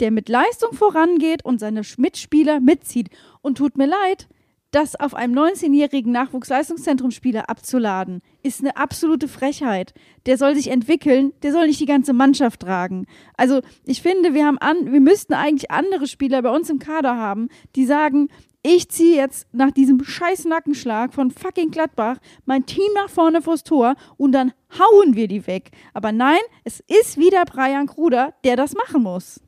der 0.00 0.10
mit 0.10 0.28
Leistung 0.28 0.72
vorangeht 0.72 1.44
und 1.44 1.58
seine 1.58 1.82
Mitspieler 1.96 2.60
mitzieht. 2.60 3.10
Und 3.42 3.58
tut 3.58 3.76
mir 3.76 3.86
leid, 3.86 4.28
das 4.76 4.94
auf 4.94 5.14
einem 5.14 5.34
19-jährigen 5.34 6.12
Nachwuchsleistungszentrumspieler 6.12 7.48
abzuladen, 7.48 8.20
ist 8.42 8.60
eine 8.60 8.76
absolute 8.76 9.26
Frechheit. 9.26 9.94
Der 10.26 10.36
soll 10.36 10.54
sich 10.54 10.68
entwickeln, 10.68 11.32
der 11.42 11.52
soll 11.52 11.66
nicht 11.66 11.80
die 11.80 11.86
ganze 11.86 12.12
Mannschaft 12.12 12.60
tragen. 12.60 13.06
Also 13.38 13.62
ich 13.86 14.02
finde, 14.02 14.34
wir 14.34 14.44
haben 14.44 14.58
an, 14.58 14.92
wir 14.92 15.00
müssten 15.00 15.32
eigentlich 15.32 15.70
andere 15.70 16.06
Spieler 16.06 16.42
bei 16.42 16.50
uns 16.50 16.68
im 16.68 16.78
Kader 16.78 17.16
haben, 17.16 17.48
die 17.74 17.86
sagen, 17.86 18.28
ich 18.62 18.90
ziehe 18.90 19.16
jetzt 19.16 19.46
nach 19.52 19.70
diesem 19.70 20.04
scheiß 20.04 20.44
Nackenschlag 20.44 21.14
von 21.14 21.30
fucking 21.30 21.70
Gladbach 21.70 22.18
mein 22.44 22.66
Team 22.66 22.92
nach 22.96 23.08
vorne 23.08 23.40
vors 23.40 23.64
Tor 23.64 23.94
und 24.18 24.32
dann 24.32 24.52
hauen 24.78 25.16
wir 25.16 25.26
die 25.26 25.46
weg. 25.46 25.70
Aber 25.94 26.12
nein, 26.12 26.40
es 26.64 26.80
ist 26.80 27.16
wieder 27.16 27.46
Brian 27.46 27.86
Kruder, 27.86 28.34
der 28.44 28.56
das 28.56 28.74
machen 28.74 29.04
muss. 29.04 29.40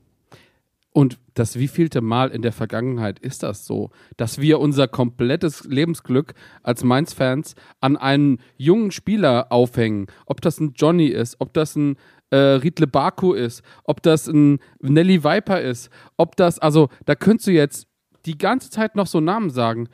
Und 0.94 1.18
das 1.38 1.58
wievielte 1.58 2.00
Mal 2.00 2.30
in 2.30 2.42
der 2.42 2.52
Vergangenheit 2.52 3.18
ist 3.18 3.42
das 3.42 3.66
so, 3.66 3.90
dass 4.16 4.40
wir 4.40 4.60
unser 4.60 4.88
komplettes 4.88 5.64
Lebensglück 5.64 6.34
als 6.62 6.84
Mainz-Fans 6.84 7.54
an 7.80 7.96
einen 7.96 8.38
jungen 8.56 8.90
Spieler 8.90 9.50
aufhängen. 9.50 10.06
Ob 10.26 10.40
das 10.40 10.60
ein 10.60 10.72
Johnny 10.74 11.06
ist, 11.06 11.36
ob 11.38 11.52
das 11.54 11.76
ein 11.76 11.96
äh, 12.30 12.36
Riedle 12.36 12.86
Baku 12.86 13.32
ist, 13.32 13.62
ob 13.84 14.02
das 14.02 14.26
ein 14.26 14.58
Nelly 14.80 15.24
Viper 15.24 15.60
ist, 15.60 15.90
ob 16.16 16.36
das, 16.36 16.58
also 16.58 16.88
da 17.06 17.14
könntest 17.14 17.46
du 17.46 17.52
jetzt 17.52 17.86
die 18.26 18.36
ganze 18.36 18.70
Zeit 18.70 18.96
noch 18.96 19.06
so 19.06 19.20
Namen 19.20 19.50
sagen. 19.50 19.88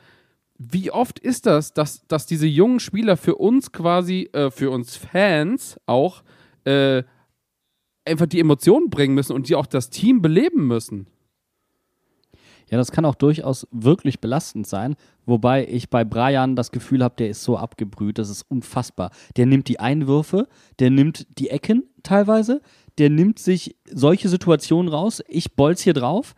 Wie 0.57 0.89
oft 0.89 1.19
ist 1.19 1.45
das, 1.45 1.73
dass, 1.73 2.07
dass 2.07 2.25
diese 2.25 2.47
jungen 2.47 2.79
Spieler 2.79 3.17
für 3.17 3.35
uns 3.35 3.71
quasi, 3.71 4.29
äh, 4.33 4.51
für 4.51 4.71
uns 4.71 4.95
Fans 4.95 5.79
auch, 5.85 6.23
äh, 6.63 7.03
einfach 8.05 8.27
die 8.27 8.39
Emotionen 8.39 8.89
bringen 8.89 9.15
müssen 9.15 9.33
und 9.33 9.49
die 9.49 9.55
auch 9.55 9.65
das 9.65 9.89
Team 9.89 10.21
beleben 10.21 10.67
müssen? 10.67 11.07
Ja, 12.69 12.77
das 12.77 12.91
kann 12.91 13.05
auch 13.05 13.15
durchaus 13.15 13.67
wirklich 13.71 14.19
belastend 14.19 14.67
sein. 14.67 14.95
Wobei 15.25 15.67
ich 15.67 15.89
bei 15.89 16.03
Brian 16.03 16.55
das 16.55 16.71
Gefühl 16.71 17.03
habe, 17.03 17.15
der 17.17 17.29
ist 17.29 17.43
so 17.43 17.57
abgebrüht, 17.57 18.17
das 18.17 18.29
ist 18.29 18.43
unfassbar. 18.49 19.11
Der 19.37 19.45
nimmt 19.45 19.67
die 19.67 19.79
Einwürfe, 19.79 20.47
der 20.79 20.89
nimmt 20.89 21.27
die 21.39 21.49
Ecken 21.49 21.83
teilweise, 22.03 22.61
der 22.97 23.09
nimmt 23.09 23.39
sich 23.39 23.75
solche 23.91 24.29
Situationen 24.29 24.91
raus. 24.91 25.21
Ich 25.27 25.55
bolz 25.55 25.81
hier 25.81 25.93
drauf. 25.93 26.35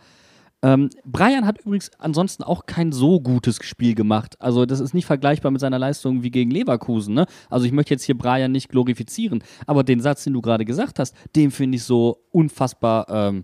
Ähm, 0.63 0.89
Brian 1.05 1.45
hat 1.45 1.59
übrigens 1.59 1.91
ansonsten 1.99 2.43
auch 2.43 2.65
kein 2.65 2.91
so 2.91 3.21
gutes 3.21 3.59
Spiel 3.61 3.93
gemacht. 3.93 4.41
Also, 4.41 4.65
das 4.65 4.79
ist 4.79 4.93
nicht 4.93 5.05
vergleichbar 5.05 5.51
mit 5.51 5.61
seiner 5.61 5.77
Leistung 5.77 6.23
wie 6.23 6.31
gegen 6.31 6.49
Leverkusen. 6.49 7.13
Ne? 7.13 7.27
Also, 7.49 7.65
ich 7.67 7.71
möchte 7.71 7.93
jetzt 7.93 8.03
hier 8.03 8.17
Brian 8.17 8.51
nicht 8.51 8.69
glorifizieren, 8.69 9.43
aber 9.67 9.83
den 9.83 9.99
Satz, 9.99 10.23
den 10.23 10.33
du 10.33 10.41
gerade 10.41 10.65
gesagt 10.65 10.97
hast, 10.97 11.15
den 11.35 11.51
finde 11.51 11.75
ich 11.75 11.83
so 11.83 12.23
unfassbar 12.31 13.07
ähm, 13.09 13.43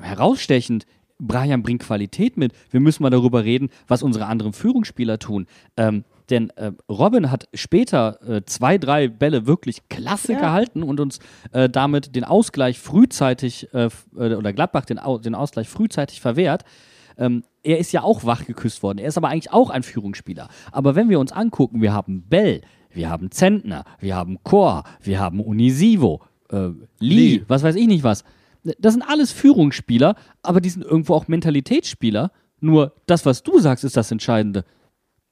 herausstechend. 0.00 0.86
Brian 1.18 1.62
bringt 1.62 1.82
Qualität 1.82 2.36
mit. 2.36 2.52
Wir 2.70 2.80
müssen 2.80 3.02
mal 3.02 3.10
darüber 3.10 3.44
reden, 3.44 3.70
was 3.88 4.02
unsere 4.02 4.26
anderen 4.26 4.52
Führungsspieler 4.52 5.18
tun. 5.18 5.46
Ähm, 5.76 6.04
denn 6.28 6.50
äh, 6.56 6.72
Robin 6.90 7.30
hat 7.30 7.48
später 7.54 8.18
äh, 8.28 8.42
zwei, 8.44 8.78
drei 8.78 9.08
Bälle 9.08 9.46
wirklich 9.46 9.88
klasse 9.88 10.32
Ja. 10.32 10.40
gehalten 10.40 10.82
und 10.82 10.98
uns 11.00 11.20
äh, 11.52 11.68
damit 11.68 12.16
den 12.16 12.24
Ausgleich 12.24 12.78
frühzeitig, 12.80 13.72
äh, 13.72 13.86
äh, 14.16 14.34
oder 14.34 14.52
Gladbach 14.52 14.84
den, 14.84 14.98
Au 14.98 15.18
den 15.18 15.34
Ausgleich 15.34 15.68
frühzeitig 15.68 16.20
verwehrt. 16.20 16.64
Ähm, 17.16 17.44
er 17.62 17.78
ist 17.78 17.92
ja 17.92 18.02
auch 18.02 18.24
wach 18.24 18.44
geküsst 18.44 18.82
worden. 18.82 18.98
Er 18.98 19.08
ist 19.08 19.16
aber 19.16 19.28
eigentlich 19.28 19.52
auch 19.52 19.70
ein 19.70 19.82
Führungsspieler. 19.82 20.48
Aber 20.72 20.94
wenn 20.96 21.08
wir 21.08 21.18
uns 21.20 21.32
angucken, 21.32 21.80
wir 21.80 21.92
haben 21.92 22.22
Bell, 22.28 22.60
wir 22.90 23.08
haben 23.08 23.30
Zentner, 23.30 23.84
wir 24.00 24.16
haben 24.16 24.38
Chor, 24.42 24.82
wir 25.02 25.20
haben 25.20 25.40
Unisivo, 25.40 26.22
äh, 26.50 26.66
Lee, 26.98 27.36
Lee. 27.38 27.42
was 27.48 27.62
weiß 27.62 27.76
ich 27.76 27.86
nicht 27.86 28.04
was. 28.04 28.24
Das 28.78 28.94
sind 28.94 29.02
alles 29.02 29.32
Führungsspieler, 29.32 30.16
aber 30.42 30.60
die 30.60 30.70
sind 30.70 30.84
irgendwo 30.84 31.14
auch 31.14 31.28
Mentalitätsspieler. 31.28 32.32
Nur 32.60 32.94
das, 33.06 33.26
was 33.26 33.42
du 33.42 33.58
sagst, 33.58 33.84
ist 33.84 33.96
das 33.96 34.10
Entscheidende. 34.10 34.64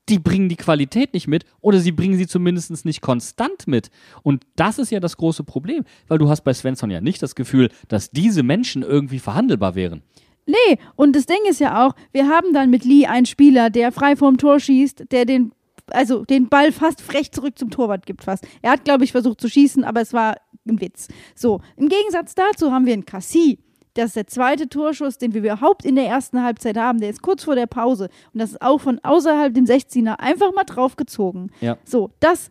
Die 0.09 0.19
bringen 0.19 0.51
die 0.51 0.57
Qualität 0.57 1.15
nicht 1.15 1.29
mit 1.29 1.45
oder 1.61 1.79
sie 1.79 1.93
bringen 1.93 2.17
sie 2.17 2.27
zumindest 2.27 2.85
nicht 2.85 3.01
konstant 3.01 3.67
mit. 3.67 3.91
Und 4.23 4.45
das 4.55 4.79
ist 4.79 4.91
ja 4.91 5.01
das 5.01 5.17
große 5.17 5.45
Problem, 5.45 5.85
weil 6.09 6.19
du 6.19 6.29
hast 6.29 6.43
bei 6.43 6.53
Svensson 6.53 6.91
ja 6.91 7.01
nicht 7.01 7.23
das 7.23 7.35
Gefühl, 7.35 7.71
dass 7.89 8.11
diese 8.11 8.43
Menschen 8.43 8.83
irgendwie 8.83 9.19
verhandelbar 9.19 9.75
wären. 9.75 10.03
Nee, 10.47 10.79
und 10.95 11.17
das 11.17 11.25
Ding 11.25 11.39
ist 11.49 11.61
ja 11.61 11.87
auch, 11.87 11.95
wir 12.13 12.29
haben 12.29 12.53
dann 12.53 12.69
mit 12.69 12.85
Lee 12.85 13.07
einen 13.07 13.25
Spieler, 13.25 13.71
der 13.71 13.93
frei 13.93 14.15
vorm 14.15 14.37
Tor 14.37 14.61
schießt, 14.61 15.11
der 15.11 15.25
den, 15.25 15.53
also 15.87 16.25
den 16.25 16.51
Ball 16.51 16.71
fast 16.71 17.01
frech 17.01 17.33
zurück 17.33 17.59
zum 17.59 17.71
Torwart 17.71 18.05
gibt 18.05 18.25
fast. 18.25 18.47
Er 18.61 18.73
hat, 18.73 18.85
glaube 18.85 19.05
ich, 19.05 19.13
versucht 19.13 19.41
zu 19.41 19.49
schießen, 19.49 19.85
aber 19.85 20.03
es 20.03 20.13
war 20.13 20.37
ein 20.67 20.81
Witz. 20.81 21.09
So, 21.35 21.61
im 21.77 21.89
Gegensatz 21.89 22.35
dazu 22.35 22.73
haben 22.73 22.87
wir 22.87 22.93
einen 22.93 23.05
Cassie. 23.05 23.59
Das 23.95 24.07
ist 24.07 24.17
der 24.17 24.27
zweite 24.27 24.69
Torschuss, 24.69 25.19
den 25.19 25.35
wir 25.35 25.41
überhaupt 25.41 25.85
in 25.85 25.95
der 25.95 26.07
ersten 26.07 26.43
Halbzeit 26.43 26.77
haben. 26.77 27.01
Der 27.01 27.11
ist 27.11 27.23
kurz 27.23 27.45
vor 27.45 27.55
der 27.55 27.67
Pause. 27.67 28.09
Und 28.33 28.41
das 28.41 28.51
ist 28.51 28.63
auch 28.63 28.81
von 28.81 28.99
außerhalb 29.03 29.55
dem 29.55 29.67
16er 29.67 30.19
einfach 30.19 30.53
mal 30.53 30.65
draufgezogen. 30.65 31.53
Ja. 31.61 31.79
So, 31.85 32.11
das, 32.19 32.51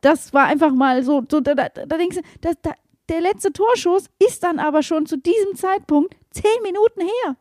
das 0.00 0.32
war 0.32 0.44
einfach 0.46 0.72
mal 0.72 1.02
so, 1.02 1.22
so 1.30 1.40
da, 1.40 1.54
da, 1.54 1.68
da 1.68 1.96
denkst 1.98 2.16
du, 2.16 2.22
das, 2.40 2.54
da, 2.62 2.72
der 3.10 3.20
letzte 3.20 3.52
Torschuss 3.52 4.06
ist 4.18 4.42
dann 4.42 4.58
aber 4.58 4.82
schon 4.82 5.04
zu 5.04 5.18
diesem 5.18 5.54
Zeitpunkt 5.54 6.16
zehn 6.30 6.62
Minuten 6.62 7.00
her. 7.00 7.36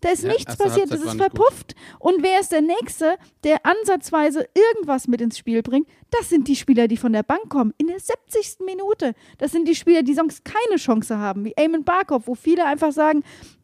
Da 0.00 0.10
ist 0.10 0.22
Ja, 0.22 0.32
nichts 0.32 0.56
passiert, 0.56 0.90
das 0.90 1.00
ist 1.00 1.04
nicht 1.04 1.18
gut. 1.18 1.22
verpufft. 1.22 1.74
Und 1.98 2.22
wer 2.22 2.40
ist 2.40 2.52
der 2.52 2.62
Nächste, 2.62 3.16
der 3.44 3.64
ansatzweise 3.66 4.48
irgendwas 4.54 5.08
mit 5.08 5.20
ins 5.20 5.36
Spiel 5.36 5.62
bringt? 5.62 5.88
Das 6.10 6.28
sind 6.28 6.48
die 6.48 6.56
Spieler, 6.56 6.88
die 6.88 6.96
von 6.96 7.12
der 7.12 7.22
Bank 7.22 7.48
kommen, 7.50 7.74
in 7.78 7.88
der 7.88 8.00
70. 8.00 8.64
Minute. 8.64 9.14
Das 9.38 9.52
sind 9.52 9.68
die 9.68 9.74
Spieler, 9.74 10.02
die 10.02 10.14
sonst 10.14 10.44
keine 10.44 10.76
Chance 10.76 11.18
haben, 11.18 11.44
wie 11.44 11.52
Eamon 11.56 11.84
Barkov, 11.84 12.26
wo 12.26 12.34
viele 12.34 12.64
einfach 12.64 12.92
sagen, 12.92 13.22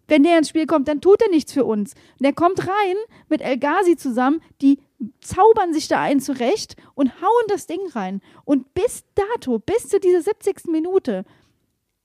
wenn 0.09 0.23
der 0.23 0.39
ins 0.39 0.51
Spiel 0.51 0.67
kommt, 0.67 0.87
dann 0.89 1.01
tut 1.01 1.21
er 1.23 1.31
nichts 1.31 1.53
für 1.53 1.65
uns. 1.65 1.95
Und 1.95 2.23
der 2.25 2.33
kommt 2.33 2.61
rein 2.61 2.97
mit 3.29 3.41
El 3.41 3.59
Ghazi 3.59 3.97
zusammen, 3.97 4.41
die 4.63 4.79
zaubern 5.21 5.73
sich 5.75 5.89
da 5.89 6.01
ein 6.01 6.21
zurecht 6.21 6.77
und 6.95 7.21
hauen 7.21 7.45
das 7.49 7.67
Ding 7.67 7.81
rein. 7.93 8.21
Und 8.45 8.73
bis 8.73 9.05
dato, 9.15 9.59
bis 9.59 9.89
zu 9.89 9.99
dieser 9.99 10.23
70. 10.23 10.67
Minute, 10.71 11.25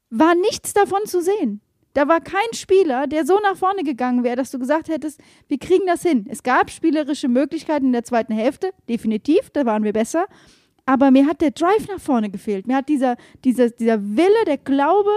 war 0.09 0.35
nichts 0.35 0.73
davon 0.73 1.05
zu 1.05 1.21
sehen. 1.21 1.61
Da 1.93 2.07
war 2.07 2.21
kein 2.21 2.53
Spieler, 2.53 3.07
der 3.07 3.25
so 3.25 3.37
nach 3.39 3.57
vorne 3.57 3.83
gegangen 3.83 4.23
wäre, 4.23 4.37
dass 4.37 4.51
du 4.51 4.59
gesagt 4.59 4.87
hättest, 4.87 5.19
wir 5.47 5.57
kriegen 5.57 5.87
das 5.87 6.03
hin. 6.03 6.25
Es 6.29 6.41
gab 6.43 6.69
spielerische 6.69 7.27
Möglichkeiten 7.27 7.87
in 7.87 7.93
der 7.93 8.03
zweiten 8.03 8.33
Hälfte, 8.33 8.71
definitiv, 8.87 9.49
da 9.51 9.65
waren 9.65 9.83
wir 9.83 9.93
besser. 9.93 10.25
Aber 10.85 11.11
mir 11.11 11.27
hat 11.27 11.41
der 11.41 11.51
Drive 11.51 11.87
nach 11.87 11.99
vorne 11.99 12.29
gefehlt. 12.29 12.67
Mir 12.67 12.77
hat 12.77 12.89
dieser, 12.89 13.15
dieser, 13.43 13.69
dieser 13.69 14.01
Wille, 14.01 14.45
der 14.45 14.57
Glaube 14.57 15.11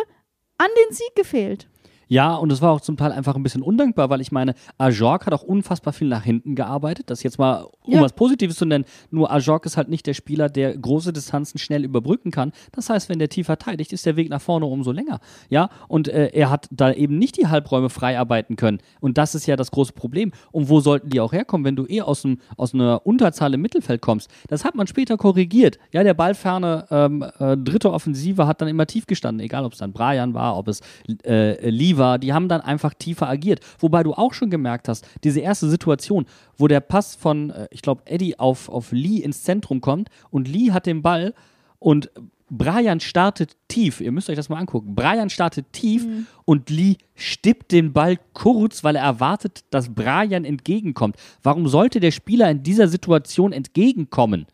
an 0.59 0.69
den 0.85 0.95
Sieg 0.95 1.15
gefehlt. 1.15 1.69
Ja, 2.15 2.37
und 2.37 2.53
es 2.53 2.63
war 2.63 2.71
auch 2.71 2.81
zum 2.81 2.97
Teil 2.97 3.11
einfach 3.11 3.35
ein 3.35 3.43
bisschen 3.43 3.61
undankbar, 3.61 4.09
weil 4.09 4.21
ich 4.21 4.31
meine, 4.31 4.55
Ajork 4.79 5.27
hat 5.27 5.35
auch 5.35 5.43
unfassbar 5.43 5.93
viel 5.93 6.07
nach 6.07 6.23
hinten 6.23 6.55
gearbeitet. 6.55 7.11
Das 7.11 7.25
jetzt 7.25 7.41
mal, 7.41 7.67
um 7.83 7.95
Ja. 7.95 8.03
was 8.03 8.13
Positives 8.13 8.55
zu 8.57 8.65
nennen. 8.67 8.85
Nur 9.11 9.33
Ajork 9.33 9.67
ist 9.67 9.77
halt 9.77 9.89
nicht 9.89 10.07
der 10.07 10.15
Spieler, 10.15 10.49
der 10.49 10.79
große 10.79 11.13
Distanzen 11.13 11.59
schnell 11.59 11.83
überbrücken 11.83 12.31
kann. 12.31 12.53
Das 12.71 12.89
heißt, 12.89 13.09
wenn 13.09 13.19
der 13.19 13.31
tief 13.31 13.47
verteidigt, 13.47 13.93
ist 13.93 14.07
der 14.07 14.15
Weg 14.15 14.31
nach 14.31 14.41
vorne 14.41 14.67
umso 14.67 14.93
länger. 14.93 15.19
Ja, 15.51 15.71
und 15.89 16.07
äh, 16.07 16.29
er 16.33 16.51
hat 16.51 16.69
da 16.71 16.93
eben 16.93 17.19
nicht 17.19 17.37
die 17.37 17.49
Halbräume 17.49 17.91
frei 17.91 18.17
arbeiten 18.17 18.55
können. 18.55 18.79
Und 19.01 19.19
das 19.19 19.35
ist 19.35 19.47
ja 19.47 19.57
das 19.57 19.73
große 19.73 19.93
Problem. 19.93 20.31
Und 20.53 20.69
wo 20.69 20.79
sollten 20.79 21.11
die 21.11 21.19
auch 21.19 21.33
herkommen, 21.33 21.65
wenn 21.65 21.75
du 21.75 21.85
eh 21.89 22.01
aus, 22.03 22.23
dem, 22.23 22.39
aus 22.57 22.75
einer 22.75 23.05
Unterzahl 23.05 23.53
im 23.55 23.61
Mittelfeld 23.61 24.01
kommst? 24.03 24.31
Das 24.47 24.65
hat 24.65 24.77
man 24.77 24.87
später 24.87 25.17
korrigiert. 25.17 25.81
Ja, 25.91 26.05
der 26.05 26.15
ballferne 26.15 26.87
ähm, 26.93 27.25
äh, 27.41 27.57
dritte 27.57 27.93
Offensive 27.93 28.47
hat 28.47 28.61
dann 28.61 28.69
immer 28.69 28.87
tief 28.87 29.07
gestanden, 29.09 29.45
egal 29.45 29.65
ob 29.65 29.73
es 29.73 29.81
dann 29.81 29.93
Brian 29.93 30.33
war, 30.33 30.57
ob 30.57 30.69
es 30.69 30.81
äh, 31.27 31.69
Lee 31.69 31.97
war, 31.97 32.04
die 32.19 32.33
haben 32.33 32.49
dann 32.49 32.61
einfach 32.61 32.95
tiefer 32.95 33.29
agiert. 33.29 33.61
Wobei 33.79 34.03
du 34.03 34.15
auch 34.15 34.35
schon 34.35 34.51
gemerkt 34.51 34.89
hast, 34.89 35.07
diese 35.25 35.41
erste 35.41 35.69
Situation, 35.69 36.27
wo 36.57 36.69
der 36.69 36.81
Pass 36.81 37.15
von, 37.15 37.51
äh, 37.51 37.69
ich 37.71 37.83
glaube, 37.83 38.03
Eddie 38.07 38.39
auf, 38.39 38.69
auf 38.69 38.93
Lee 38.93 39.19
ins 39.19 39.43
Zentrum 39.43 39.81
kommt 39.81 40.09
und 40.31 40.49
Lee 40.49 40.73
hat 40.73 40.87
den 40.87 41.03
Ball 41.03 41.35
und 41.79 42.11
Brian 42.51 43.01
startet 43.01 43.57
tief. 43.69 44.01
Ihr 44.01 44.13
müsst 44.13 44.29
euch 44.31 44.37
das 44.37 44.49
mal 44.49 44.59
angucken. 44.59 44.95
Brian 44.95 45.31
startet 45.31 45.73
tief 45.73 46.07
und 46.45 46.71
Lee 46.71 46.97
stippt 47.15 47.73
den 47.73 47.93
Ball 47.93 48.19
kurz, 48.33 48.85
weil 48.85 48.97
er 48.97 49.03
erwartet, 49.03 49.65
dass 49.71 49.95
Brian 49.95 50.45
entgegenkommt. 50.45 51.17
Warum 51.43 51.69
sollte 51.69 52.01
der 52.01 52.11
Spieler 52.11 52.51
in 52.51 52.63
dieser 52.63 52.89
Situation 52.89 53.53
entgegenkommen? 53.53 54.47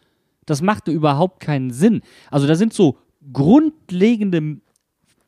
Das 0.46 0.62
machte 0.62 0.90
überhaupt 0.90 1.40
keinen 1.40 1.72
Sinn. 1.72 2.01
Also 2.30 2.46
da 2.46 2.55
sind 2.55 2.72
so 2.72 2.96
grundlegende 3.32 4.61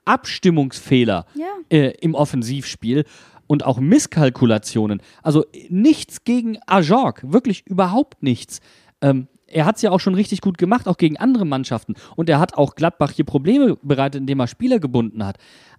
Abstimmungsfehler 0.04 1.26
Ja. 1.34 1.46
äh, 1.70 1.92
im 2.00 2.14
Offensivspiel 2.14 3.04
und 3.46 3.64
auch 3.64 3.78
Misskalkulationen. 3.80 5.02
Also 5.22 5.44
nichts 5.68 6.24
gegen 6.24 6.58
Ajork, 6.66 7.22
wirklich 7.32 7.64
überhaupt 7.66 8.22
nichts. 8.22 8.60
Ähm, 9.00 9.28
er 9.46 9.66
hat 9.66 9.76
es 9.76 9.82
ja 9.82 9.90
auch 9.90 10.00
schon 10.00 10.14
richtig 10.14 10.40
gut 10.40 10.56
gemacht, 10.58 10.88
auch 10.88 10.96
gegen 10.96 11.18
andere 11.18 11.44
Mannschaften. 11.44 11.94
Und 12.16 12.30
er 12.30 12.38
hat 12.38 12.54
auch 12.54 12.74
Gladbach 12.74 13.10
hier 13.10 13.26
Probleme 13.26 13.76
bereitet, 13.82 14.20
indem 14.20 14.40
er 14.40 14.46
Spieler 14.46 14.78
gebunden 14.78 15.24
hat. 15.24 15.36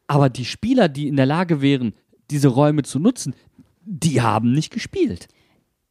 Aber 0.07 0.29
die 0.29 0.45
Spieler, 0.45 0.89
die 0.89 1.07
in 1.07 1.15
der 1.15 1.25
Lage 1.25 1.61
wären, 1.61 1.93
diese 2.29 2.49
Räume 2.49 2.83
zu 2.83 2.99
nutzen, 2.99 3.33
die 3.81 4.21
haben 4.21 4.51
nicht 4.53 4.71
gespielt. 4.71 5.27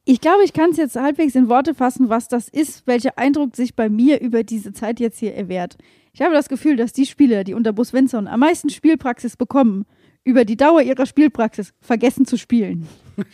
Ich 0.04 0.20
glaube, 0.20 0.44
ich 0.44 0.52
kann 0.52 0.70
es 0.70 0.76
jetzt 0.76 0.96
halbwegs 0.96 1.34
in 1.34 1.48
Worte 1.48 1.74
fassen, 1.74 2.08
was 2.08 2.28
das 2.28 2.48
ist, 2.48 2.86
welcher 2.86 3.18
Eindruck 3.18 3.54
sich 3.56 3.74
bei 3.76 3.88
mir 3.88 4.20
über 4.20 4.42
diese 4.44 4.72
Zeit 4.72 4.98
jetzt 5.00 5.18
hier 5.18 5.34
erwehrt. 5.34 5.76
Ich 6.14 6.20
habe 6.20 6.34
das 6.34 6.48
Gefühl, 6.48 6.76
dass 6.76 6.92
die 6.92 7.06
Spieler, 7.06 7.42
die 7.42 7.54
unter 7.54 7.72
Bus 7.72 7.88
Svensson 7.88 8.28
am 8.28 8.40
meisten 8.40 8.68
Spielpraxis 8.68 9.36
bekommen, 9.36 9.86
über 10.24 10.44
die 10.44 10.56
Dauer 10.56 10.82
ihrer 10.82 11.06
Spielpraxis 11.06 11.72
vergessen 11.80 12.26
zu 12.26 12.36
spielen. 12.36 12.86
Das 13.16 13.26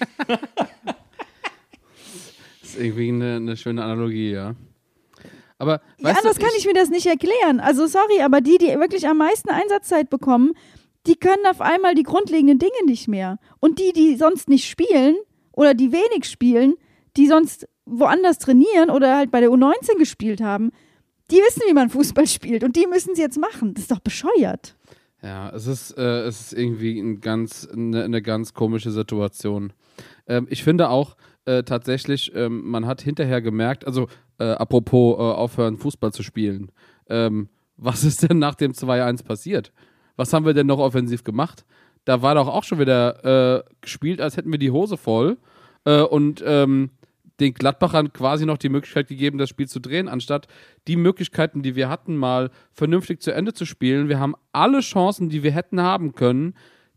ist 2.63 2.79
irgendwie 2.79 3.09
eine, 3.09 3.37
eine 3.37 3.57
schöne 3.57 3.83
Analogie, 3.83 4.31
ja. 4.31 4.55
Aber 5.59 5.81
Ja, 5.99 6.05
weißt 6.05 6.19
du, 6.19 6.29
anders 6.29 6.39
kann 6.39 6.51
ich 6.57 6.67
mir 6.67 6.75
das 6.75 6.89
nicht 6.89 7.07
erklären. 7.07 7.59
Also 7.59 7.87
sorry, 7.89 8.23
aber 8.23 8.41
die, 8.41 8.59
die 8.59 8.69
wirklich 8.69 9.09
am 9.09 9.19
meisten 9.19 9.51
Einsatzzeit 9.51 10.09
bekommen, 10.09 10.53
die 11.09 11.17
können 11.17 11.47
auf 11.51 11.61
einmal 11.61 11.97
die 11.97 12.05
grundlegenden 12.05 12.61
Dinge 12.61 12.85
nicht 12.87 13.09
mehr. 13.09 13.39
Und 13.59 13.81
die, 13.81 13.93
die 13.93 14.15
sonst 14.15 14.49
nicht 14.49 14.69
spielen 14.69 15.17
oder 15.51 15.75
die 15.75 15.91
wenig 15.91 16.27
spielen, 16.27 16.75
die 17.17 17.27
sonst 17.27 17.67
woanders 17.87 18.39
trainieren 18.39 18.91
oder 18.91 19.17
halt 19.17 19.33
bei 19.33 19.41
der 19.41 19.51
U19 19.51 19.99
gespielt 19.99 20.41
haben, 20.41 20.71
die 21.31 21.37
wissen, 21.37 21.63
wie 21.69 21.75
man 21.75 21.91
Fußball 21.91 22.27
spielt 22.27 22.65
und 22.65 22.77
die 22.77 22.87
müssen 22.87 23.13
es 23.13 23.19
jetzt 23.19 23.39
machen. 23.39 23.75
Das 23.75 23.83
ist 23.83 23.91
doch 23.91 24.01
bescheuert. 24.01 24.77
Ja, 25.23 25.51
es 25.51 25.67
ist, 25.67 25.99
äh, 25.99 26.23
es 26.23 26.41
ist 26.41 26.53
irgendwie 26.53 26.99
ein 26.99 27.21
ganz, 27.21 27.69
eine, 27.71 28.05
eine 28.05 28.23
ganz 28.23 28.55
komische 28.55 28.91
Situation. 28.91 29.73
Ähm, 30.27 30.47
ich 30.49 30.63
finde 30.63 30.91
auch 30.91 31.17
äh, 31.45 31.65
tatsächlich, 31.65 32.33
ähm, 32.35 32.69
man 32.69 32.87
hat 32.87 33.01
hinterher 33.01 33.43
gemerkt, 33.43 33.87
also 33.87 34.09
äh, 34.39 34.45
apropos 34.45 35.19
äh, 35.19 35.23
aufhören, 35.23 35.77
Fußball 35.77 36.13
zu 36.13 36.23
spielen, 36.23 36.71
ähm, 37.09 37.49
was 37.77 38.05
ist 38.05 38.29
denn 38.29 38.39
nach 38.39 38.55
dem 38.55 38.73
2-1 38.73 39.25
passiert? 39.25 39.73
Was 40.17 40.33
haben 40.33 40.47
wir 40.47 40.55
denn 40.55 40.67
noch 40.67 40.79
offensiv 40.79 41.25
gemacht? 41.25 41.65
Da 42.05 42.23
war 42.23 42.35
doch 42.35 42.49
auch 42.49 42.65
schon 42.65 42.79
wieder 42.79 43.59
äh, 43.59 43.63
gespielt, 43.81 44.21
als 44.21 44.37
hätten 44.37 44.51
wir 44.51 44.59
die 44.59 44.71
Hose 44.71 44.97
voll 44.97 45.39
äh, 45.85 46.03
und 46.03 46.43
ähm, 46.45 46.91
den 47.41 47.55
Gladbachern 47.55 48.13
quasi 48.13 48.47
noch 48.47 48.59
die 48.59 48.69
Möglichkeit 48.69 49.09
gegeben, 49.09 49.39
das 49.39 49.49
Spiel 49.49 49.69
zu 49.69 49.81
drehen, 49.81 50.09
anstatt 50.09 50.49
die 50.87 50.97
Möglichkeiten, 50.97 51.63
die 51.63 51.77
wir 51.77 51.89
hatten, 51.89 52.17
mal 52.17 52.51
vernünftig 52.73 53.21
zu 53.23 53.33
Ende 53.33 53.53
zu 53.53 53.65
spielen. 53.65 54.09
Wir 54.09 54.19
haben 54.19 54.35
alle 54.53 54.81
Chancen, 54.81 55.29
die 55.29 55.43
wir 55.43 55.53
hätten 55.53 55.81
haben 55.81 56.15
können, 56.15 56.55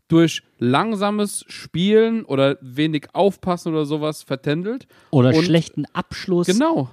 durch 0.08 0.42
langsames 0.58 1.42
Spielen 1.48 2.24
oder 2.26 2.58
wenig 2.60 3.06
Aufpassen 3.14 3.72
oder 3.72 3.86
sowas 3.86 4.22
vertändelt. 4.22 4.86
Oder 5.10 5.30
Und- 5.30 5.44
schlechten 5.44 5.86
Abschluss. 5.94 6.48
Genau. 6.48 6.90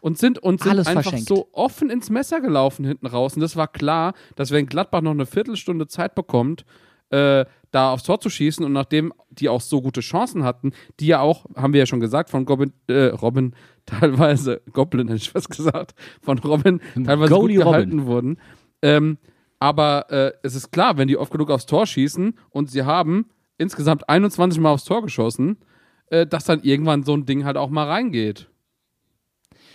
Und 0.00 0.16
sind, 0.16 0.38
und 0.38 0.62
sind 0.62 0.70
Alles 0.70 0.86
einfach 0.86 1.02
verschenkt. 1.02 1.28
so 1.28 1.48
offen 1.52 1.90
ins 1.90 2.08
Messer 2.08 2.40
gelaufen 2.40 2.86
hinten 2.86 3.06
raus. 3.06 3.34
Und 3.34 3.40
das 3.42 3.56
war 3.56 3.68
klar, 3.68 4.14
dass 4.36 4.52
wenn 4.52 4.64
Gladbach 4.66 5.02
noch 5.02 5.10
eine 5.10 5.26
Viertelstunde 5.26 5.86
Zeit 5.86 6.14
bekommt, 6.14 6.64
äh, 7.10 7.44
da 7.70 7.92
aufs 7.92 8.02
Tor 8.02 8.20
zu 8.20 8.30
schießen 8.30 8.64
und 8.64 8.72
nachdem 8.72 9.12
die 9.30 9.48
auch 9.48 9.60
so 9.60 9.80
gute 9.80 10.00
Chancen 10.00 10.42
hatten, 10.42 10.72
die 10.98 11.06
ja 11.06 11.20
auch, 11.20 11.46
haben 11.54 11.72
wir 11.72 11.80
ja 11.80 11.86
schon 11.86 12.00
gesagt, 12.00 12.30
von 12.30 12.44
Goblin, 12.44 12.72
äh, 12.88 13.06
Robin 13.06 13.54
teilweise, 13.86 14.60
Goblin 14.72 15.08
hätte 15.08 15.18
ich 15.18 15.34
was 15.34 15.48
gesagt, 15.48 15.94
von 16.20 16.38
Robin 16.38 16.80
teilweise 17.04 17.32
Goalie 17.32 17.56
gut 17.56 17.66
Robin. 17.66 17.72
gehalten 17.72 18.06
wurden. 18.06 18.38
Ähm, 18.82 19.18
aber 19.58 20.10
äh, 20.10 20.32
es 20.42 20.54
ist 20.54 20.72
klar, 20.72 20.96
wenn 20.96 21.08
die 21.08 21.16
oft 21.16 21.30
genug 21.30 21.50
aufs 21.50 21.66
Tor 21.66 21.86
schießen 21.86 22.34
und 22.50 22.70
sie 22.70 22.82
haben 22.82 23.26
insgesamt 23.58 24.08
21 24.08 24.58
Mal 24.60 24.70
aufs 24.70 24.84
Tor 24.84 25.02
geschossen, 25.02 25.58
äh, 26.06 26.26
dass 26.26 26.44
dann 26.44 26.62
irgendwann 26.62 27.02
so 27.02 27.14
ein 27.14 27.26
Ding 27.26 27.44
halt 27.44 27.56
auch 27.56 27.70
mal 27.70 27.86
reingeht. 27.86 28.48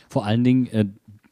Vor 0.09 0.25
allen 0.25 0.43
Dingen 0.43 0.67
äh, 0.67 0.85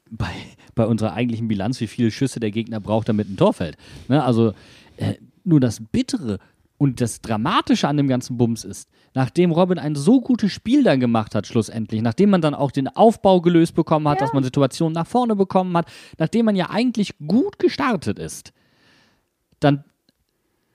bei, 0.10 0.32
bei 0.76 0.86
unserer 0.86 1.14
eigentlichen 1.14 1.48
Bilanz, 1.48 1.80
wie 1.82 1.88
viele 1.88 2.12
Schüsse 2.12 2.40
der 2.40 2.52
Gegner 2.52 2.80
braucht, 2.80 3.10
damit 3.10 3.30
ein 3.30 3.38
Tor 3.38 3.54
fällt. 3.54 3.78
Ne? 4.08 4.24
Also 4.24 4.54
äh, 4.98 5.16
nur 5.44 5.60
das 5.60 5.80
Bittere 5.92 6.40
und 6.78 7.00
das 7.00 7.22
Dramatische 7.22 7.88
an 7.88 7.98
dem 7.98 8.08
ganzen 8.08 8.38
Bums 8.38 8.64
ist, 8.64 8.90
nachdem 9.14 9.52
Robin 9.52 9.80
ein 9.80 9.96
so 9.96 10.22
gutes 10.22 10.52
Spiel 10.52 10.84
dann 10.84 11.00
gemacht 11.00 11.36
hat, 11.36 11.48
schlussendlich, 11.48 12.02
nachdem 12.02 12.30
man 12.30 12.42
dann 12.42 12.56
auch 12.56 12.72
den 12.72 12.88
Aufbau 12.88 13.42
gelöst 13.42 13.76
bekommen 13.76 14.08
hat, 14.08 14.22
dass 14.22 14.34
man 14.34 14.44
Situationen 14.44 14.94
nach 14.94 15.08
vorne 15.08 15.36
bekommen 15.36 15.76
hat, 15.78 15.88
nachdem 16.18 16.46
man 16.46 16.56
ja 16.56 16.70
eigentlich 16.70 17.16
gut 17.26 17.60
gestartet 17.60 18.20
ist, 18.20 18.54
dann, 19.60 19.84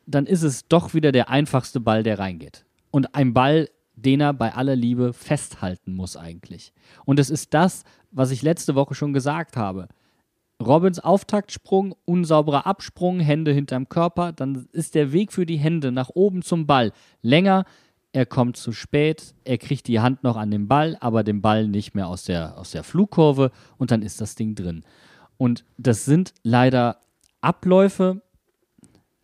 dann 0.07 0.27
ist 0.27 0.43
es 0.43 0.66
doch 0.69 0.95
wieder 0.95 1.12
der 1.12 1.29
einfachste 1.29 1.81
Ball, 1.81 2.03
der 2.03 2.19
reingeht. 2.19 2.64
Und 2.91 3.14
ein 3.14 3.35
Ball, 3.35 3.69
den 3.97 4.21
er 4.21 4.33
bei 4.33 4.55
aller 4.55 4.77
Liebe 4.77 5.12
festhalten 5.12 5.95
muss 5.95 6.16
eigentlich. 6.16 6.73
Und 7.05 7.19
es 7.19 7.31
ist 7.31 7.53
das, 7.53 7.85
was 8.11 8.31
ich 8.31 8.43
letzte 8.43 8.75
Woche 8.75 8.95
schon 8.95 9.12
gesagt 9.12 9.57
habe. 9.57 9.89
Robins 10.61 10.99
Auftaktsprung, 10.99 11.95
unsauberer 12.05 12.67
Absprung, 12.67 13.21
Hände 13.21 13.53
hinterm 13.53 13.89
Körper, 13.89 14.33
dann 14.33 14.67
ist 14.73 14.95
der 14.95 15.13
Weg 15.13 15.33
für 15.33 15.47
die 15.47 15.57
Hände 15.57 15.93
nach 15.93 16.11
oben 16.11 16.43
zum 16.43 16.67
Ball 16.67 16.93
länger. 17.23 17.65
Er 18.13 18.27
kommt 18.27 18.57
zu 18.57 18.73
spät, 18.73 19.35
er 19.45 19.59
kriegt 19.59 19.87
die 19.87 20.01
Hand 20.01 20.25
noch 20.25 20.37
an 20.37 20.51
den 20.51 20.67
Ball, 20.67 20.97
aber 21.01 21.23
den 21.23 21.43
Ball 21.43 21.69
nicht 21.69 21.95
mehr 21.95 22.09
aus 22.09 22.25
der, 22.25 22.59
aus 22.59 22.73
der 22.73 22.83
Flugkurve 22.83 23.53
und 23.77 23.91
dann 23.91 24.03
ist 24.03 24.21
das 24.21 24.35
Ding 24.35 24.55
drin. 24.55 24.83
Und 25.37 25.65
das 25.77 26.05
sind 26.05 26.35
leider 26.43 27.03
Abläufe, 27.41 28.23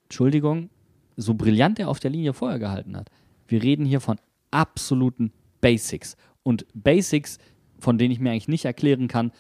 Entschuldigung, 0.04 0.70
so 1.16 1.34
brillant 1.34 1.80
er 1.80 1.88
auf 1.88 1.98
der 1.98 2.10
Linie 2.10 2.32
vorher 2.32 2.60
gehalten 2.60 2.96
hat. 2.96 3.10
Wir 3.48 3.62
reden 3.62 3.84
hier 3.84 4.00
von 4.00 4.18
absoluten 4.52 5.32
Basics. 5.60 6.16
Und 6.44 6.66
Basics, 6.74 7.38
von 7.80 7.98
denen 7.98 8.12
ich 8.12 8.20
mir 8.20 8.30
eigentlich 8.30 8.48
nicht 8.48 8.64
erklären 8.64 9.08
kann, 9.08 9.32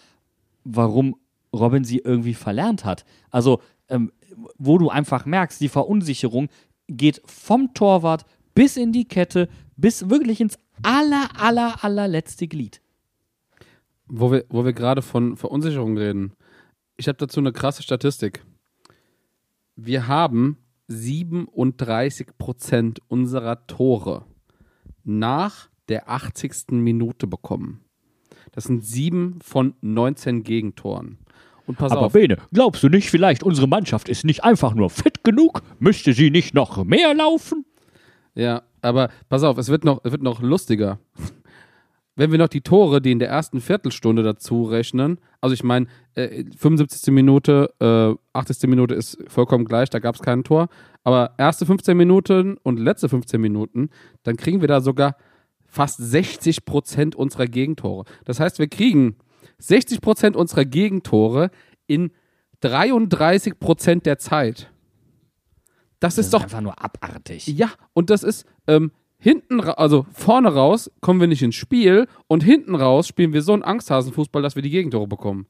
warum 0.64 1.16
Robin 1.54 1.84
sie 1.84 1.98
irgendwie 1.98 2.34
verlernt 2.34 2.84
hat. 2.84 3.04
Also, 3.30 3.60
ähm, 3.88 4.10
wo 4.58 4.78
du 4.78 4.90
einfach 4.90 5.26
merkst, 5.26 5.60
die 5.60 5.68
Verunsicherung 5.68 6.48
geht 6.88 7.22
vom 7.24 7.72
Torwart 7.74 8.26
bis 8.54 8.76
in 8.76 8.92
die 8.92 9.06
Kette, 9.06 9.48
bis 9.76 10.10
wirklich 10.10 10.40
ins 10.40 10.58
aller, 10.82 11.28
aller, 11.38 11.82
allerletzte 11.82 12.48
Glied. 12.48 12.80
Wo 14.06 14.30
wir, 14.30 14.44
wo 14.48 14.64
wir 14.64 14.72
gerade 14.72 15.02
von 15.02 15.36
Verunsicherung 15.36 15.96
reden. 15.96 16.32
Ich 16.96 17.08
habe 17.08 17.18
dazu 17.18 17.40
eine 17.40 17.52
krasse 17.52 17.82
Statistik. 17.82 18.44
Wir 19.76 20.06
haben 20.06 20.58
37% 20.88 22.98
unserer 23.08 23.66
Tore 23.66 24.24
nach 25.02 25.68
der 25.88 26.08
80. 26.08 26.70
Minute 26.72 27.26
bekommen. 27.26 27.83
Das 28.54 28.64
sind 28.64 28.84
sieben 28.84 29.38
von 29.42 29.74
19 29.80 30.44
Gegentoren. 30.44 31.18
Und 31.66 31.76
pass 31.76 31.92
Aber 31.92 32.02
auf, 32.02 32.12
Bene, 32.12 32.36
glaubst 32.52 32.82
du 32.82 32.88
nicht, 32.88 33.10
vielleicht 33.10 33.42
unsere 33.42 33.66
Mannschaft 33.66 34.08
ist 34.08 34.24
nicht 34.24 34.44
einfach 34.44 34.74
nur 34.74 34.90
fit 34.90 35.24
genug? 35.24 35.62
Müsste 35.78 36.12
sie 36.12 36.30
nicht 36.30 36.54
noch 36.54 36.84
mehr 36.84 37.14
laufen? 37.14 37.64
Ja, 38.34 38.62
aber 38.80 39.08
pass 39.28 39.42
auf, 39.42 39.58
es 39.58 39.68
wird 39.68 39.84
noch, 39.84 40.00
es 40.04 40.12
wird 40.12 40.22
noch 40.22 40.40
lustiger. 40.40 40.98
Wenn 42.16 42.30
wir 42.30 42.38
noch 42.38 42.48
die 42.48 42.60
Tore, 42.60 43.00
die 43.00 43.10
in 43.10 43.18
der 43.18 43.28
ersten 43.28 43.60
Viertelstunde 43.60 44.22
dazu 44.22 44.64
rechnen, 44.64 45.18
also 45.40 45.52
ich 45.52 45.64
meine, 45.64 45.86
äh, 46.14 46.44
75. 46.56 47.12
Minute, 47.12 47.74
äh, 47.80 48.14
80. 48.38 48.68
Minute 48.68 48.94
ist 48.94 49.18
vollkommen 49.26 49.64
gleich, 49.64 49.90
da 49.90 49.98
gab 49.98 50.14
es 50.14 50.22
kein 50.22 50.44
Tor, 50.44 50.68
Aber 51.02 51.34
erste 51.38 51.66
15 51.66 51.96
Minuten 51.96 52.56
und 52.62 52.78
letzte 52.78 53.08
15 53.08 53.40
Minuten, 53.40 53.90
dann 54.22 54.36
kriegen 54.36 54.60
wir 54.60 54.68
da 54.68 54.80
sogar 54.80 55.16
fast 55.74 55.98
60 55.98 56.64
Prozent 56.64 57.16
unserer 57.16 57.46
Gegentore. 57.46 58.04
Das 58.24 58.38
heißt, 58.40 58.58
wir 58.58 58.68
kriegen 58.68 59.16
60 59.58 60.00
Prozent 60.00 60.36
unserer 60.36 60.64
Gegentore 60.64 61.50
in 61.86 62.12
33 62.60 63.58
Prozent 63.58 64.06
der 64.06 64.18
Zeit. 64.18 64.70
Das, 66.00 66.14
Das 66.14 66.26
ist 66.26 66.34
doch 66.34 66.44
einfach 66.44 66.60
nur 66.60 66.82
abartig. 66.82 67.46
ja, 67.46 67.70
und 67.92 68.10
das 68.10 68.22
ist 68.22 68.46
ähm, 68.66 68.92
hinten, 69.18 69.60
also 69.60 70.06
vorne 70.12 70.54
raus 70.54 70.90
kommen 71.00 71.20
wir 71.20 71.26
nicht 71.26 71.42
ins 71.42 71.56
Spiel 71.56 72.06
und 72.28 72.42
hinten 72.44 72.74
raus 72.74 73.08
spielen 73.08 73.32
wir 73.32 73.42
so 73.42 73.52
einen 73.52 73.62
Angsthasenfußball, 73.62 74.42
dass 74.42 74.54
wir 74.54 74.62
die 74.62 74.70
Gegentore 74.70 75.06
bekommen. 75.06 75.46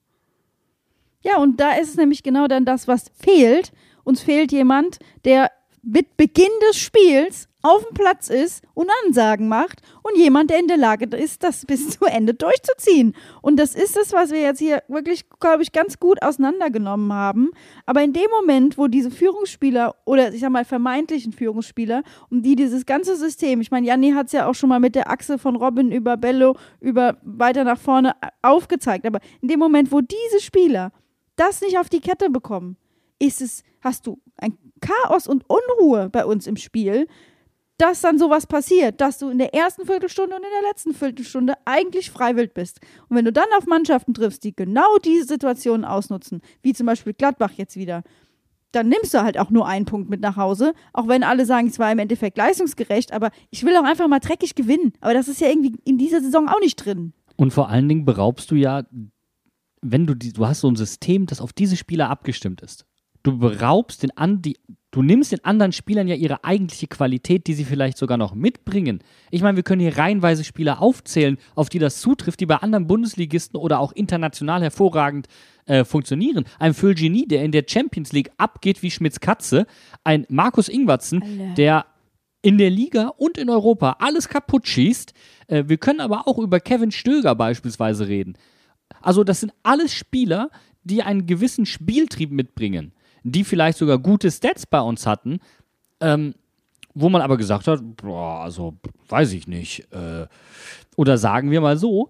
Ja, 1.21 1.39
und 1.39 1.61
da 1.61 1.73
ist 1.73 1.91
es 1.91 1.97
nämlich 1.97 2.23
genau 2.23 2.49
dann 2.49 2.65
das, 2.65 2.89
was 2.89 3.11
fehlt. 3.15 3.73
Uns 4.05 4.23
fehlt 4.23 4.53
jemand, 4.53 4.99
der 5.25 5.51
mit 5.85 6.17
Beginn 6.17 6.51
des 6.69 6.79
Spiels 6.79 7.49
auf 7.65 7.83
dem 7.87 7.95
Platz 7.95 8.29
ist 8.29 8.63
und 8.75 8.91
Ansagen 9.05 9.49
macht 9.49 9.81
und 10.03 10.19
jemand, 10.19 10.51
der 10.51 10.59
in 10.59 10.69
der 10.69 10.77
Lage 10.77 11.17
ist, 11.17 11.43
das 11.43 11.65
bis 11.65 11.91
zu 11.99 12.05
Ende 12.05 12.35
durchzuziehen. 12.35 13.15
Und 13.41 13.57
das 13.57 13.75
ist 13.75 13.97
es, 13.97 14.13
was 14.13 14.31
wir 14.31 14.41
jetzt 14.41 14.59
hier 14.59 14.83
wirklich, 14.89 15.29
glaube 15.41 15.63
ich, 15.63 15.73
ganz 15.73 15.99
gut 15.99 16.23
auseinandergenommen 16.23 17.13
haben. 17.13 17.51
Aber 17.87 18.03
in 18.03 18.13
dem 18.13 18.31
Moment, 18.39 18.77
wo 18.77 18.87
diese 18.87 19.11
Führungsspieler 19.11 19.95
oder 20.05 20.35
ich 20.35 20.41
sag 20.41 20.51
mal 20.51 20.67
vermeintlichen 20.67 21.33
Führungsspieler, 21.33 22.03
um 22.31 22.43
die 22.43 22.55
dieses 22.55 22.85
ganze 22.85 23.17
System, 23.17 23.63
ich 23.63 23.71
meine, 23.71 23.87
Janni 23.87 24.13
hat 24.13 24.27
es 24.27 24.33
ja 24.33 24.47
auch 24.47 24.55
schon 24.55 24.69
mal 24.69 24.81
mit 24.81 24.95
der 24.95 25.11
Achse 25.11 25.39
von 25.39 25.57
Robin 25.57 25.91
über 25.91 26.19
Bello 26.19 26.57
über 26.81 27.17
weiter 27.23 27.65
nach 27.65 27.79
vorne 27.79 28.15
aufgezeigt, 28.43 29.07
aber 29.07 29.21
in 29.41 29.49
dem 29.49 29.59
Moment, 29.59 29.91
wo 29.91 30.03
diese 30.03 30.41
Spieler 30.41 30.93
das 31.37 31.63
nicht 31.63 31.79
auf 31.79 31.89
die 31.89 32.01
Kette 32.01 32.29
bekommen, 32.29 32.77
ist 33.19 33.41
es, 33.41 33.63
hast 33.81 34.07
du 34.07 34.21
ein 34.37 34.59
Chaos 34.85 35.27
und 35.27 35.45
Unruhe 35.49 36.11
bei 36.11 36.25
uns 36.25 36.47
im 36.47 36.57
Spiel, 36.57 37.07
dass 37.79 38.03
dann 38.03 38.19
sowas 38.19 38.47
passiert, 38.47 39.01
dass 39.01 39.19
du 39.19 39.31
in 39.31 39.39
der 39.39 39.55
ersten 39.55 39.85
Viertelstunde 39.87 40.37
und 40.37 40.43
in 40.43 40.51
der 40.63 40.71
letzten 40.71 40.95
Viertelstunde 40.95 41.55
eigentlich 41.65 42.11
freiwillig 42.11 42.55
bist. 42.55 42.81
Und 43.09 43.17
wenn 43.17 43.25
du 43.25 43.33
dann 43.33 43.49
auf 43.57 43.67
Mannschaften 43.67 44.15
triffst, 44.15 44.45
die 44.45 44.55
genau 44.55 44.99
diese 45.05 45.27
Situationen 45.27 45.85
ausnutzen, 45.85 46.41
wie 46.63 46.73
zum 46.73 46.87
Beispiel 46.87 47.15
Gladbach 47.15 47.53
jetzt 47.57 47.77
wieder, 47.77 48.03
dann 48.73 48.89
nimmst 48.89 49.15
du 49.15 49.23
halt 49.23 49.39
auch 49.39 49.51
nur 49.51 49.67
einen 49.67 49.87
Punkt 49.87 50.11
mit 50.11 50.21
nach 50.21 50.37
Hause, 50.37 50.73
auch 50.93 51.09
wenn 51.09 51.23
alle 51.23 51.47
sagen, 51.47 51.69
es 51.69 51.79
war 51.79 51.91
im 51.91 51.99
Endeffekt 51.99 52.37
leistungsgerecht, 52.37 53.13
aber 53.13 53.31
ich 53.51 53.65
will 53.65 53.77
auch 53.77 53.85
einfach 53.85 54.09
mal 54.09 54.21
dreckig 54.21 54.55
gewinnen. 54.55 54.93
Aber 55.01 55.15
das 55.15 55.29
ist 55.29 55.41
ja 55.41 55.49
irgendwie 55.49 55.77
in 55.85 55.99
dieser 55.99 56.21
Saison 56.21 56.49
auch 56.49 56.61
nicht 56.61 56.77
drin. 56.77 57.13
Und 57.37 57.53
vor 57.53 57.69
allen 57.69 57.89
Dingen 57.89 58.05
beraubst 58.05 58.51
du 58.51 58.55
ja, 58.55 58.85
wenn 59.81 60.07
du 60.07 60.15
die, 60.15 60.33
du 60.33 60.47
hast 60.47 60.61
so 60.61 60.69
ein 60.69 60.77
System, 60.77 61.27
das 61.27 61.41
auf 61.41 61.53
diese 61.53 61.77
Spieler 61.77 62.11
abgestimmt 62.11 62.63
ist. 62.63 62.87
Du 63.25 63.39
beraubst 63.39 64.03
den 64.03 64.17
an, 64.17 64.43
die, 64.43 64.59
du 64.91 65.03
nimmst 65.03 65.33
den 65.33 65.43
anderen 65.45 65.73
Spielern 65.73 66.07
ja 66.07 66.15
ihre 66.15 66.45
eigentliche 66.45 66.87
Qualität, 66.87 67.47
die 67.47 67.55
sie 67.55 67.65
vielleicht 67.65 67.97
sogar 67.97 68.19
noch 68.19 68.35
mitbringen. 68.35 69.03
Ich 69.31 69.41
meine, 69.41 69.57
wir 69.57 69.63
können 69.63 69.81
hier 69.81 69.97
reihenweise 69.97 70.45
Spieler 70.45 70.83
aufzählen, 70.83 71.39
auf 71.55 71.71
die 71.71 71.79
das 71.79 72.03
zutrifft, 72.03 72.41
die 72.41 72.47
bei 72.47 72.57
anderen 72.57 72.87
Bundesligisten 72.87 73.59
oder 73.59 73.81
auch 73.81 73.93
international 73.93 74.63
hervorragend 74.63 75.27
äh, 75.65 75.85
funktionieren. 75.85 76.45
Ein 76.59 76.75
Fulgini, 76.75 77.27
der 77.27 77.45
in 77.45 77.51
der 77.51 77.65
Champions 77.67 78.13
League 78.13 78.31
abgeht 78.37 78.83
wie 78.83 78.91
Schmitz 78.91 79.21
Katze. 79.21 79.67
Ein 80.05 80.27
Markus 80.29 80.69
Ingwatzen, 80.69 81.23
Alle. 81.23 81.55
der 81.55 81.87
in 82.43 82.59
der 82.59 82.69
Liga 82.69 83.09
und 83.17 83.39
in 83.39 83.49
Europa 83.49 83.97
alles 84.01 84.29
kaputt 84.29 84.69
schießt. 84.69 85.15
Äh, 85.47 85.65
wir 85.67 85.79
können 85.79 86.01
aber 86.01 86.29
auch 86.29 86.39
über 86.39 86.61
Kevin 86.61 86.91
Stöger 86.91 87.35
beispielsweise 87.35 88.07
reden. 88.07 88.37
Also 89.01 89.25
das 89.25 89.41
sind 89.41 89.55
alles 89.63 89.95
Spieler, 89.95 90.51
die 90.83 91.03
einen 91.03 91.27
gewissen 91.27 91.65
Spieltrieb 91.65 92.31
mitbringen, 92.31 92.93
die 93.25 93.43
vielleicht 93.43 93.79
sogar 93.79 93.99
gute 93.99 94.31
Stats 94.31 94.67
bei 94.67 94.81
uns 94.81 95.07
hatten, 95.07 95.41
ähm, 96.01 96.35
wo 96.95 97.09
man 97.09 97.23
aber 97.23 97.37
gesagt 97.37 97.67
hat, 97.67 97.81
boah, 97.97 98.43
also 98.43 98.77
weiß 99.09 99.33
ich 99.33 99.49
nicht. 99.49 99.93
Äh, 99.93 100.27
oder 100.97 101.19
sagen 101.19 101.51
wir 101.51 101.61
mal 101.61 101.77
so, 101.77 102.09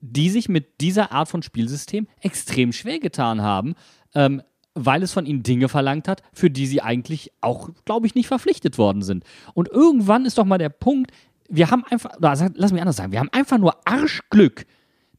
die 0.00 0.28
sich 0.28 0.48
mit 0.48 0.80
dieser 0.80 1.12
Art 1.12 1.28
von 1.28 1.42
Spielsystem 1.42 2.06
extrem 2.20 2.72
schwer 2.72 2.98
getan 2.98 3.40
haben, 3.40 3.74
ähm, 4.14 4.42
weil 4.74 5.02
es 5.02 5.12
von 5.12 5.24
ihnen 5.24 5.42
Dinge 5.42 5.68
verlangt 5.68 6.06
hat, 6.06 6.22
für 6.34 6.50
die 6.50 6.66
sie 6.66 6.82
eigentlich 6.82 7.32
auch, 7.40 7.70
glaube 7.86 8.06
ich, 8.06 8.14
nicht 8.14 8.26
verpflichtet 8.26 8.76
worden 8.76 9.00
sind. 9.00 9.24
Und 9.54 9.68
irgendwann 9.68 10.26
ist 10.26 10.36
doch 10.36 10.44
mal 10.44 10.58
der 10.58 10.68
Punkt, 10.68 11.12
wir 11.48 11.70
haben 11.70 11.84
einfach, 11.84 12.10
lass 12.18 12.72
mich 12.72 12.82
anders 12.82 12.96
sagen, 12.96 13.12
wir 13.12 13.20
haben 13.20 13.32
einfach 13.32 13.56
nur 13.56 13.76
Arschglück, 13.86 14.66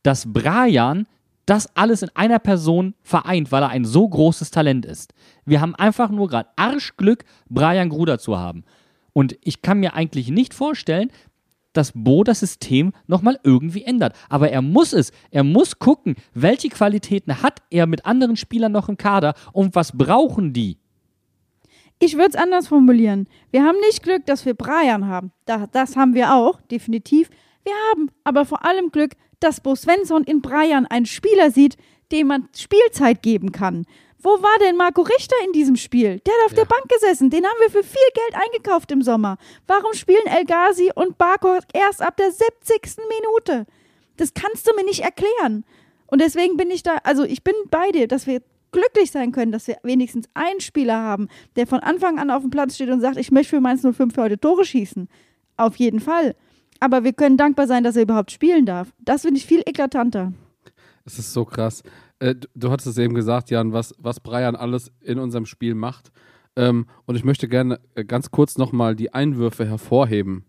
dass 0.04 0.32
Brian 0.32 1.08
das 1.48 1.76
alles 1.76 2.04
in 2.04 2.10
einer 2.14 2.40
Person 2.40 2.94
vereint, 3.02 3.52
weil 3.52 3.64
er 3.64 3.70
ein 3.70 3.86
so 3.86 4.08
großes 4.08 4.52
Talent 4.52 4.86
ist. 4.86 5.14
Wir 5.46 5.62
haben 5.62 5.74
einfach 5.76 6.10
nur 6.10 6.28
gerade 6.28 6.50
Arschglück, 6.58 7.24
Brian 7.50 7.90
Gruder 7.90 8.20
zu 8.20 8.38
haben. 8.38 8.64
Und 9.14 9.36
ich 9.42 9.62
kann 9.64 9.80
mir 9.80 9.96
eigentlich 9.96 10.30
nicht 10.30 10.54
vorstellen, 10.54 11.10
dass 11.74 11.94
Bo 11.96 12.24
das 12.24 12.42
System 12.42 12.92
nochmal 13.08 13.40
irgendwie 13.44 13.84
ändert. 13.84 14.16
Aber 14.30 14.50
er 14.50 14.62
muss 14.62 14.94
es. 14.94 15.12
Er 15.32 15.44
muss 15.44 15.80
gucken, 15.80 16.16
welche 16.34 16.70
Qualitäten 16.70 17.42
hat 17.42 17.62
er 17.70 17.88
mit 17.88 18.06
anderen 18.06 18.36
Spielern 18.36 18.72
noch 18.72 18.90
im 18.90 18.98
Kader 18.98 19.34
und 19.54 19.74
was 19.74 19.98
brauchen 19.98 20.54
die. 20.54 20.78
Ich 22.00 22.16
würde 22.16 22.30
es 22.30 22.36
anders 22.36 22.68
formulieren. 22.68 23.28
Wir 23.52 23.64
haben 23.64 23.78
nicht 23.88 24.04
Glück, 24.04 24.26
dass 24.26 24.46
wir 24.46 24.54
Brian 24.54 25.08
haben. 25.08 25.32
Da, 25.46 25.68
das 25.72 25.96
haben 25.96 26.14
wir 26.14 26.34
auch, 26.34 26.62
definitiv. 26.62 27.30
Wir 27.68 27.76
haben 27.92 28.10
aber 28.24 28.46
vor 28.46 28.64
allem 28.64 28.92
Glück, 28.92 29.12
dass 29.42 29.60
Bo 29.60 29.76
Svensson 29.76 30.24
in 30.24 30.42
Brian 30.42 30.86
einen 30.86 31.06
Spieler 31.06 31.52
sieht, 31.52 31.76
dem 32.14 32.28
man 32.28 32.48
Spielzeit 32.56 33.22
geben 33.22 33.52
kann. 33.52 33.86
Wo 34.20 34.30
war 34.30 34.58
denn 34.62 34.78
Marco 34.78 35.02
Richter 35.02 35.36
in 35.46 35.52
diesem 35.52 35.76
Spiel? 35.76 36.22
Der 36.26 36.34
hat 36.34 36.46
auf 36.46 36.54
der 36.54 36.64
Bank 36.64 36.88
gesessen. 36.88 37.30
Den 37.30 37.44
haben 37.44 37.60
wir 37.60 37.70
für 37.70 37.84
viel 37.84 38.00
Geld 38.14 38.42
eingekauft 38.42 38.90
im 38.94 39.02
Sommer. 39.02 39.38
Warum 39.68 39.92
spielen 39.96 40.26
El 40.28 40.46
Ghazi 40.46 40.94
und 40.96 41.18
Barco 41.18 41.60
erst 41.74 42.02
ab 42.02 42.16
der 42.16 42.32
70. 42.32 43.04
Minute? 43.20 43.66
Das 44.16 44.34
kannst 44.34 44.66
du 44.66 44.74
mir 44.74 44.86
nicht 44.86 45.02
erklären. 45.02 45.66
Und 46.06 46.22
deswegen 46.22 46.56
bin 46.56 46.72
ich 46.72 46.84
da, 46.84 47.00
also 47.04 47.26
ich 47.26 47.44
bin 47.44 47.54
bei 47.70 47.92
dir, 47.92 48.08
dass 48.08 48.28
wir 48.28 48.42
glücklich 48.72 49.12
sein 49.12 49.34
können, 49.34 49.52
dass 49.52 49.68
wir 49.68 49.76
wenigstens 49.84 50.30
einen 50.36 50.62
Spieler 50.62 50.96
haben, 50.96 51.28
der 51.58 51.68
von 51.68 51.82
Anfang 51.82 52.18
an 52.18 52.32
auf 52.32 52.44
dem 52.44 52.50
Platz 52.50 52.76
steht 52.76 52.92
und 52.92 53.02
sagt, 53.02 53.18
ich 53.18 53.30
möchte 53.30 53.58
für 53.58 53.60
Mainz 53.60 53.82
05 53.82 54.16
für 54.16 54.22
heute 54.22 54.40
Tore 54.40 54.64
schießen. 54.64 55.10
Auf 55.58 55.76
jeden 55.76 56.00
Fall. 56.00 56.34
Aber 56.80 57.04
wir 57.04 57.14
können 57.14 57.38
dankbar 57.38 57.68
sein, 57.68 57.84
dass 57.84 57.96
er 57.96 58.04
überhaupt 58.04 58.32
spielen 58.32 58.66
darf. 58.66 58.94
Das 59.00 59.22
finde 59.24 59.38
ich 59.38 59.46
viel 59.46 59.62
eklatanter. 59.66 60.34
Es 61.06 61.18
ist 61.20 61.34
so 61.34 61.46
krass. 61.46 61.84
Äh, 62.20 62.36
du, 62.36 62.48
du 62.56 62.72
hattest 62.72 62.88
es 62.88 62.98
eben 62.98 63.14
gesagt, 63.14 63.50
Jan, 63.50 63.74
was, 63.74 63.96
was 63.98 64.20
Brian 64.20 64.56
alles 64.56 64.92
in 65.02 65.20
unserem 65.20 65.46
Spiel 65.46 65.76
macht. 65.76 66.12
Ähm, 66.56 66.88
und 67.06 67.16
ich 67.16 67.24
möchte 67.24 67.48
gerne 67.48 67.80
äh, 67.96 68.04
ganz 68.04 68.32
kurz 68.32 68.58
nochmal 68.58 68.96
die 68.96 69.14
Einwürfe 69.14 69.66
hervorheben. 69.66 70.46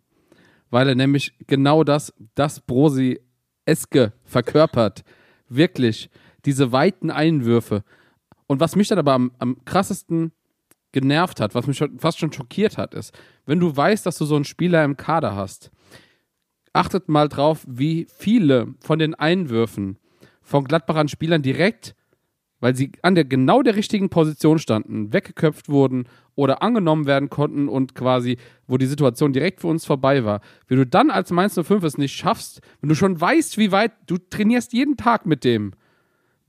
Weil 0.71 0.89
er 0.89 0.95
nämlich 0.95 1.35
genau 1.47 1.85
das, 1.85 2.13
das 2.35 2.61
Brosi-eske 2.61 4.13
verkörpert. 4.25 5.05
Wirklich. 5.49 6.11
Diese 6.45 6.73
weiten 6.73 7.11
Einwürfe. 7.11 7.83
Und 8.47 8.61
was 8.61 8.77
mich 8.77 8.89
dann 8.89 8.99
aber 8.99 9.13
am, 9.13 9.33
am 9.39 9.65
krassesten 9.65 10.33
genervt 10.93 11.41
hat, 11.41 11.55
was 11.55 11.67
mich 11.67 11.83
fast 11.99 12.19
schon 12.19 12.33
schockiert 12.33 12.79
hat, 12.79 12.95
ist, 12.95 13.17
wenn 13.45 13.61
du 13.61 13.77
weißt, 13.77 14.07
dass 14.07 14.19
du 14.19 14.25
so 14.25 14.37
einen 14.37 14.45
Spieler 14.45 14.85
im 14.85 14.97
Kader 14.97 15.37
hast, 15.37 15.71
achtet 16.73 17.09
mal 17.09 17.29
drauf, 17.29 17.65
wie 17.69 18.07
viele 18.09 18.75
von 18.81 18.99
den 18.99 19.15
Einwürfen 19.15 19.99
von 20.43 20.65
Gladbachern 20.65 21.09
Spielern 21.09 21.43
direkt, 21.43 21.95
weil 22.61 22.75
sie 22.75 22.93
an 23.03 23.15
der 23.15 23.25
genau 23.25 23.63
der 23.63 23.77
richtigen 23.77 24.09
Position 24.09 24.59
standen, 24.59 25.13
weggeköpft 25.13 25.69
wurden 25.69 26.09
oder 26.35 26.63
angenommen 26.63 27.07
werden 27.07 27.31
konnten 27.31 27.69
und 27.69 27.95
quasi, 27.95 28.39
wo 28.67 28.79
die 28.79 28.87
Situation 28.87 29.33
direkt 29.33 29.61
für 29.61 29.69
uns 29.69 29.85
vorbei 29.85 30.25
war. 30.25 30.41
Wenn 30.67 30.79
du 30.79 30.87
dann 30.87 31.11
als 31.11 31.31
Mainz 31.31 31.55
05 31.55 31.85
es 31.85 31.99
nicht 31.99 32.15
schaffst, 32.15 32.61
wenn 32.81 32.89
du 32.89 32.95
schon 32.95 33.21
weißt, 33.21 33.59
wie 33.59 33.73
weit, 33.73 33.93
du 34.07 34.19
trainierst 34.19 34.73
jeden 34.73 34.97
Tag 34.97 35.27
mit 35.27 35.45
dem, 35.45 35.73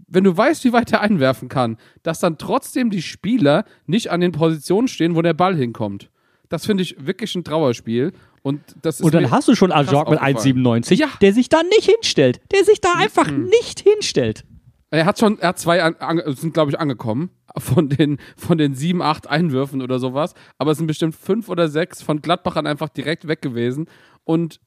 wenn 0.07 0.23
du 0.23 0.35
weißt, 0.35 0.63
wie 0.65 0.73
weit 0.73 0.91
er 0.91 1.01
einwerfen 1.01 1.49
kann, 1.49 1.77
dass 2.03 2.19
dann 2.19 2.37
trotzdem 2.37 2.89
die 2.89 3.01
Spieler 3.01 3.65
nicht 3.85 4.11
an 4.11 4.21
den 4.21 4.31
Positionen 4.31 4.87
stehen, 4.87 5.15
wo 5.15 5.21
der 5.21 5.33
Ball 5.33 5.55
hinkommt. 5.55 6.09
Das 6.47 6.65
finde 6.65 6.81
ich 6.83 7.05
wirklich 7.05 7.35
ein 7.35 7.43
Trauerspiel. 7.43 8.11
Und, 8.41 8.61
Und 9.01 9.13
dann 9.13 9.31
hast 9.31 9.47
du 9.47 9.55
schon 9.55 9.71
Ajorg 9.71 10.09
mit 10.09 10.19
aufgefallen. 10.19 10.83
1,97, 10.83 10.95
Ja. 10.95 11.07
der 11.21 11.33
sich 11.33 11.49
da 11.49 11.61
nicht 11.63 11.83
hinstellt. 11.89 12.39
Der 12.51 12.63
sich 12.63 12.79
da 12.81 12.93
einfach 12.93 13.29
nicht 13.29 13.81
hinstellt. 13.81 14.45
Er 14.91 15.05
hat 15.05 15.19
schon, 15.19 15.37
er 15.39 15.49
hat 15.49 15.59
zwei, 15.59 15.83
an, 15.83 15.95
an, 15.99 16.21
sind 16.35 16.53
glaube 16.53 16.71
ich 16.71 16.79
angekommen 16.79 17.29
von 17.57 17.89
den, 17.89 18.17
von 18.37 18.57
den 18.57 18.73
sieben, 18.73 19.01
acht 19.01 19.27
Einwürfen 19.27 19.81
oder 19.81 19.99
sowas. 19.99 20.33
Aber 20.57 20.71
es 20.71 20.77
sind 20.77 20.87
bestimmt 20.87 21.15
fünf 21.15 21.47
oder 21.49 21.67
sechs 21.69 22.01
von 22.01 22.21
Gladbachern 22.21 22.65
einfach 22.65 22.89
direkt 22.89 23.27
weg 23.27 23.41
gewesen. 23.41 23.87
Und 24.23 24.59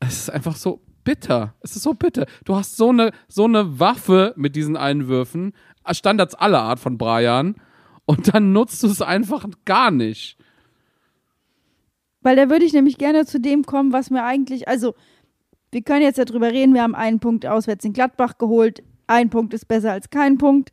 es 0.00 0.22
ist 0.22 0.30
einfach 0.30 0.56
so 0.56 0.82
bitter. 1.04 1.54
Es 1.60 1.76
ist 1.76 1.82
so 1.82 1.94
bitter. 1.94 2.26
Du 2.44 2.56
hast 2.56 2.76
so 2.76 2.88
eine, 2.88 3.12
so 3.28 3.44
eine 3.44 3.78
Waffe 3.78 4.32
mit 4.36 4.56
diesen 4.56 4.76
Einwürfen. 4.76 5.52
Standards 5.92 6.34
aller 6.34 6.62
Art 6.62 6.80
von 6.80 6.98
Brian. 6.98 7.56
Und 8.06 8.34
dann 8.34 8.52
nutzt 8.52 8.82
du 8.82 8.88
es 8.88 9.02
einfach 9.02 9.46
gar 9.64 9.90
nicht. 9.90 10.36
Weil 12.22 12.36
da 12.36 12.50
würde 12.50 12.64
ich 12.64 12.72
nämlich 12.72 12.98
gerne 12.98 13.24
zu 13.26 13.40
dem 13.40 13.64
kommen, 13.64 13.92
was 13.92 14.10
mir 14.10 14.24
eigentlich, 14.24 14.68
also 14.68 14.94
wir 15.72 15.82
können 15.82 16.02
jetzt 16.02 16.18
darüber 16.18 16.52
reden, 16.52 16.74
wir 16.74 16.82
haben 16.82 16.94
einen 16.94 17.20
Punkt 17.20 17.46
auswärts 17.46 17.84
in 17.84 17.92
Gladbach 17.92 18.38
geholt, 18.38 18.82
ein 19.06 19.30
Punkt 19.30 19.54
ist 19.54 19.66
besser 19.66 19.92
als 19.92 20.10
kein 20.10 20.38
Punkt. 20.38 20.70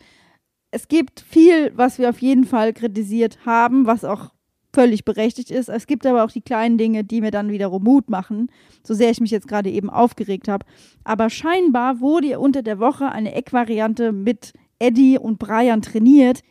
Es 0.71 0.87
gibt 0.87 1.21
viel, 1.21 1.71
was 1.75 1.97
wir 1.97 2.09
auf 2.09 2.21
jeden 2.21 2.43
Fall 2.43 2.73
kritisiert 2.73 3.39
haben, 3.45 3.85
was 3.85 4.03
auch 4.03 4.31
völlig 4.73 5.05
berechtigt 5.05 5.49
ist. 5.49 5.69
Es 5.69 5.87
gibt 5.87 6.05
aber 6.05 6.23
auch 6.23 6.29
die 6.29 6.41
kleinen 6.41 6.77
Dinge, 6.77 7.03
die 7.03 7.21
mir 7.21 7.31
dann 7.31 7.49
wiederum 7.49 7.83
Mut 7.83 8.09
machen, 8.09 8.51
so 8.83 8.93
sehr 8.93 9.09
ich 9.09 9.19
mich 9.19 9.31
jetzt 9.31 9.47
gerade 9.47 9.71
eben 9.71 9.89
aufgeregt 9.89 10.47
habe. 10.47 10.65
Aber 11.03 11.29
scheinbar 11.29 11.99
wurde 11.99 12.39
unter 12.39 12.61
der 12.61 12.79
Woche 12.79 13.11
eine 13.11 13.33
Eckvariante 13.33 14.11
mit 14.11 14.53
Eddie 14.77 15.17
und 15.17 15.39
Brian 15.39 15.81
trainiert, 15.81 16.41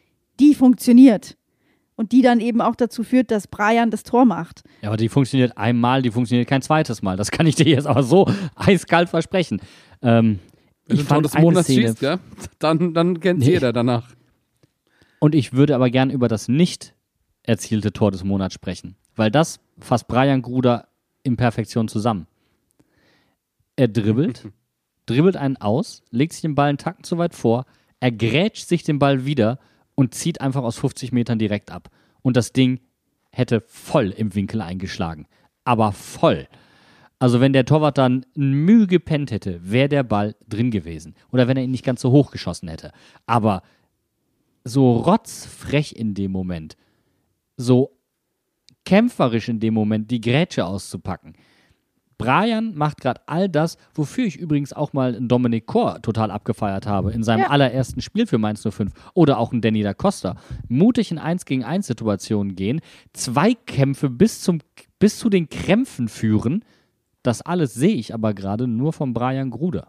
die 0.41 0.55
funktioniert. 0.55 1.37
Und 1.99 2.13
die 2.13 2.21
dann 2.21 2.41
eben 2.41 2.61
auch 2.61 2.77
dazu 2.77 3.03
führt, 3.03 3.31
dass 3.31 3.47
Brian 3.47 3.91
das 3.91 4.03
Tor 4.03 4.27
macht. 4.27 4.63
Ja, 4.83 4.91
aber 4.91 4.99
die 4.99 5.09
funktioniert 5.09 5.57
einmal, 5.57 6.03
die 6.03 6.11
funktioniert 6.11 6.47
kein 6.49 6.61
zweites 6.61 7.01
Mal. 7.01 7.17
Das 7.17 7.31
kann 7.31 7.47
ich 7.47 7.55
dir 7.55 7.65
jetzt 7.67 7.87
aber 7.87 8.03
so 8.03 8.31
eiskalt 8.55 9.09
versprechen. 9.09 9.63
Ähm, 10.03 10.39
Wenn 10.87 10.97
ich 10.97 11.03
du 11.03 11.09
fand 11.09 11.25
des 11.25 11.35
Monats 11.39 11.67
Szene, 11.69 11.89
schießt, 11.89 12.01
gell? 12.01 12.19
dann, 12.59 12.93
dann 12.93 13.19
kennt 13.21 13.41
Nee. 13.41 13.47
jeder 13.53 13.73
danach. 13.73 14.11
Und 15.21 15.35
ich 15.35 15.55
würde 15.55 15.75
aber 15.75 15.89
gern 15.89 16.11
über 16.11 16.29
das 16.29 16.49
nicht 16.49 16.95
erzielte 17.43 17.93
Tor 17.95 18.11
des 18.11 18.25
Monats 18.25 18.55
sprechen, 18.55 18.97
weil 19.15 19.31
das 19.31 19.59
fasst 19.79 20.07
Brian 20.07 20.43
Gruder 20.43 20.89
in 21.23 21.37
Perfektion 21.39 21.89
zusammen. 21.89 22.27
Er 23.77 23.89
dribbelt, 23.89 24.49
dribbelt 25.07 25.37
einen 25.37 25.57
aus, 25.57 26.03
legt 26.11 26.33
sich 26.35 26.43
den 26.43 26.55
Ball 26.55 26.69
einen 26.69 26.79
Tacken 26.79 27.05
zu 27.05 27.17
weit 27.17 27.35
vor, 27.35 27.65
er 28.01 28.13
grätscht 28.13 28.69
sich 28.69 28.83
den 28.83 28.99
Ball 28.99 29.25
wieder 29.25 29.59
und 29.97 30.15
zieht 30.15 30.41
einfach 30.41 30.63
aus 30.63 30.79
50 30.79 31.11
Metern 31.11 31.41
direkt 31.41 31.73
ab. 31.73 31.91
Und 32.23 32.37
das 32.37 32.53
Ding 32.53 32.79
hätte 33.33 33.61
voll 33.67 34.11
im 34.11 34.37
Winkel 34.37 34.61
eingeschlagen. 34.61 35.27
Aber 35.65 35.91
voll. 35.91 36.47
Also 37.19 37.41
wenn 37.41 37.53
der 37.53 37.65
Torwart 37.65 37.99
dann 37.99 38.25
Mühe 38.35 38.87
gepennt 38.87 39.31
hätte, 39.31 39.59
wäre 39.63 39.89
der 39.89 40.05
Ball 40.05 40.37
drin 40.49 40.71
gewesen. 40.71 41.15
Oder 41.33 41.49
wenn 41.49 41.57
er 41.57 41.65
ihn 41.65 41.71
nicht 41.71 41.85
ganz 41.85 42.03
so 42.03 42.13
hoch 42.13 42.31
geschossen 42.31 42.69
hätte. 42.69 42.93
Aber 43.27 43.63
so 44.65 44.97
rotzfrech 44.97 45.93
in 45.97 46.15
dem 46.15 46.31
Moment, 46.31 46.77
so 47.57 47.97
kämpferisch 48.85 49.49
in 49.49 49.61
dem 49.61 49.75
Moment 49.75 50.11
die 50.11 50.21
Grätsche 50.21 50.67
auszupacken. 50.67 51.35
Brian 52.19 52.75
macht 52.75 53.01
gerade 53.03 53.21
all 53.27 53.49
das, 53.49 53.77
wofür 53.95 54.25
ich 54.25 54.37
übrigens 54.39 54.73
auch 54.73 54.93
mal 54.95 55.15
einen 55.15 55.29
Dominic 55.29 55.67
Kor 55.67 56.01
total 56.01 56.31
abgefeiert 56.31 56.87
habe 56.87 57.13
in 57.13 57.23
seinem 57.23 57.41
Ja. 57.41 57.51
allerersten 57.51 58.01
Spiel 58.01 58.27
für 58.27 58.39
Mainz 58.39 58.63
05 58.67 58.93
oder 59.15 59.39
auch 59.39 59.53
einen 59.53 59.61
Danny 59.61 59.83
da 59.83 59.93
Costa. 59.93 60.37
Mutig 60.69 61.11
in 61.11 61.19
1 61.19 61.45
gegen 61.45 61.63
1 61.65 61.87
Situationen 61.87 62.57
gehen, 62.57 62.81
Zweikämpfe 63.13 64.09
bis, 64.09 64.41
zum, 64.41 64.61
bis 64.99 65.19
zu 65.19 65.29
den 65.29 65.49
Krämpfen 65.51 66.09
führen. 66.09 66.65
Das 67.23 67.43
alles 67.43 67.75
sehe 67.75 67.95
ich 67.97 68.15
aber 68.15 68.33
gerade 68.35 68.67
nur 68.67 68.93
von 68.93 69.13
Brian 69.13 69.51
Gruder. 69.51 69.89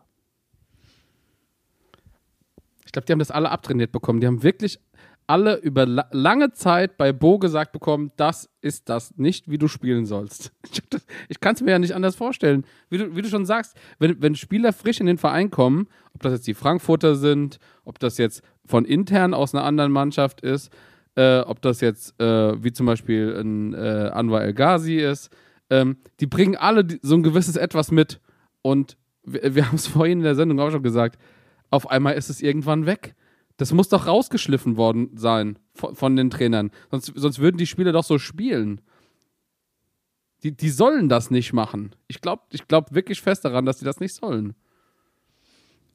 Ich 2.86 2.91
glaube, 2.91 3.05
die 3.05 3.11
haben 3.11 3.19
das 3.19 3.32
alle 3.32 3.51
abtrainiert 3.51 3.91
bekommen. 3.91 4.21
Die 4.21 4.28
haben 4.28 4.43
wirklich 4.43 4.80
alle 5.28 5.57
über 5.57 5.86
la 5.86 6.07
lange 6.11 6.53
Zeit 6.53 6.97
bei 6.97 7.11
Bo 7.11 7.38
gesagt 7.38 7.73
bekommen, 7.73 8.11
das 8.15 8.49
ist 8.61 8.89
das 8.89 9.17
nicht, 9.17 9.51
wie 9.51 9.57
du 9.57 9.67
spielen 9.67 10.05
sollst. 10.05 10.51
Ich, 10.71 10.82
ich 11.30 11.39
kann 11.39 11.55
es 11.55 11.61
mir 11.61 11.71
ja 11.71 11.80
nicht 11.80 11.95
anders 11.95 12.15
vorstellen. 12.15 12.65
Wie 12.89 12.97
du, 12.97 13.15
wie 13.15 13.21
du 13.21 13.30
schon 13.30 13.45
sagst, 13.45 13.78
wenn, 13.99 14.21
wenn 14.21 14.36
Spieler 14.36 14.73
frisch 14.73 14.99
in 14.99 15.05
den 15.05 15.17
Verein 15.17 15.49
kommen, 15.49 15.88
ob 16.13 16.21
das 16.21 16.34
jetzt 16.34 16.47
die 16.47 16.53
Frankfurter 16.53 17.15
sind, 17.15 17.59
ob 17.84 17.99
das 17.99 18.17
jetzt 18.17 18.41
von 18.65 18.86
intern 18.86 19.34
aus 19.34 19.53
einer 19.53 19.63
anderen 19.63 19.91
Mannschaft 19.91 20.41
ist, 20.41 20.71
äh, 21.15 21.39
ob 21.39 21.61
das 21.61 21.82
jetzt 21.82 22.19
äh, 22.21 22.63
wie 22.63 22.71
zum 22.71 22.86
Beispiel 22.86 23.36
ein 23.39 23.73
äh, 23.73 24.09
Anwar 24.13 24.43
El 24.43 24.53
Ghazi 24.53 24.97
ist, 24.97 25.30
ähm, 25.69 25.97
die 26.19 26.28
bringen 26.28 26.55
alle 26.55 26.86
die, 26.86 26.99
so 27.01 27.15
ein 27.15 27.23
gewisses 27.23 27.55
Etwas 27.55 27.91
mit. 27.91 28.21
Und 28.61 28.97
wir, 29.23 29.43
wir 29.55 29.67
haben 29.67 29.75
es 29.75 29.88
vorhin 29.88 30.19
in 30.19 30.23
der 30.23 30.36
Sendung 30.36 30.59
auch 30.59 30.71
schon 30.71 30.84
gesagt, 30.84 31.19
auf 31.69 31.89
einmal 31.89 32.13
ist 32.13 32.30
es 32.30 32.41
irgendwann 32.41 32.86
weg. 32.86 33.15
Das 33.58 33.74
muss 33.74 33.89
doch 33.89 34.08
rausgeschliffen 34.08 34.78
worden 34.78 35.12
sein 35.16 35.58
von, 35.74 35.95
von 35.95 36.16
den 36.16 36.30
Trainern. 36.30 36.72
Sonst, 36.91 37.12
sonst 37.16 37.39
würden 37.39 37.58
die 37.58 37.66
Spieler 37.66 37.91
doch 37.91 38.03
so 38.03 38.20
spielen. 38.20 38.82
Die, 40.43 40.55
die 40.55 40.70
sollen 40.70 41.10
das 41.10 41.32
nicht 41.32 41.53
machen. 41.53 41.95
Ich 42.08 42.22
glaube 42.22 42.43
ich 42.51 42.68
glaub 42.68 42.93
wirklich 42.93 43.22
fest 43.22 43.43
daran, 43.43 43.66
dass 43.66 43.80
die 43.80 43.86
das 43.86 43.99
nicht 43.99 44.14
sollen. 44.14 44.53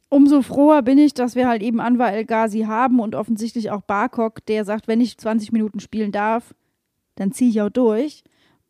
Umso 0.09 0.43
froher 0.43 0.83
bin 0.83 0.99
ich, 0.99 1.15
dass 1.15 1.37
wir 1.37 1.49
halt 1.49 1.63
eben 1.63 1.81
Anwar 1.81 2.13
El 2.13 2.27
Ghazi 2.27 2.63
haben 2.63 3.01
und 3.01 3.15
offensichtlich 3.15 3.71
auch 3.71 3.81
Barkok, 3.81 4.45
der 4.45 4.65
sagt, 4.67 4.87
wenn 4.87 5.01
ich 5.01 5.17
20 5.17 5.53
Minuten 5.53 5.81
spielen 5.81 6.13
darf, 6.13 6.55
dann 7.15 7.33
ziehe 7.33 7.49
ich 7.49 7.63
auch 7.63 7.71
durch. 7.71 8.23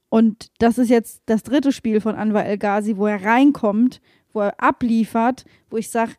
Und 0.09 0.51
das 0.59 0.79
ist 0.79 0.91
jetzt 0.91 1.23
das 1.27 1.43
dritte 1.43 1.73
Spiel 1.73 2.01
von 2.01 2.15
Anwar 2.15 2.45
El 2.45 2.59
Ghazi, 2.59 2.97
wo 2.97 3.07
er 3.07 3.25
reinkommt, 3.25 4.01
wo 4.33 4.41
er 4.41 4.63
abliefert, 4.63 5.45
wo 5.71 5.79
ich 5.79 5.91
sage, 5.91 6.13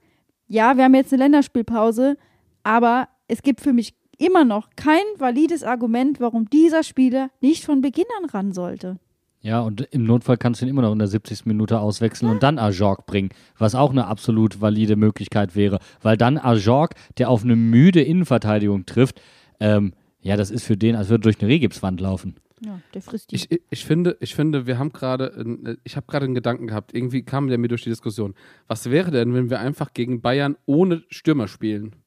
ja, 0.47 0.76
wir 0.76 0.84
haben 0.84 0.95
jetzt 0.95 1.13
eine 1.13 1.24
Länderspielpause, 1.24 2.17
aber 2.64 3.07
es 3.28 3.41
gibt 3.41 3.61
für 3.61 3.74
mich 3.74 3.93
immer 4.18 4.45
noch 4.45 4.70
kein 4.76 5.01
valides 5.18 5.64
Argument, 5.64 6.20
warum 6.20 6.49
dieser 6.49 6.84
Spieler 6.84 7.30
nicht 7.41 7.66
von 7.66 7.82
Beginn 7.82 8.05
an 8.22 8.30
ran 8.30 8.51
sollte. 8.53 8.97
Ja, 9.41 9.59
und 9.59 9.82
im 9.91 10.05
Notfall 10.05 10.38
kannst 10.38 10.61
du 10.61 10.66
ihn 10.66 10.70
immer 10.70 10.84
noch 10.84 10.93
in 10.93 10.99
der 10.99 11.07
70. 11.09 11.45
Minute 11.45 11.80
auswechseln 11.80 12.32
und 12.32 12.43
dann 12.43 12.57
Ajorg 12.59 13.05
bringen, 13.05 13.30
was 13.57 13.76
auch 13.76 13.91
eine 13.91 14.07
absolut 14.07 14.61
valide 14.61 14.95
Möglichkeit 14.95 15.53
wäre. 15.55 15.80
Weil 16.01 16.16
dann 16.16 16.38
Ajorg, 16.38 16.91
der 17.18 17.30
auf 17.30 17.43
eine 17.43 17.57
müde 17.57 18.01
Innenverteidigung 18.01 18.86
trifft, 18.86 19.22
ähm, 19.59 19.93
ja, 20.22 20.38
das 20.38 20.49
ist 20.49 20.64
für 20.64 20.78
den, 20.78 20.95
als 20.95 21.09
würde 21.09 21.24
er 21.24 21.24
durch 21.24 21.41
eine 21.41 21.51
Regipswand 21.51 21.99
laufen. 21.99 22.36
Ja, 22.66 22.80
der 22.93 23.01
frisst 23.01 23.32
die. 23.32 23.36
Ich, 23.36 23.51
ich- 23.51 23.61
ich, 23.70 23.84
finde, 23.84 24.16
ich 24.22 24.34
finde, 24.34 24.66
wir 24.66 24.80
haben 24.80 24.93
gerade, 24.93 25.76
ich 25.84 25.97
habe 25.97 26.05
gerade 26.07 26.24
einen 26.24 26.36
Gedanken 26.36 26.68
gehabt, 26.68 26.93
irgendwie 26.95 27.24
kam 27.24 27.49
der 27.49 27.57
mir 27.57 27.68
durch 27.68 27.84
die 27.84 27.89
Diskussion. 27.89 28.36
Was 28.70 28.89
wäre 28.89 29.11
denn, 29.11 29.34
wenn 29.34 29.49
wir 29.49 29.59
einfach 29.59 29.91
gegen 29.93 30.22
Bayern 30.22 30.55
ohne 30.66 31.03
Stürmer 31.09 31.49
spielen? 31.49 31.97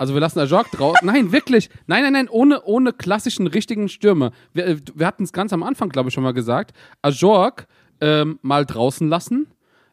Also 0.00 0.14
wir 0.14 0.20
lassen 0.22 0.38
Ajorg 0.38 0.70
drauf. 0.70 0.96
Nein, 1.02 1.30
wirklich. 1.30 1.68
Nein, 1.86 2.02
nein, 2.04 2.14
nein, 2.14 2.28
ohne, 2.30 2.62
ohne 2.62 2.94
klassischen, 2.94 3.46
richtigen 3.46 3.90
Stürmer. 3.90 4.32
Wir, 4.54 4.66
äh, 4.66 4.76
wir 4.94 5.06
hatten 5.06 5.24
es 5.24 5.32
ganz 5.34 5.52
am 5.52 5.62
Anfang, 5.62 5.90
glaube 5.90 6.08
ich, 6.08 6.14
schon 6.14 6.24
mal 6.24 6.32
gesagt. 6.32 6.72
Ajorg 7.02 7.66
ähm, 8.00 8.38
mal 8.40 8.64
draußen 8.64 9.10
lassen. 9.10 9.48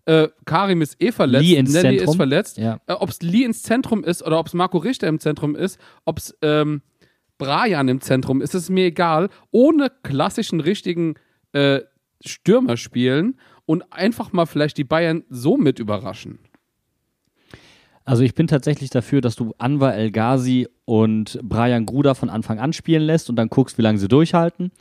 Äh, 0.06 0.30
Karim 0.46 0.82
ist 0.82 0.96
eh 1.02 1.12
verletzt. 1.12 1.46
Lee 1.46 1.58
ins 1.58 1.74
Nelly 1.74 1.98
Zentrum. 1.98 2.10
ist 2.10 2.16
verletzt. 2.16 2.58
Ja. 2.58 2.80
Äh, 2.88 2.94
ob 2.94 3.10
es 3.10 3.22
Lee 3.22 3.44
ins 3.44 3.64
Zentrum 3.64 4.06
ist 4.06 4.24
oder 4.24 4.40
ob 4.40 4.48
es 4.48 4.54
Marco 4.54 4.78
Richter 4.78 5.10
im 5.10 5.20
Zentrum 5.20 5.58
ist, 5.58 5.78
ob 6.06 6.20
es 6.20 6.34
ähm, 6.42 6.82
Brian 7.38 7.90
im 7.90 8.00
Zentrum 8.00 8.42
ist, 8.42 8.56
ist 8.56 8.70
mir 8.70 8.86
egal. 8.86 9.28
Ohne 9.52 9.92
klassischen, 10.04 10.62
richtigen 10.62 11.16
äh, 11.52 11.82
Stürmer 12.26 12.78
spielen 12.78 13.38
und 13.66 13.92
einfach 13.92 14.32
mal 14.32 14.46
vielleicht 14.46 14.78
die 14.78 14.86
Bayern 14.86 15.26
so 15.30 15.58
mit 15.58 15.80
überraschen. 15.80 16.40
Also 18.08 18.24
ich 18.24 18.36
bin 18.36 18.48
tatsächlich 18.48 18.90
dafür, 18.90 19.20
dass 19.20 19.36
du 19.36 19.54
Anwar 19.58 19.94
El 19.94 20.12
Ghazi 20.12 20.70
und 20.86 21.38
Brian 21.44 21.86
Gruder 21.86 22.16
von 22.16 22.30
Anfang 22.30 22.58
an 22.58 22.72
spielen 22.72 23.04
lässt 23.04 23.30
und 23.30 23.36
dann 23.36 23.50
guckst, 23.50 23.78
wie 23.78 23.82
lange 23.82 23.98
sie 23.98 24.08
durchhalten. 24.08 24.72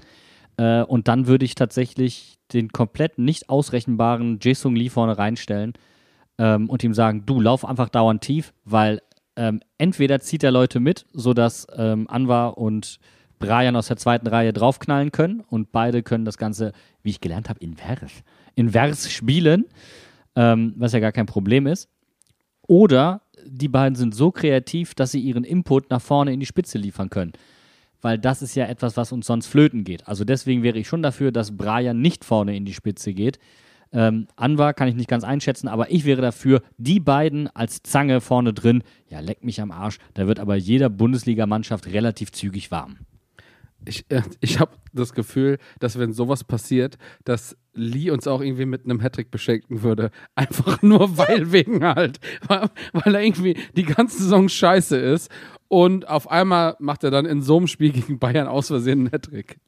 Äh, 0.58 0.82
und 0.82 1.08
dann 1.08 1.26
würde 1.26 1.44
ich 1.44 1.56
tatsächlich 1.56 2.38
den 2.52 2.68
komplett 2.68 3.18
nicht 3.18 3.48
ausrechenbaren 3.48 4.38
Jason 4.40 4.76
Lee 4.76 4.90
vorne 4.90 5.18
reinstellen 5.18 5.72
ähm, 6.38 6.70
und 6.70 6.84
ihm 6.84 6.94
sagen, 6.94 7.26
du 7.26 7.40
lauf 7.40 7.64
einfach 7.64 7.88
dauernd 7.88 8.22
tief, 8.22 8.52
weil 8.64 9.02
ähm, 9.34 9.58
entweder 9.76 10.20
zieht 10.20 10.44
er 10.44 10.52
Leute 10.52 10.78
mit, 10.78 11.04
sodass 11.12 11.66
ähm, 11.76 12.06
Anwar 12.08 12.56
und 12.58 13.00
Brian 13.40 13.74
aus 13.74 13.88
der 13.88 13.96
zweiten 13.96 14.28
Reihe 14.28 14.52
draufknallen 14.52 15.10
können 15.10 15.40
und 15.40 15.72
beide 15.72 16.04
können 16.04 16.26
das 16.26 16.38
Ganze, 16.38 16.70
wie 17.02 17.10
ich 17.10 17.20
gelernt 17.20 17.48
habe, 17.48 17.58
invers, 17.58 18.22
invers 18.54 19.10
spielen, 19.10 19.64
ähm, 20.36 20.74
was 20.76 20.92
ja 20.92 21.00
gar 21.00 21.10
kein 21.10 21.26
Problem 21.26 21.66
ist. 21.66 21.88
Oder 22.66 23.22
die 23.44 23.68
beiden 23.68 23.94
sind 23.94 24.14
so 24.14 24.30
kreativ, 24.30 24.94
dass 24.94 25.12
sie 25.12 25.20
ihren 25.20 25.44
Input 25.44 25.90
nach 25.90 26.00
vorne 26.00 26.32
in 26.32 26.40
die 26.40 26.46
Spitze 26.46 26.78
liefern 26.78 27.10
können. 27.10 27.32
Weil 28.02 28.18
das 28.18 28.42
ist 28.42 28.54
ja 28.54 28.66
etwas, 28.66 28.96
was 28.96 29.12
uns 29.12 29.26
sonst 29.26 29.46
flöten 29.46 29.84
geht. 29.84 30.06
Also 30.06 30.24
deswegen 30.24 30.62
wäre 30.62 30.78
ich 30.78 30.88
schon 30.88 31.02
dafür, 31.02 31.32
dass 31.32 31.56
Brian 31.56 32.00
nicht 32.00 32.24
vorne 32.24 32.56
in 32.56 32.64
die 32.64 32.74
Spitze 32.74 33.14
geht. 33.14 33.38
Ähm, 33.92 34.26
Anwar 34.36 34.74
kann 34.74 34.88
ich 34.88 34.94
nicht 34.94 35.08
ganz 35.08 35.24
einschätzen, 35.24 35.68
aber 35.68 35.90
ich 35.90 36.04
wäre 36.04 36.20
dafür, 36.20 36.62
die 36.76 37.00
beiden 37.00 37.48
als 37.54 37.82
Zange 37.82 38.20
vorne 38.20 38.52
drin, 38.52 38.82
ja, 39.08 39.20
leck 39.20 39.44
mich 39.44 39.60
am 39.60 39.70
Arsch. 39.70 39.98
Da 40.14 40.26
wird 40.26 40.40
aber 40.40 40.56
jeder 40.56 40.90
Bundesligamannschaft 40.90 41.86
relativ 41.86 42.32
zügig 42.32 42.70
warm. 42.70 42.98
Ich, 43.86 44.04
äh, 44.10 44.22
ich 44.40 44.60
habe 44.60 44.72
das 44.92 45.12
Gefühl, 45.14 45.58
dass 45.78 45.98
wenn 45.98 46.12
sowas 46.12 46.44
passiert, 46.44 46.98
dass 47.24 47.56
Lee 47.72 48.10
uns 48.10 48.26
auch 48.26 48.40
irgendwie 48.40 48.66
mit 48.66 48.84
einem 48.84 49.00
Hattrick 49.00 49.30
beschenken 49.30 49.82
würde. 49.82 50.10
Einfach 50.34 50.82
nur 50.82 51.16
weil 51.16 51.52
wegen 51.52 51.84
halt. 51.84 52.18
Weil, 52.46 52.68
weil 52.92 53.14
er 53.14 53.22
irgendwie 53.22 53.56
die 53.76 53.84
ganze 53.84 54.18
Saison 54.22 54.48
scheiße 54.48 54.96
ist. 54.96 55.30
Und 55.68 56.08
auf 56.08 56.30
einmal 56.30 56.76
macht 56.78 57.04
er 57.04 57.10
dann 57.10 57.26
in 57.26 57.42
so 57.42 57.56
einem 57.56 57.66
Spiel 57.66 57.92
gegen 57.92 58.18
Bayern 58.18 58.46
aus 58.46 58.68
Versehen 58.68 59.00
einen 59.00 59.12
Hattrick. 59.12 59.58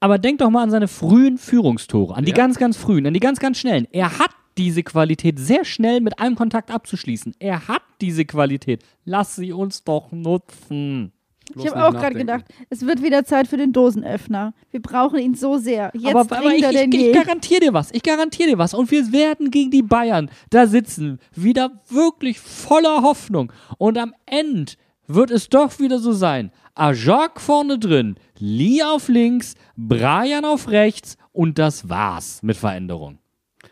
Aber 0.00 0.18
denk 0.18 0.38
doch 0.38 0.50
mal 0.50 0.64
an 0.64 0.70
seine 0.70 0.88
frühen 0.88 1.38
Führungstore, 1.38 2.14
an 2.16 2.24
die 2.24 2.30
Ja. 2.32 2.36
ganz, 2.36 2.58
ganz 2.58 2.76
frühen, 2.76 3.06
an 3.06 3.14
die 3.14 3.20
ganz, 3.20 3.38
ganz 3.38 3.58
schnellen. 3.58 3.86
Er 3.92 4.18
hat 4.18 4.30
diese 4.58 4.82
Qualität, 4.82 5.38
sehr 5.38 5.64
schnell 5.64 6.00
mit 6.00 6.18
einem 6.18 6.34
Kontakt 6.34 6.70
abzuschließen. 6.70 7.34
Er 7.38 7.68
hat 7.68 7.82
diese 8.00 8.24
Qualität. 8.24 8.84
Lass 9.04 9.36
sie 9.36 9.52
uns 9.52 9.84
doch 9.84 10.10
nutzen. 10.12 11.12
Bloß 11.52 11.64
Ich 11.64 11.70
habe 11.70 11.86
auch 11.86 11.92
gerade 11.92 12.14
gedacht, 12.14 12.44
es 12.70 12.86
wird 12.86 13.02
wieder 13.02 13.24
Zeit 13.24 13.46
für 13.48 13.56
den 13.56 13.72
Dosenöffner. 13.72 14.54
Wir 14.70 14.80
brauchen 14.80 15.18
ihn 15.18 15.34
so 15.34 15.58
sehr. 15.58 15.90
Jetzt 15.94 16.14
aber, 16.14 16.38
aber 16.38 16.54
ich, 16.54 16.62
ich, 16.62 16.70
denn 16.70 16.92
ich 16.92 17.12
garantiere 17.12 17.60
dir 17.60 17.72
was. 17.72 17.90
Ich 17.92 18.02
garantiere 18.02 18.50
dir 18.50 18.58
was. 18.58 18.74
Und 18.74 18.90
wir 18.90 19.12
werden 19.12 19.50
gegen 19.50 19.70
die 19.70 19.82
Bayern 19.82 20.30
da 20.50 20.66
sitzen. 20.66 21.18
Wieder 21.34 21.82
wirklich 21.88 22.40
voller 22.40 23.02
Hoffnung. 23.02 23.52
Und 23.78 23.98
am 23.98 24.14
Ende 24.26 24.72
wird 25.06 25.30
es 25.30 25.48
doch 25.48 25.78
wieder 25.78 25.98
so 25.98 26.12
sein. 26.12 26.50
Ajak 26.74 27.40
vorne 27.40 27.78
drin, 27.78 28.16
Lee 28.38 28.82
auf 28.82 29.08
links, 29.08 29.54
Brian 29.76 30.44
auf 30.44 30.68
rechts 30.68 31.16
und 31.32 31.58
das 31.58 31.88
war's 31.88 32.42
mit 32.42 32.56
Veränderung. 32.56 33.18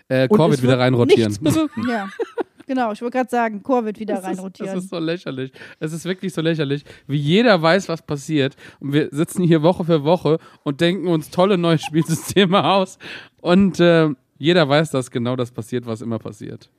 Äh, 0.08 0.28
wird 0.28 0.62
wieder 0.62 0.78
reinrotieren. 0.78 1.32
Nichts 1.32 1.38
bewirken. 1.38 1.88
Ja. 1.88 2.08
Genau, 2.70 2.92
ich 2.92 3.02
wollte 3.02 3.18
gerade 3.18 3.30
sagen, 3.30 3.64
Chor 3.64 3.84
wird 3.84 3.98
wieder 3.98 4.14
Das 4.14 4.22
ist, 4.22 4.28
reinrotieren. 4.28 4.72
das 4.72 4.84
ist 4.84 4.90
so 4.90 5.00
lächerlich. 5.00 5.50
Es 5.80 5.92
ist 5.92 6.04
wirklich 6.04 6.32
so 6.32 6.40
lächerlich, 6.40 6.84
wie 7.08 7.16
jeder 7.16 7.60
weiß, 7.60 7.88
was 7.88 8.00
passiert. 8.00 8.54
Und 8.78 8.92
wir 8.92 9.08
sitzen 9.10 9.42
hier 9.42 9.64
Woche 9.64 9.84
für 9.84 10.04
Woche 10.04 10.38
und 10.62 10.80
denken 10.80 11.08
uns 11.08 11.30
tolle 11.30 11.58
neue 11.58 11.78
Spielsysteme 11.84 12.62
aus. 12.64 13.00
Und 13.40 13.80
äh, 13.80 14.10
jeder 14.38 14.68
weiß, 14.68 14.92
dass 14.92 15.10
genau 15.10 15.34
das 15.34 15.50
passiert, 15.50 15.84
was 15.84 16.00
immer 16.00 16.20
passiert. 16.20 16.70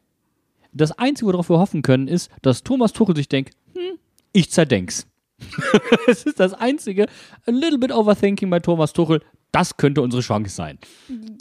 Das 0.72 0.94
Einzige, 0.98 1.34
worauf 1.34 1.50
wir 1.50 1.60
hoffen 1.60 1.82
können, 1.82 2.08
ist, 2.08 2.32
dass 2.42 2.64
Thomas 2.64 2.94
Tuchel 2.94 3.18
sich 3.18 3.28
denkt, 3.28 3.54
hm, 3.74 3.98
ich 4.32 4.50
zerdenk's. 4.50 5.08
Es 6.08 6.24
ist 6.24 6.40
das 6.40 6.54
Einzige. 6.54 7.08
A 7.46 7.52
little 7.52 7.78
bit 7.78 7.92
overthinking 7.92 8.50
bei 8.50 8.62
Thomas 8.62 8.94
Tuchel. 8.94 9.22
Das 9.52 9.76
könnte 9.78 10.02
unsere 10.02 10.22
Chance 10.22 10.50
sein. 10.56 10.78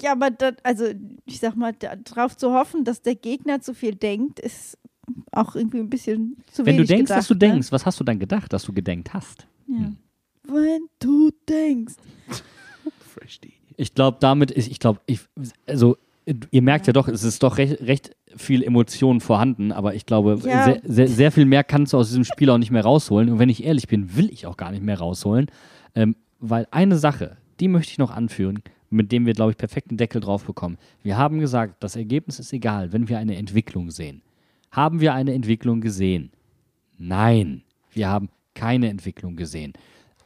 Ja, 0.00 0.12
aber 0.12 0.30
das, 0.30 0.54
also 0.64 0.84
ich 1.26 1.38
sag 1.38 1.54
mal, 1.56 1.72
darauf 1.74 2.36
zu 2.36 2.52
hoffen, 2.52 2.84
dass 2.84 3.02
der 3.02 3.14
Gegner 3.14 3.61
zu 3.61 3.74
viel 3.74 3.94
denkt, 3.94 4.40
ist 4.40 4.76
auch 5.32 5.54
irgendwie 5.54 5.78
ein 5.78 5.90
bisschen 5.90 6.36
zu 6.52 6.64
Wenn 6.66 6.76
du 6.76 6.78
wenig 6.78 6.88
denkst, 6.88 7.02
gedacht, 7.04 7.18
dass 7.18 7.28
du 7.28 7.34
ne? 7.34 7.38
denkst, 7.38 7.72
was 7.72 7.86
hast 7.86 8.00
du 8.00 8.04
dann 8.04 8.18
gedacht, 8.18 8.52
dass 8.52 8.64
du 8.64 8.72
gedenkt 8.72 9.12
hast? 9.14 9.46
Ja. 9.68 9.92
Wenn 10.44 10.86
du 10.98 11.30
denkst. 11.48 11.94
Ich 13.76 13.94
glaube, 13.94 14.18
damit 14.20 14.50
ist, 14.50 14.68
ich 14.70 14.78
glaube, 14.78 15.00
ich, 15.06 15.20
also 15.66 15.96
ihr 16.50 16.62
merkt 16.62 16.86
ja 16.86 16.92
doch, 16.92 17.08
es 17.08 17.22
ist 17.22 17.42
doch 17.42 17.56
recht, 17.58 17.80
recht 17.80 18.16
viel 18.36 18.62
Emotionen 18.62 19.20
vorhanden, 19.20 19.72
aber 19.72 19.94
ich 19.94 20.06
glaube, 20.06 20.38
Ja. 20.44 20.64
sehr, 20.64 20.80
sehr, 20.84 21.08
sehr 21.08 21.32
viel 21.32 21.46
mehr 21.46 21.64
kannst 21.64 21.92
du 21.92 21.98
aus 21.98 22.08
diesem 22.08 22.24
Spiel 22.24 22.50
auch 22.50 22.58
nicht 22.58 22.70
mehr 22.70 22.82
rausholen. 22.82 23.30
Und 23.30 23.38
wenn 23.38 23.48
ich 23.48 23.64
ehrlich 23.64 23.88
bin, 23.88 24.16
will 24.16 24.30
ich 24.30 24.46
auch 24.46 24.56
gar 24.56 24.70
nicht 24.70 24.82
mehr 24.82 24.98
rausholen, 24.98 25.50
ähm, 25.94 26.14
weil 26.38 26.66
eine 26.70 26.98
Sache, 26.98 27.36
die 27.61 27.68
möchte 27.68 27.92
ich 27.92 27.98
noch 27.98 28.11
anführen, 28.11 28.62
mit 28.90 29.12
dem 29.12 29.26
wir, 29.26 29.34
glaube 29.34 29.52
ich, 29.52 29.56
perfekten 29.56 29.96
Deckel 29.96 30.20
drauf 30.20 30.44
bekommen. 30.44 30.78
Wir 31.02 31.16
haben 31.16 31.38
gesagt, 31.38 31.82
das 31.82 31.96
Ergebnis 31.96 32.40
ist 32.40 32.52
egal, 32.52 32.92
wenn 32.92 33.08
wir 33.08 33.18
eine 33.18 33.36
Entwicklung 33.36 33.90
sehen. 33.90 34.22
Haben 34.70 35.00
wir 35.00 35.14
eine 35.14 35.32
Entwicklung 35.32 35.80
gesehen? 35.80 36.30
Nein, 36.98 37.62
wir 37.92 38.08
haben 38.08 38.28
keine 38.54 38.88
Entwicklung 38.88 39.36
gesehen. 39.36 39.72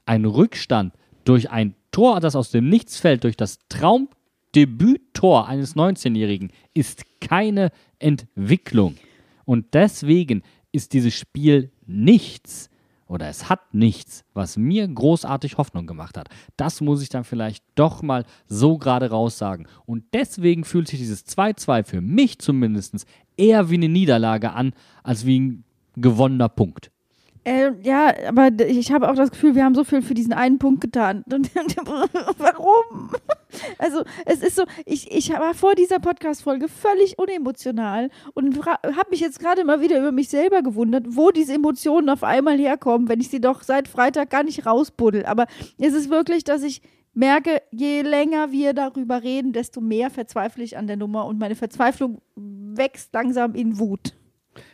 Ein 0.07 0.25
Rückstand 0.25 0.95
durch 1.25 1.51
ein 1.51 1.75
Tor, 1.93 2.21
das 2.21 2.37
aus 2.37 2.51
dem 2.51 2.69
Nichts 2.69 2.99
fällt, 2.99 3.25
durch 3.25 3.37
das 3.37 3.59
Traumdebüttor 3.69 5.47
eines 5.47 5.77
19-Jährigen, 5.77 6.51
ist 6.75 7.05
keine 7.21 7.71
Entwicklung. 7.99 8.97
Und 9.45 9.75
deswegen 9.75 10.43
ist 10.73 10.93
dieses 10.93 11.15
Spiel 11.15 11.71
nichts 11.87 12.71
oder 13.07 13.29
es 13.29 13.49
hat 13.49 13.75
nichts, 13.75 14.25
was 14.35 14.57
mir 14.57 14.87
großartig 14.89 15.59
Hoffnung 15.59 15.87
gemacht 15.87 16.17
hat. 16.17 16.29
Das 16.57 16.81
muss 16.81 17.03
ich 17.03 17.09
dann 17.09 17.25
vielleicht 17.25 17.65
doch 17.75 18.03
mal 18.03 18.25
so 18.47 18.79
gerade 18.79 19.11
raus 19.11 19.39
sagen. 19.39 19.67
Und 19.87 20.05
deswegen 20.13 20.65
fühlt 20.65 20.89
sich 20.89 20.99
dieses 20.99 21.27
2-2 21.27 21.85
für 21.85 22.01
mich 22.01 22.39
zumindest 22.39 23.07
eher 23.37 23.71
wie 23.71 23.75
eine 23.75 23.89
Niederlage 23.89 24.53
an, 24.53 24.73
als 25.03 25.27
wie 25.27 25.41
ein 25.41 25.65
gewonnener 25.97 26.49
Punkt. 26.49 26.91
Äh, 27.45 27.73
ja, 27.83 28.15
aber 28.27 28.49
ich 28.67 28.91
habe 28.91 29.11
auch 29.11 29.15
das 29.15 29.31
Gefühl, 29.31 29.55
wir 29.55 29.65
haben 29.65 29.75
so 29.75 29.85
viel 29.85 30.01
für 30.01 30.15
diesen 30.15 30.33
einen 30.33 30.59
Punkt 30.59 30.81
getan. 30.81 31.25
Warum? 31.29 33.11
Also, 33.79 34.03
es 34.27 34.43
ist 34.43 34.57
so, 34.57 34.65
ich, 34.85 35.11
ich 35.11 35.31
war 35.31 35.55
vor 35.55 35.75
dieser 35.75 35.99
Podcast-Folge 35.99 36.69
völlig 36.69 37.19
unemotional 37.19 38.11
und 38.35 38.65
habe 38.67 39.11
mich 39.11 39.21
jetzt 39.21 39.39
gerade 39.39 39.65
mal 39.65 39.81
wieder 39.81 39.99
über 39.99 40.13
mich 40.13 40.29
selber 40.29 40.63
gewundert, 40.63 41.07
wo 41.09 41.31
diese 41.31 41.55
Emotionen 41.55 42.09
auf 42.09 42.23
einmal 42.23 42.59
herkommen, 42.59 43.09
wenn 43.09 43.21
ich 43.21 43.29
sie 43.29 43.41
doch 43.41 43.63
seit 43.63 43.89
Freitag 43.89 44.31
gar 44.31 44.43
nicht 44.43 44.67
rausbuddel. 44.67 45.27
Aber 45.27 45.47
es 45.79 45.95
ist 45.95 46.11
wirklich, 46.11 46.45
dass 46.45 46.63
ich 46.63 46.83
merke, 47.15 47.63
je 47.71 48.03
länger 48.03 48.53
wir 48.53 48.73
darüber 48.73 49.23
reden, 49.23 49.53
desto 49.53 49.81
mehr 49.81 50.11
verzweifle 50.11 50.65
ich 50.65 50.77
an 50.77 50.87
der 50.87 50.97
Nummer 50.97 51.27
und 51.27 51.39
meine 51.39 51.55
Verzweiflung 51.55 52.21
wächst 52.37 53.15
langsam 53.15 53.55
in 53.55 53.79
Wut. 53.79 54.15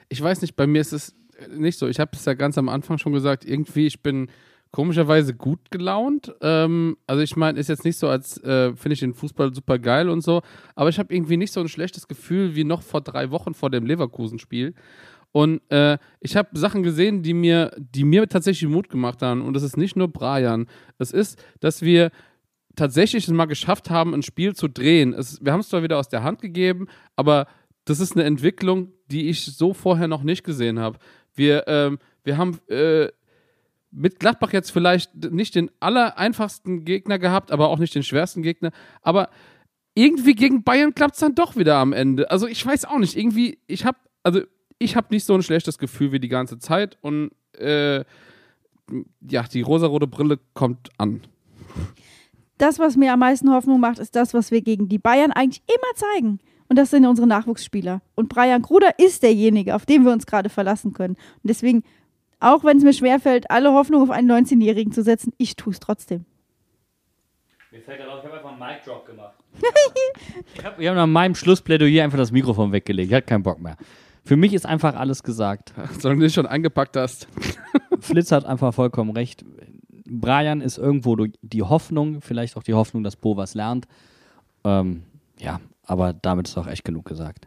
Ich 0.09 0.21
weiß 0.21 0.41
nicht, 0.43 0.57
bei 0.57 0.67
mir 0.67 0.81
ist 0.81 0.93
es 0.93 1.15
nicht 1.57 1.79
so. 1.79 1.87
Ich 1.87 2.01
habe 2.01 2.11
es 2.15 2.25
ja 2.25 2.35
ganz 2.35 2.59
am 2.59 2.69
Anfang 2.69 2.99
schon 2.99 3.13
gesagt, 3.13 3.45
irgendwie, 3.45 3.87
ich 3.87 4.03
bin 4.03 4.31
komischerweise 4.73 5.35
gut 5.35 5.71
gelaunt. 5.71 6.35
Ähm, 6.41 6.97
also 7.07 7.23
ich 7.23 7.37
meine, 7.37 7.59
ist 7.59 7.69
jetzt 7.69 7.85
nicht 7.85 7.99
so, 7.99 8.09
als 8.09 8.43
äh, 8.43 8.75
finde 8.75 8.93
ich 8.95 9.01
den 9.01 9.15
Fußball 9.15 9.55
super 9.55 9.79
geil 9.79 10.09
und 10.09 10.23
so, 10.23 10.43
aber 10.75 10.89
ich 10.89 10.99
habe 10.99 11.15
irgendwie 11.15 11.37
nicht 11.37 11.53
so 11.53 11.61
ein 11.61 11.69
schlechtes 11.69 12.09
Gefühl 12.09 12.55
wie 12.55 12.65
noch 12.65 12.83
vor 12.83 13.01
drei 13.01 13.31
Wochen 13.31 13.55
vor 13.55 13.71
dem 13.71 13.87
Leverkusen-Spiel. 13.87 14.75
Und 15.33 15.61
äh, 15.71 15.99
ich 16.21 16.37
habe 16.37 16.49
Sachen 16.59 16.83
gesehen, 16.83 17.23
die 17.23 17.35
mir, 17.35 17.71
die 17.79 18.05
mir 18.05 18.29
tatsächlich 18.29 18.69
Mut 18.69 18.89
gemacht 18.89 19.23
haben. 19.23 19.43
Und 19.43 19.55
das 19.55 19.63
ist 19.63 19.77
nicht 19.77 19.97
nur 19.97 20.09
Brian. 20.09 20.67
Es 20.99 21.13
ist, 21.13 21.41
dass 21.61 21.83
wir 21.83 22.11
tatsächlich 22.75 23.25
es 23.25 23.33
mal 23.33 23.47
geschafft 23.47 23.91
haben, 23.91 24.15
ein 24.15 24.23
Spiel 24.23 24.55
zu 24.55 24.69
drehen. 24.69 25.13
Es, 25.13 25.45
wir 25.45 25.53
haben 25.53 25.61
es 25.61 25.69
zwar 25.69 25.83
wieder 25.83 25.99
aus 25.99 26.09
der 26.09 26.23
Hand 26.23 26.41
gegeben, 26.41 26.89
aber 27.15 27.47
das 27.85 28.01
ist 28.01 28.17
eine 28.17 28.25
Entwicklung, 28.25 28.93
die 29.07 29.29
ich 29.29 29.45
so 29.45 29.73
vorher 29.73 30.09
noch 30.09 30.23
nicht 30.23 30.45
gesehen 30.45 30.79
habe. 30.79 30.99
Wir, 31.35 31.65
ähm, 31.69 31.99
wir 32.25 32.37
haben 32.37 32.59
äh, 32.69 33.09
mit 33.91 34.21
Gladbach 34.21 34.53
jetzt 34.53 34.71
vielleicht 34.71 35.15
nicht 35.31 35.55
den 35.55 35.71
aller 35.81 36.19
einfachsten 36.19 36.85
Gegner 36.85 37.19
gehabt, 37.19 37.51
aber 37.51 37.69
auch 37.69 37.79
nicht 37.79 37.95
den 37.95 38.03
schwersten 38.03 38.43
Gegner. 38.43 38.71
Aber 39.03 39.31
irgendwie 39.95 40.35
gegen 40.35 40.63
Bayern 40.63 40.95
klappt 40.95 41.15
es 41.15 41.21
dann 41.21 41.35
doch 41.35 41.57
wieder 41.57 41.77
am 41.77 41.93
Ende. 41.93 42.31
Also 42.31 42.47
ich 42.47 42.65
weiß 42.65 42.85
auch 42.85 42.99
nicht. 42.99 43.17
Irgendwie, 43.17 43.59
ich 43.67 43.85
habe, 43.85 43.99
also 44.23 44.41
ich 44.79 44.97
habe 44.97 45.09
nicht 45.11 45.25
so 45.25 45.35
ein 45.35 45.43
schlechtes 45.43 45.79
Gefühl 45.79 46.13
wie 46.13 46.21
die 46.21 46.29
ganze 46.29 46.59
Zeit 46.59 46.97
und 47.01 47.33
äh, 47.59 48.05
ja, 49.29 49.43
die 49.45 49.63
rosarote 49.63 50.07
Brille 50.07 50.39
kommt 50.55 50.89
an. 50.99 51.23
das, 52.59 52.79
was 52.79 52.97
mir 52.97 53.13
am 53.13 53.21
meisten 53.21 53.51
Hoffnung 53.51 53.81
macht, 53.81 53.99
ist 53.99 54.17
das, 54.17 54.35
was 54.35 54.51
wir 54.51 54.63
gegen 54.63 54.89
die 54.89 54.99
Bayern 54.99 55.33
eigentlich 55.33 55.63
immer 55.67 55.95
zeigen. 55.95 56.39
Und 56.69 56.77
das 56.77 56.91
sind 56.91 57.05
unsere 57.05 57.27
Nachwuchsspieler. 57.27 58.01
Und 58.15 58.29
Brian 58.29 58.63
Kruder 58.63 58.99
ist 58.99 59.25
derjenige, 59.25 59.75
auf 59.75 59.87
den 59.87 60.05
wir 60.05 60.13
uns 60.13 60.27
gerade 60.27 60.49
verlassen 60.49 60.93
können. 60.93 61.15
Und 61.15 61.49
deswegen, 61.49 61.83
auch 62.41 62.65
wenn 62.65 62.79
es 62.79 62.85
mir 62.85 62.93
schwerfällt, 62.93 63.51
alle 63.51 63.73
Hoffnung 63.73 64.03
auf 64.03 64.11
einen 64.11 64.31
19-Jährigen 64.31 64.93
zu 64.93 65.03
setzen, 65.03 65.33
ich 65.37 65.57
tue 65.57 65.73
es 65.73 65.81
trotzdem. 65.81 66.25
Mir 67.71 67.81
fällt 67.83 67.99
gerade 67.99 68.13
auf, 68.13 68.19
ich 68.19 68.25
habe 68.25 68.37
einfach 68.37 68.51
einen 68.51 68.59
Mic 68.59 68.85
Drop 68.85 69.07
gemacht. 69.07 69.35
ich 70.55 70.65
habe 70.65 70.85
hab 70.89 70.95
nach 70.97 71.07
meinem 71.07 71.37
Schlussplädoyer 71.37 72.03
einfach 72.03 72.19
das 72.19 72.33
Mikrofon 72.33 72.73
weggelegt. 72.73 73.11
Ich 73.11 73.15
hatte 73.15 73.27
keinen 73.27 73.45
Bock 73.45 73.61
mehr. 73.61 73.77
Für 74.25 74.37
mich 74.37 74.55
ist 74.55 74.67
einfach 74.67 74.97
alles 74.97 75.23
gesagt. 75.23 75.73
Solange 76.01 76.21
du 76.21 76.27
dich 76.27 76.35
schon 76.35 76.47
eingepackt 76.47 76.97
hast. 76.97 77.29
Flitz 78.01 78.33
hat 78.33 78.45
einfach 78.45 78.75
vollkommen 78.75 79.11
recht. 79.11 79.45
Brian 80.05 80.61
ist 80.61 80.79
irgendwo 80.79 81.17
die 81.43 81.63
Hoffnung, 81.63 82.21
vielleicht 82.21 82.57
auch 82.57 82.65
die 82.65 82.75
Hoffnung, 82.75 83.05
dass 83.05 83.15
Bo 83.15 83.37
was 83.37 83.55
lernt. 83.55 83.87
Ähm, 84.65 85.05
ja, 85.39 85.61
aber 85.85 86.13
damit 86.13 86.49
ist 86.49 86.59
auch 86.59 86.67
echt 86.67 86.85
genug 86.85 87.05
gesagt. 87.05 87.47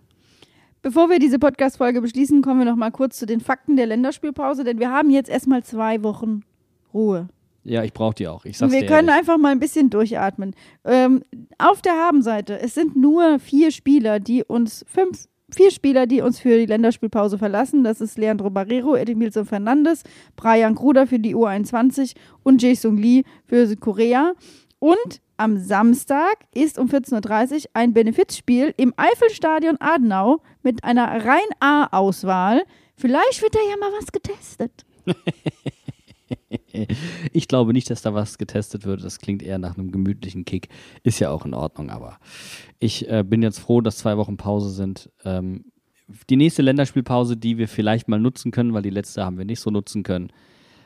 Bevor 0.84 1.10
wir 1.10 1.18
diese 1.18 1.40
Podcast-Folge 1.40 2.02
beschließen, 2.02 2.42
kommen 2.42 2.60
wir 2.60 2.66
noch 2.66 2.76
mal 2.76 2.92
kurz 2.92 3.18
zu 3.18 3.26
den 3.26 3.40
Fakten 3.40 3.78
der 3.78 3.86
Länderspielpause, 3.88 4.66
denn 4.66 4.80
wir 4.80 4.92
haben 4.92 5.10
jetzt 5.10 5.30
erstmal 5.30 5.64
zwei 5.64 6.04
Wochen 6.04 6.42
Ruhe. 6.94 7.30
Ja, 7.64 7.86
ich 7.86 7.94
brauche 7.94 8.16
die 8.16 8.28
auch. 8.28 8.44
Ich 8.44 8.62
Und 8.62 8.70
sag's 8.70 8.74
wir 8.74 8.86
können 8.86 9.08
ehrlich. 9.08 9.22
einfach 9.22 9.38
mal 9.38 9.54
ein 9.54 9.62
bisschen 9.62 9.90
durchatmen. 9.90 10.54
Ähm, 10.84 11.24
auf 11.58 11.82
der 11.82 11.94
Habenseite, 11.94 12.60
es 12.60 12.74
sind 12.74 12.98
nur 12.98 13.40
vier 13.40 13.72
Spieler, 13.72 14.20
die 14.20 14.44
uns, 14.44 14.84
fünf, 14.86 15.24
vier 15.50 15.72
Spieler, 15.72 16.06
die 16.06 16.20
uns 16.20 16.42
für 16.42 16.58
die 16.58 16.66
Länderspielpause 16.66 17.38
verlassen. 17.38 17.86
Das 17.86 18.02
ist 18.02 18.18
Leandro 18.18 18.50
Barrero, 18.50 18.98
Edmilson 18.98 19.46
Fernandes, 19.46 20.04
Brian 20.36 20.76
Kruder 20.76 21.08
für 21.08 21.20
die 21.20 21.34
U21 21.34 22.16
und 22.44 22.62
Jae-Sung 22.62 22.98
Lee 22.98 23.24
für 23.46 23.66
Südkorea. 23.68 24.34
Und 24.84 25.22
am 25.38 25.60
Samstag 25.60 26.40
ist 26.54 26.78
um 26.78 26.90
14.30 26.90 27.54
Uhr 27.54 27.62
ein 27.72 27.94
Benefizspiel 27.94 28.74
im 28.76 28.94
Eifelstadion 28.98 29.78
Adenau 29.80 30.42
mit 30.62 30.84
einer 30.84 31.06
rein 31.24 31.40
A-Auswahl. 31.62 32.64
Vielleicht 32.98 33.42
wird 33.42 33.56
da 33.56 33.60
ja 33.70 33.78
mal 33.78 33.92
was 33.98 34.12
getestet. 34.12 34.86
Ich 37.32 37.48
glaube 37.48 37.72
nicht, 37.74 37.92
dass 37.92 38.02
da 38.02 38.16
was 38.16 38.40
getestet 38.40 38.86
wird. 38.86 39.04
Das 39.04 39.20
klingt 39.20 39.44
eher 39.44 39.60
nach 39.60 39.78
einem 39.78 39.92
gemütlichen 39.92 40.46
Kick. 40.46 40.70
Ist 41.04 41.20
ja 41.20 41.30
auch 41.30 41.46
in 41.46 41.54
Ordnung, 41.54 41.92
aber 41.92 42.18
ich 42.80 43.08
äh, 43.08 43.24
bin 43.24 43.44
jetzt 43.44 43.60
froh, 43.60 43.82
dass 43.82 44.00
zwei 44.00 44.18
Wochen 44.18 44.38
Pause 44.38 44.72
sind. 44.72 45.12
Ähm, 45.24 45.66
die 46.32 46.36
nächste 46.36 46.64
Länderspielpause, 46.64 47.38
die 47.38 47.60
wir 47.60 47.68
vielleicht 47.68 48.08
mal 48.08 48.20
nutzen 48.20 48.52
können, 48.52 48.74
weil 48.74 48.82
die 48.82 48.90
letzte 48.90 49.24
haben 49.24 49.38
wir 49.38 49.46
nicht 49.46 49.60
so 49.60 49.70
nutzen 49.70 50.02
können. 50.02 50.32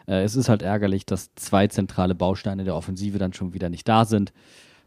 Äh, 0.07 0.23
es 0.23 0.35
ist 0.35 0.49
halt 0.49 0.61
ärgerlich, 0.61 1.05
dass 1.05 1.33
zwei 1.35 1.67
zentrale 1.67 2.15
Bausteine 2.15 2.63
der 2.63 2.75
Offensive 2.75 3.19
dann 3.19 3.33
schon 3.33 3.53
wieder 3.53 3.69
nicht 3.69 3.87
da 3.87 4.05
sind. 4.05 4.33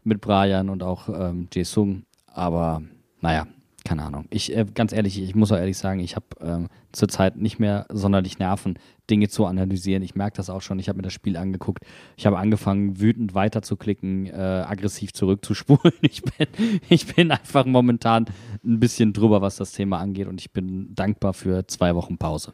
Mit 0.03 0.19
Brian 0.19 0.69
und 0.69 0.83
auch 0.83 1.09
ähm, 1.09 1.47
Jae-Sung. 1.53 2.03
Aber 2.25 2.81
naja, 3.21 3.45
keine 3.83 4.03
Ahnung. 4.03 4.25
Ich, 4.29 4.55
äh, 4.55 4.65
ganz 4.73 4.93
ehrlich, 4.93 5.21
ich 5.21 5.35
muss 5.35 5.51
auch 5.51 5.57
ehrlich 5.57 5.77
sagen, 5.77 5.99
ich 5.99 6.15
habe 6.15 6.25
ähm, 6.41 6.67
zurzeit 6.91 7.37
nicht 7.37 7.59
mehr 7.59 7.85
sonderlich 7.89 8.39
Nerven, 8.39 8.77
Dinge 9.09 9.27
zu 9.27 9.45
analysieren. 9.45 10.03
Ich 10.03 10.15
merke 10.15 10.37
das 10.37 10.49
auch 10.49 10.61
schon. 10.61 10.79
Ich 10.79 10.87
habe 10.87 10.97
mir 10.97 11.03
das 11.03 11.13
Spiel 11.13 11.35
angeguckt. 11.35 11.83
Ich 12.15 12.25
habe 12.25 12.37
angefangen, 12.37 12.99
wütend 12.99 13.33
weiterzuklicken, 13.33 14.27
äh, 14.27 14.31
aggressiv 14.67 15.13
zurückzuspulen. 15.13 15.93
Ich 16.01 16.23
bin, 16.23 16.47
ich 16.89 17.15
bin 17.15 17.31
einfach 17.31 17.65
momentan 17.65 18.25
ein 18.63 18.79
bisschen 18.79 19.13
drüber, 19.13 19.41
was 19.41 19.55
das 19.55 19.71
Thema 19.71 19.99
angeht 19.99 20.27
und 20.27 20.41
ich 20.41 20.51
bin 20.51 20.93
dankbar 20.93 21.33
für 21.33 21.67
zwei 21.67 21.95
Wochen 21.95 22.17
Pause. 22.17 22.53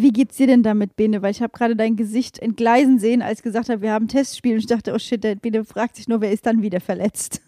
Wie 0.00 0.12
geht's 0.12 0.36
dir 0.36 0.46
denn 0.46 0.62
damit, 0.62 0.96
Bene? 0.96 1.22
Weil 1.22 1.32
ich 1.32 1.42
habe 1.42 1.52
gerade 1.52 1.76
dein 1.76 1.96
Gesicht 1.96 2.38
entgleisen 2.38 2.98
sehen, 2.98 3.22
als 3.22 3.40
ich 3.40 3.42
gesagt 3.44 3.68
habe, 3.68 3.82
wir 3.82 3.92
haben 3.92 4.04
ein 4.04 4.08
Testspiel. 4.08 4.52
Und 4.52 4.58
ich 4.58 4.66
dachte, 4.66 4.92
oh 4.94 4.98
shit, 4.98 5.22
der 5.22 5.34
Bene 5.34 5.64
fragt 5.64 5.96
sich 5.96 6.08
nur, 6.08 6.20
wer 6.20 6.32
ist 6.32 6.46
dann 6.46 6.62
wieder 6.62 6.80
verletzt? 6.80 7.42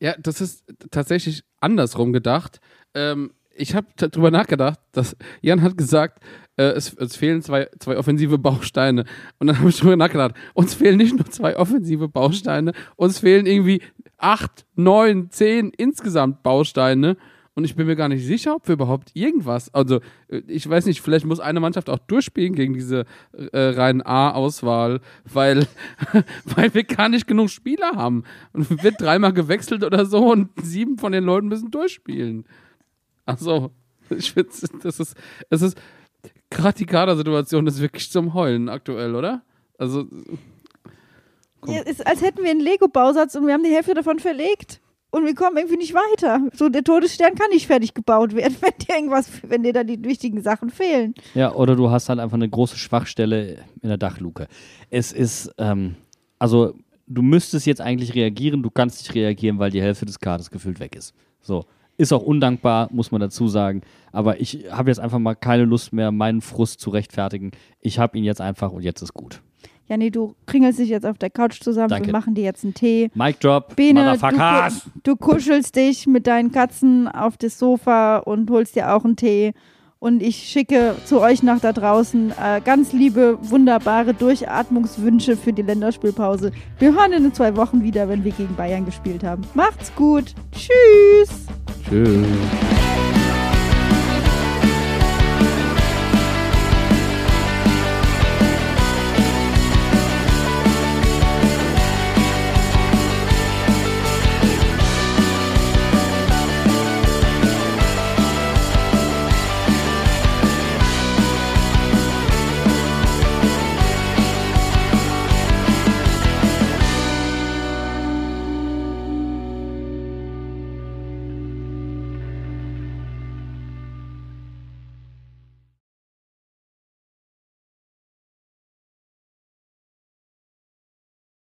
Ja, 0.00 0.14
das 0.18 0.40
ist 0.40 0.64
tatsächlich 0.90 1.42
andersrum 1.60 2.12
gedacht. 2.12 2.60
Ähm, 2.94 3.32
ich 3.54 3.74
habe 3.74 3.86
darüber 3.96 4.30
nachgedacht, 4.30 4.80
dass 4.92 5.16
Jan 5.42 5.62
hat 5.62 5.76
gesagt, 5.76 6.22
äh, 6.56 6.70
es, 6.72 6.94
es 6.94 7.16
fehlen 7.16 7.42
zwei, 7.42 7.68
zwei 7.78 7.96
offensive 7.98 8.38
Bausteine. 8.38 9.04
Und 9.38 9.46
dann 9.46 9.58
habe 9.58 9.68
ich 9.68 9.76
darüber 9.76 9.96
nachgedacht, 9.96 10.34
uns 10.54 10.74
fehlen 10.74 10.96
nicht 10.96 11.14
nur 11.14 11.26
zwei 11.26 11.56
offensive 11.56 12.08
Bausteine, 12.08 12.72
uns 12.96 13.18
fehlen 13.18 13.46
irgendwie 13.46 13.82
acht, 14.16 14.66
neun, 14.76 15.30
zehn 15.30 15.70
insgesamt 15.76 16.42
Bausteine. 16.42 17.16
Und 17.54 17.64
ich 17.64 17.74
bin 17.74 17.86
mir 17.86 17.96
gar 17.96 18.08
nicht 18.08 18.24
sicher, 18.24 18.54
ob 18.54 18.68
wir 18.68 18.74
überhaupt 18.74 19.10
irgendwas, 19.14 19.74
also 19.74 20.00
äh, 20.28 20.42
ich 20.46 20.68
weiß 20.68 20.86
nicht, 20.86 21.00
vielleicht 21.00 21.26
muss 21.26 21.40
eine 21.40 21.60
Mannschaft 21.60 21.90
auch 21.90 21.98
durchspielen 21.98 22.54
gegen 22.54 22.74
diese 22.74 23.06
äh, 23.32 23.58
reinen 23.58 24.02
A-Auswahl, 24.02 25.00
weil, 25.24 25.66
weil 26.44 26.72
wir 26.74 26.84
gar 26.84 27.08
nicht 27.08 27.26
genug 27.26 27.50
Spieler 27.50 27.92
haben. 27.96 28.24
Und 28.52 28.82
wird 28.82 29.00
dreimal 29.00 29.32
gewechselt 29.32 29.84
oder 29.84 30.06
so 30.06 30.30
und 30.30 30.50
sieben 30.62 30.96
von 30.96 31.12
den 31.12 31.24
Leuten 31.24 31.48
müssen 31.48 31.70
durchspielen. 31.70 32.46
Also, 33.26 33.72
ich 34.10 34.32
finde, 34.32 34.50
das 34.82 35.00
ist, 35.00 35.16
es 35.50 35.62
ist, 35.62 35.80
gerade 36.50 36.78
die 36.78 36.86
Kadersituation 36.86 37.66
ist 37.66 37.80
wirklich 37.80 38.10
zum 38.10 38.32
Heulen 38.32 38.68
aktuell, 38.68 39.14
oder? 39.14 39.42
Also, 39.76 40.06
Komm. 41.60 41.74
Ja, 41.74 41.82
ist, 41.82 42.06
als 42.06 42.22
hätten 42.22 42.42
wir 42.42 42.50
einen 42.50 42.60
Lego-Bausatz 42.60 43.34
und 43.34 43.46
wir 43.46 43.54
haben 43.54 43.62
die 43.62 43.70
Hälfte 43.70 43.94
davon 43.94 44.18
verlegt. 44.18 44.80
Und 45.10 45.26
wir 45.26 45.34
kommen 45.34 45.56
irgendwie 45.56 45.76
nicht 45.76 45.94
weiter. 45.94 46.40
So, 46.54 46.68
der 46.68 46.84
Todesstern 46.84 47.34
kann 47.34 47.50
nicht 47.50 47.66
fertig 47.66 47.94
gebaut 47.94 48.34
werden, 48.34 48.56
wenn 48.60 48.72
dir 48.78 48.94
irgendwas, 48.94 49.30
wenn 49.42 49.62
dir 49.62 49.72
da 49.72 49.84
die 49.84 50.02
wichtigen 50.04 50.40
Sachen 50.42 50.70
fehlen. 50.70 51.14
Ja, 51.34 51.52
oder 51.54 51.76
du 51.76 51.90
hast 51.90 52.08
halt 52.08 52.20
einfach 52.20 52.36
eine 52.36 52.48
große 52.48 52.76
Schwachstelle 52.76 53.58
in 53.82 53.88
der 53.88 53.98
Dachluke. 53.98 54.46
Es 54.88 55.12
ist, 55.12 55.52
ähm, 55.58 55.96
also 56.38 56.74
du 57.06 57.22
müsstest 57.22 57.66
jetzt 57.66 57.80
eigentlich 57.80 58.14
reagieren, 58.14 58.62
du 58.62 58.70
kannst 58.70 59.00
nicht 59.00 59.14
reagieren, 59.14 59.58
weil 59.58 59.70
die 59.70 59.82
Hälfte 59.82 60.06
des 60.06 60.20
Kaders 60.20 60.50
gefühlt 60.50 60.80
weg 60.80 60.94
ist. 60.96 61.14
So. 61.40 61.64
Ist 61.96 62.14
auch 62.14 62.22
undankbar, 62.22 62.88
muss 62.92 63.10
man 63.10 63.20
dazu 63.20 63.46
sagen. 63.46 63.82
Aber 64.10 64.40
ich 64.40 64.64
habe 64.70 64.90
jetzt 64.90 65.00
einfach 65.00 65.18
mal 65.18 65.34
keine 65.34 65.64
Lust 65.64 65.92
mehr, 65.92 66.10
meinen 66.10 66.40
Frust 66.40 66.80
zu 66.80 66.88
rechtfertigen. 66.88 67.50
Ich 67.78 67.98
habe 67.98 68.16
ihn 68.16 68.24
jetzt 68.24 68.40
einfach 68.40 68.72
und 68.72 68.82
jetzt 68.82 69.02
ist 69.02 69.12
gut. 69.12 69.42
Ja, 69.90 69.96
nee, 69.96 70.10
du 70.10 70.36
kringelst 70.46 70.78
dich 70.78 70.88
jetzt 70.88 71.04
auf 71.04 71.18
der 71.18 71.30
Couch 71.30 71.60
zusammen, 71.60 71.88
Danke. 71.88 72.06
wir 72.06 72.12
machen 72.12 72.36
dir 72.36 72.44
jetzt 72.44 72.62
einen 72.62 72.74
Tee. 72.74 73.10
Mic 73.14 73.40
drop, 73.40 73.74
Bene, 73.74 74.16
du, 74.16 74.90
du 75.02 75.16
kuschelst 75.16 75.74
dich 75.74 76.06
mit 76.06 76.28
deinen 76.28 76.52
Katzen 76.52 77.08
auf 77.08 77.36
das 77.36 77.58
Sofa 77.58 78.18
und 78.18 78.48
holst 78.50 78.76
dir 78.76 78.94
auch 78.94 79.04
einen 79.04 79.16
Tee. 79.16 79.52
Und 79.98 80.22
ich 80.22 80.36
schicke 80.36 80.94
zu 81.04 81.20
euch 81.20 81.42
nach 81.42 81.58
da 81.58 81.72
draußen 81.72 82.30
äh, 82.30 82.60
ganz 82.64 82.92
liebe, 82.92 83.36
wunderbare 83.42 84.14
Durchatmungswünsche 84.14 85.36
für 85.36 85.52
die 85.52 85.62
Länderspielpause. 85.62 86.52
Wir 86.78 86.94
hören 86.94 87.12
in 87.12 87.34
zwei 87.34 87.56
Wochen 87.56 87.82
wieder, 87.82 88.08
wenn 88.08 88.22
wir 88.22 88.32
gegen 88.32 88.54
Bayern 88.54 88.86
gespielt 88.86 89.24
haben. 89.24 89.42
Macht's 89.54 89.92
gut. 89.96 90.36
Tschüss. 90.52 91.46
Tschüss. 91.88 92.26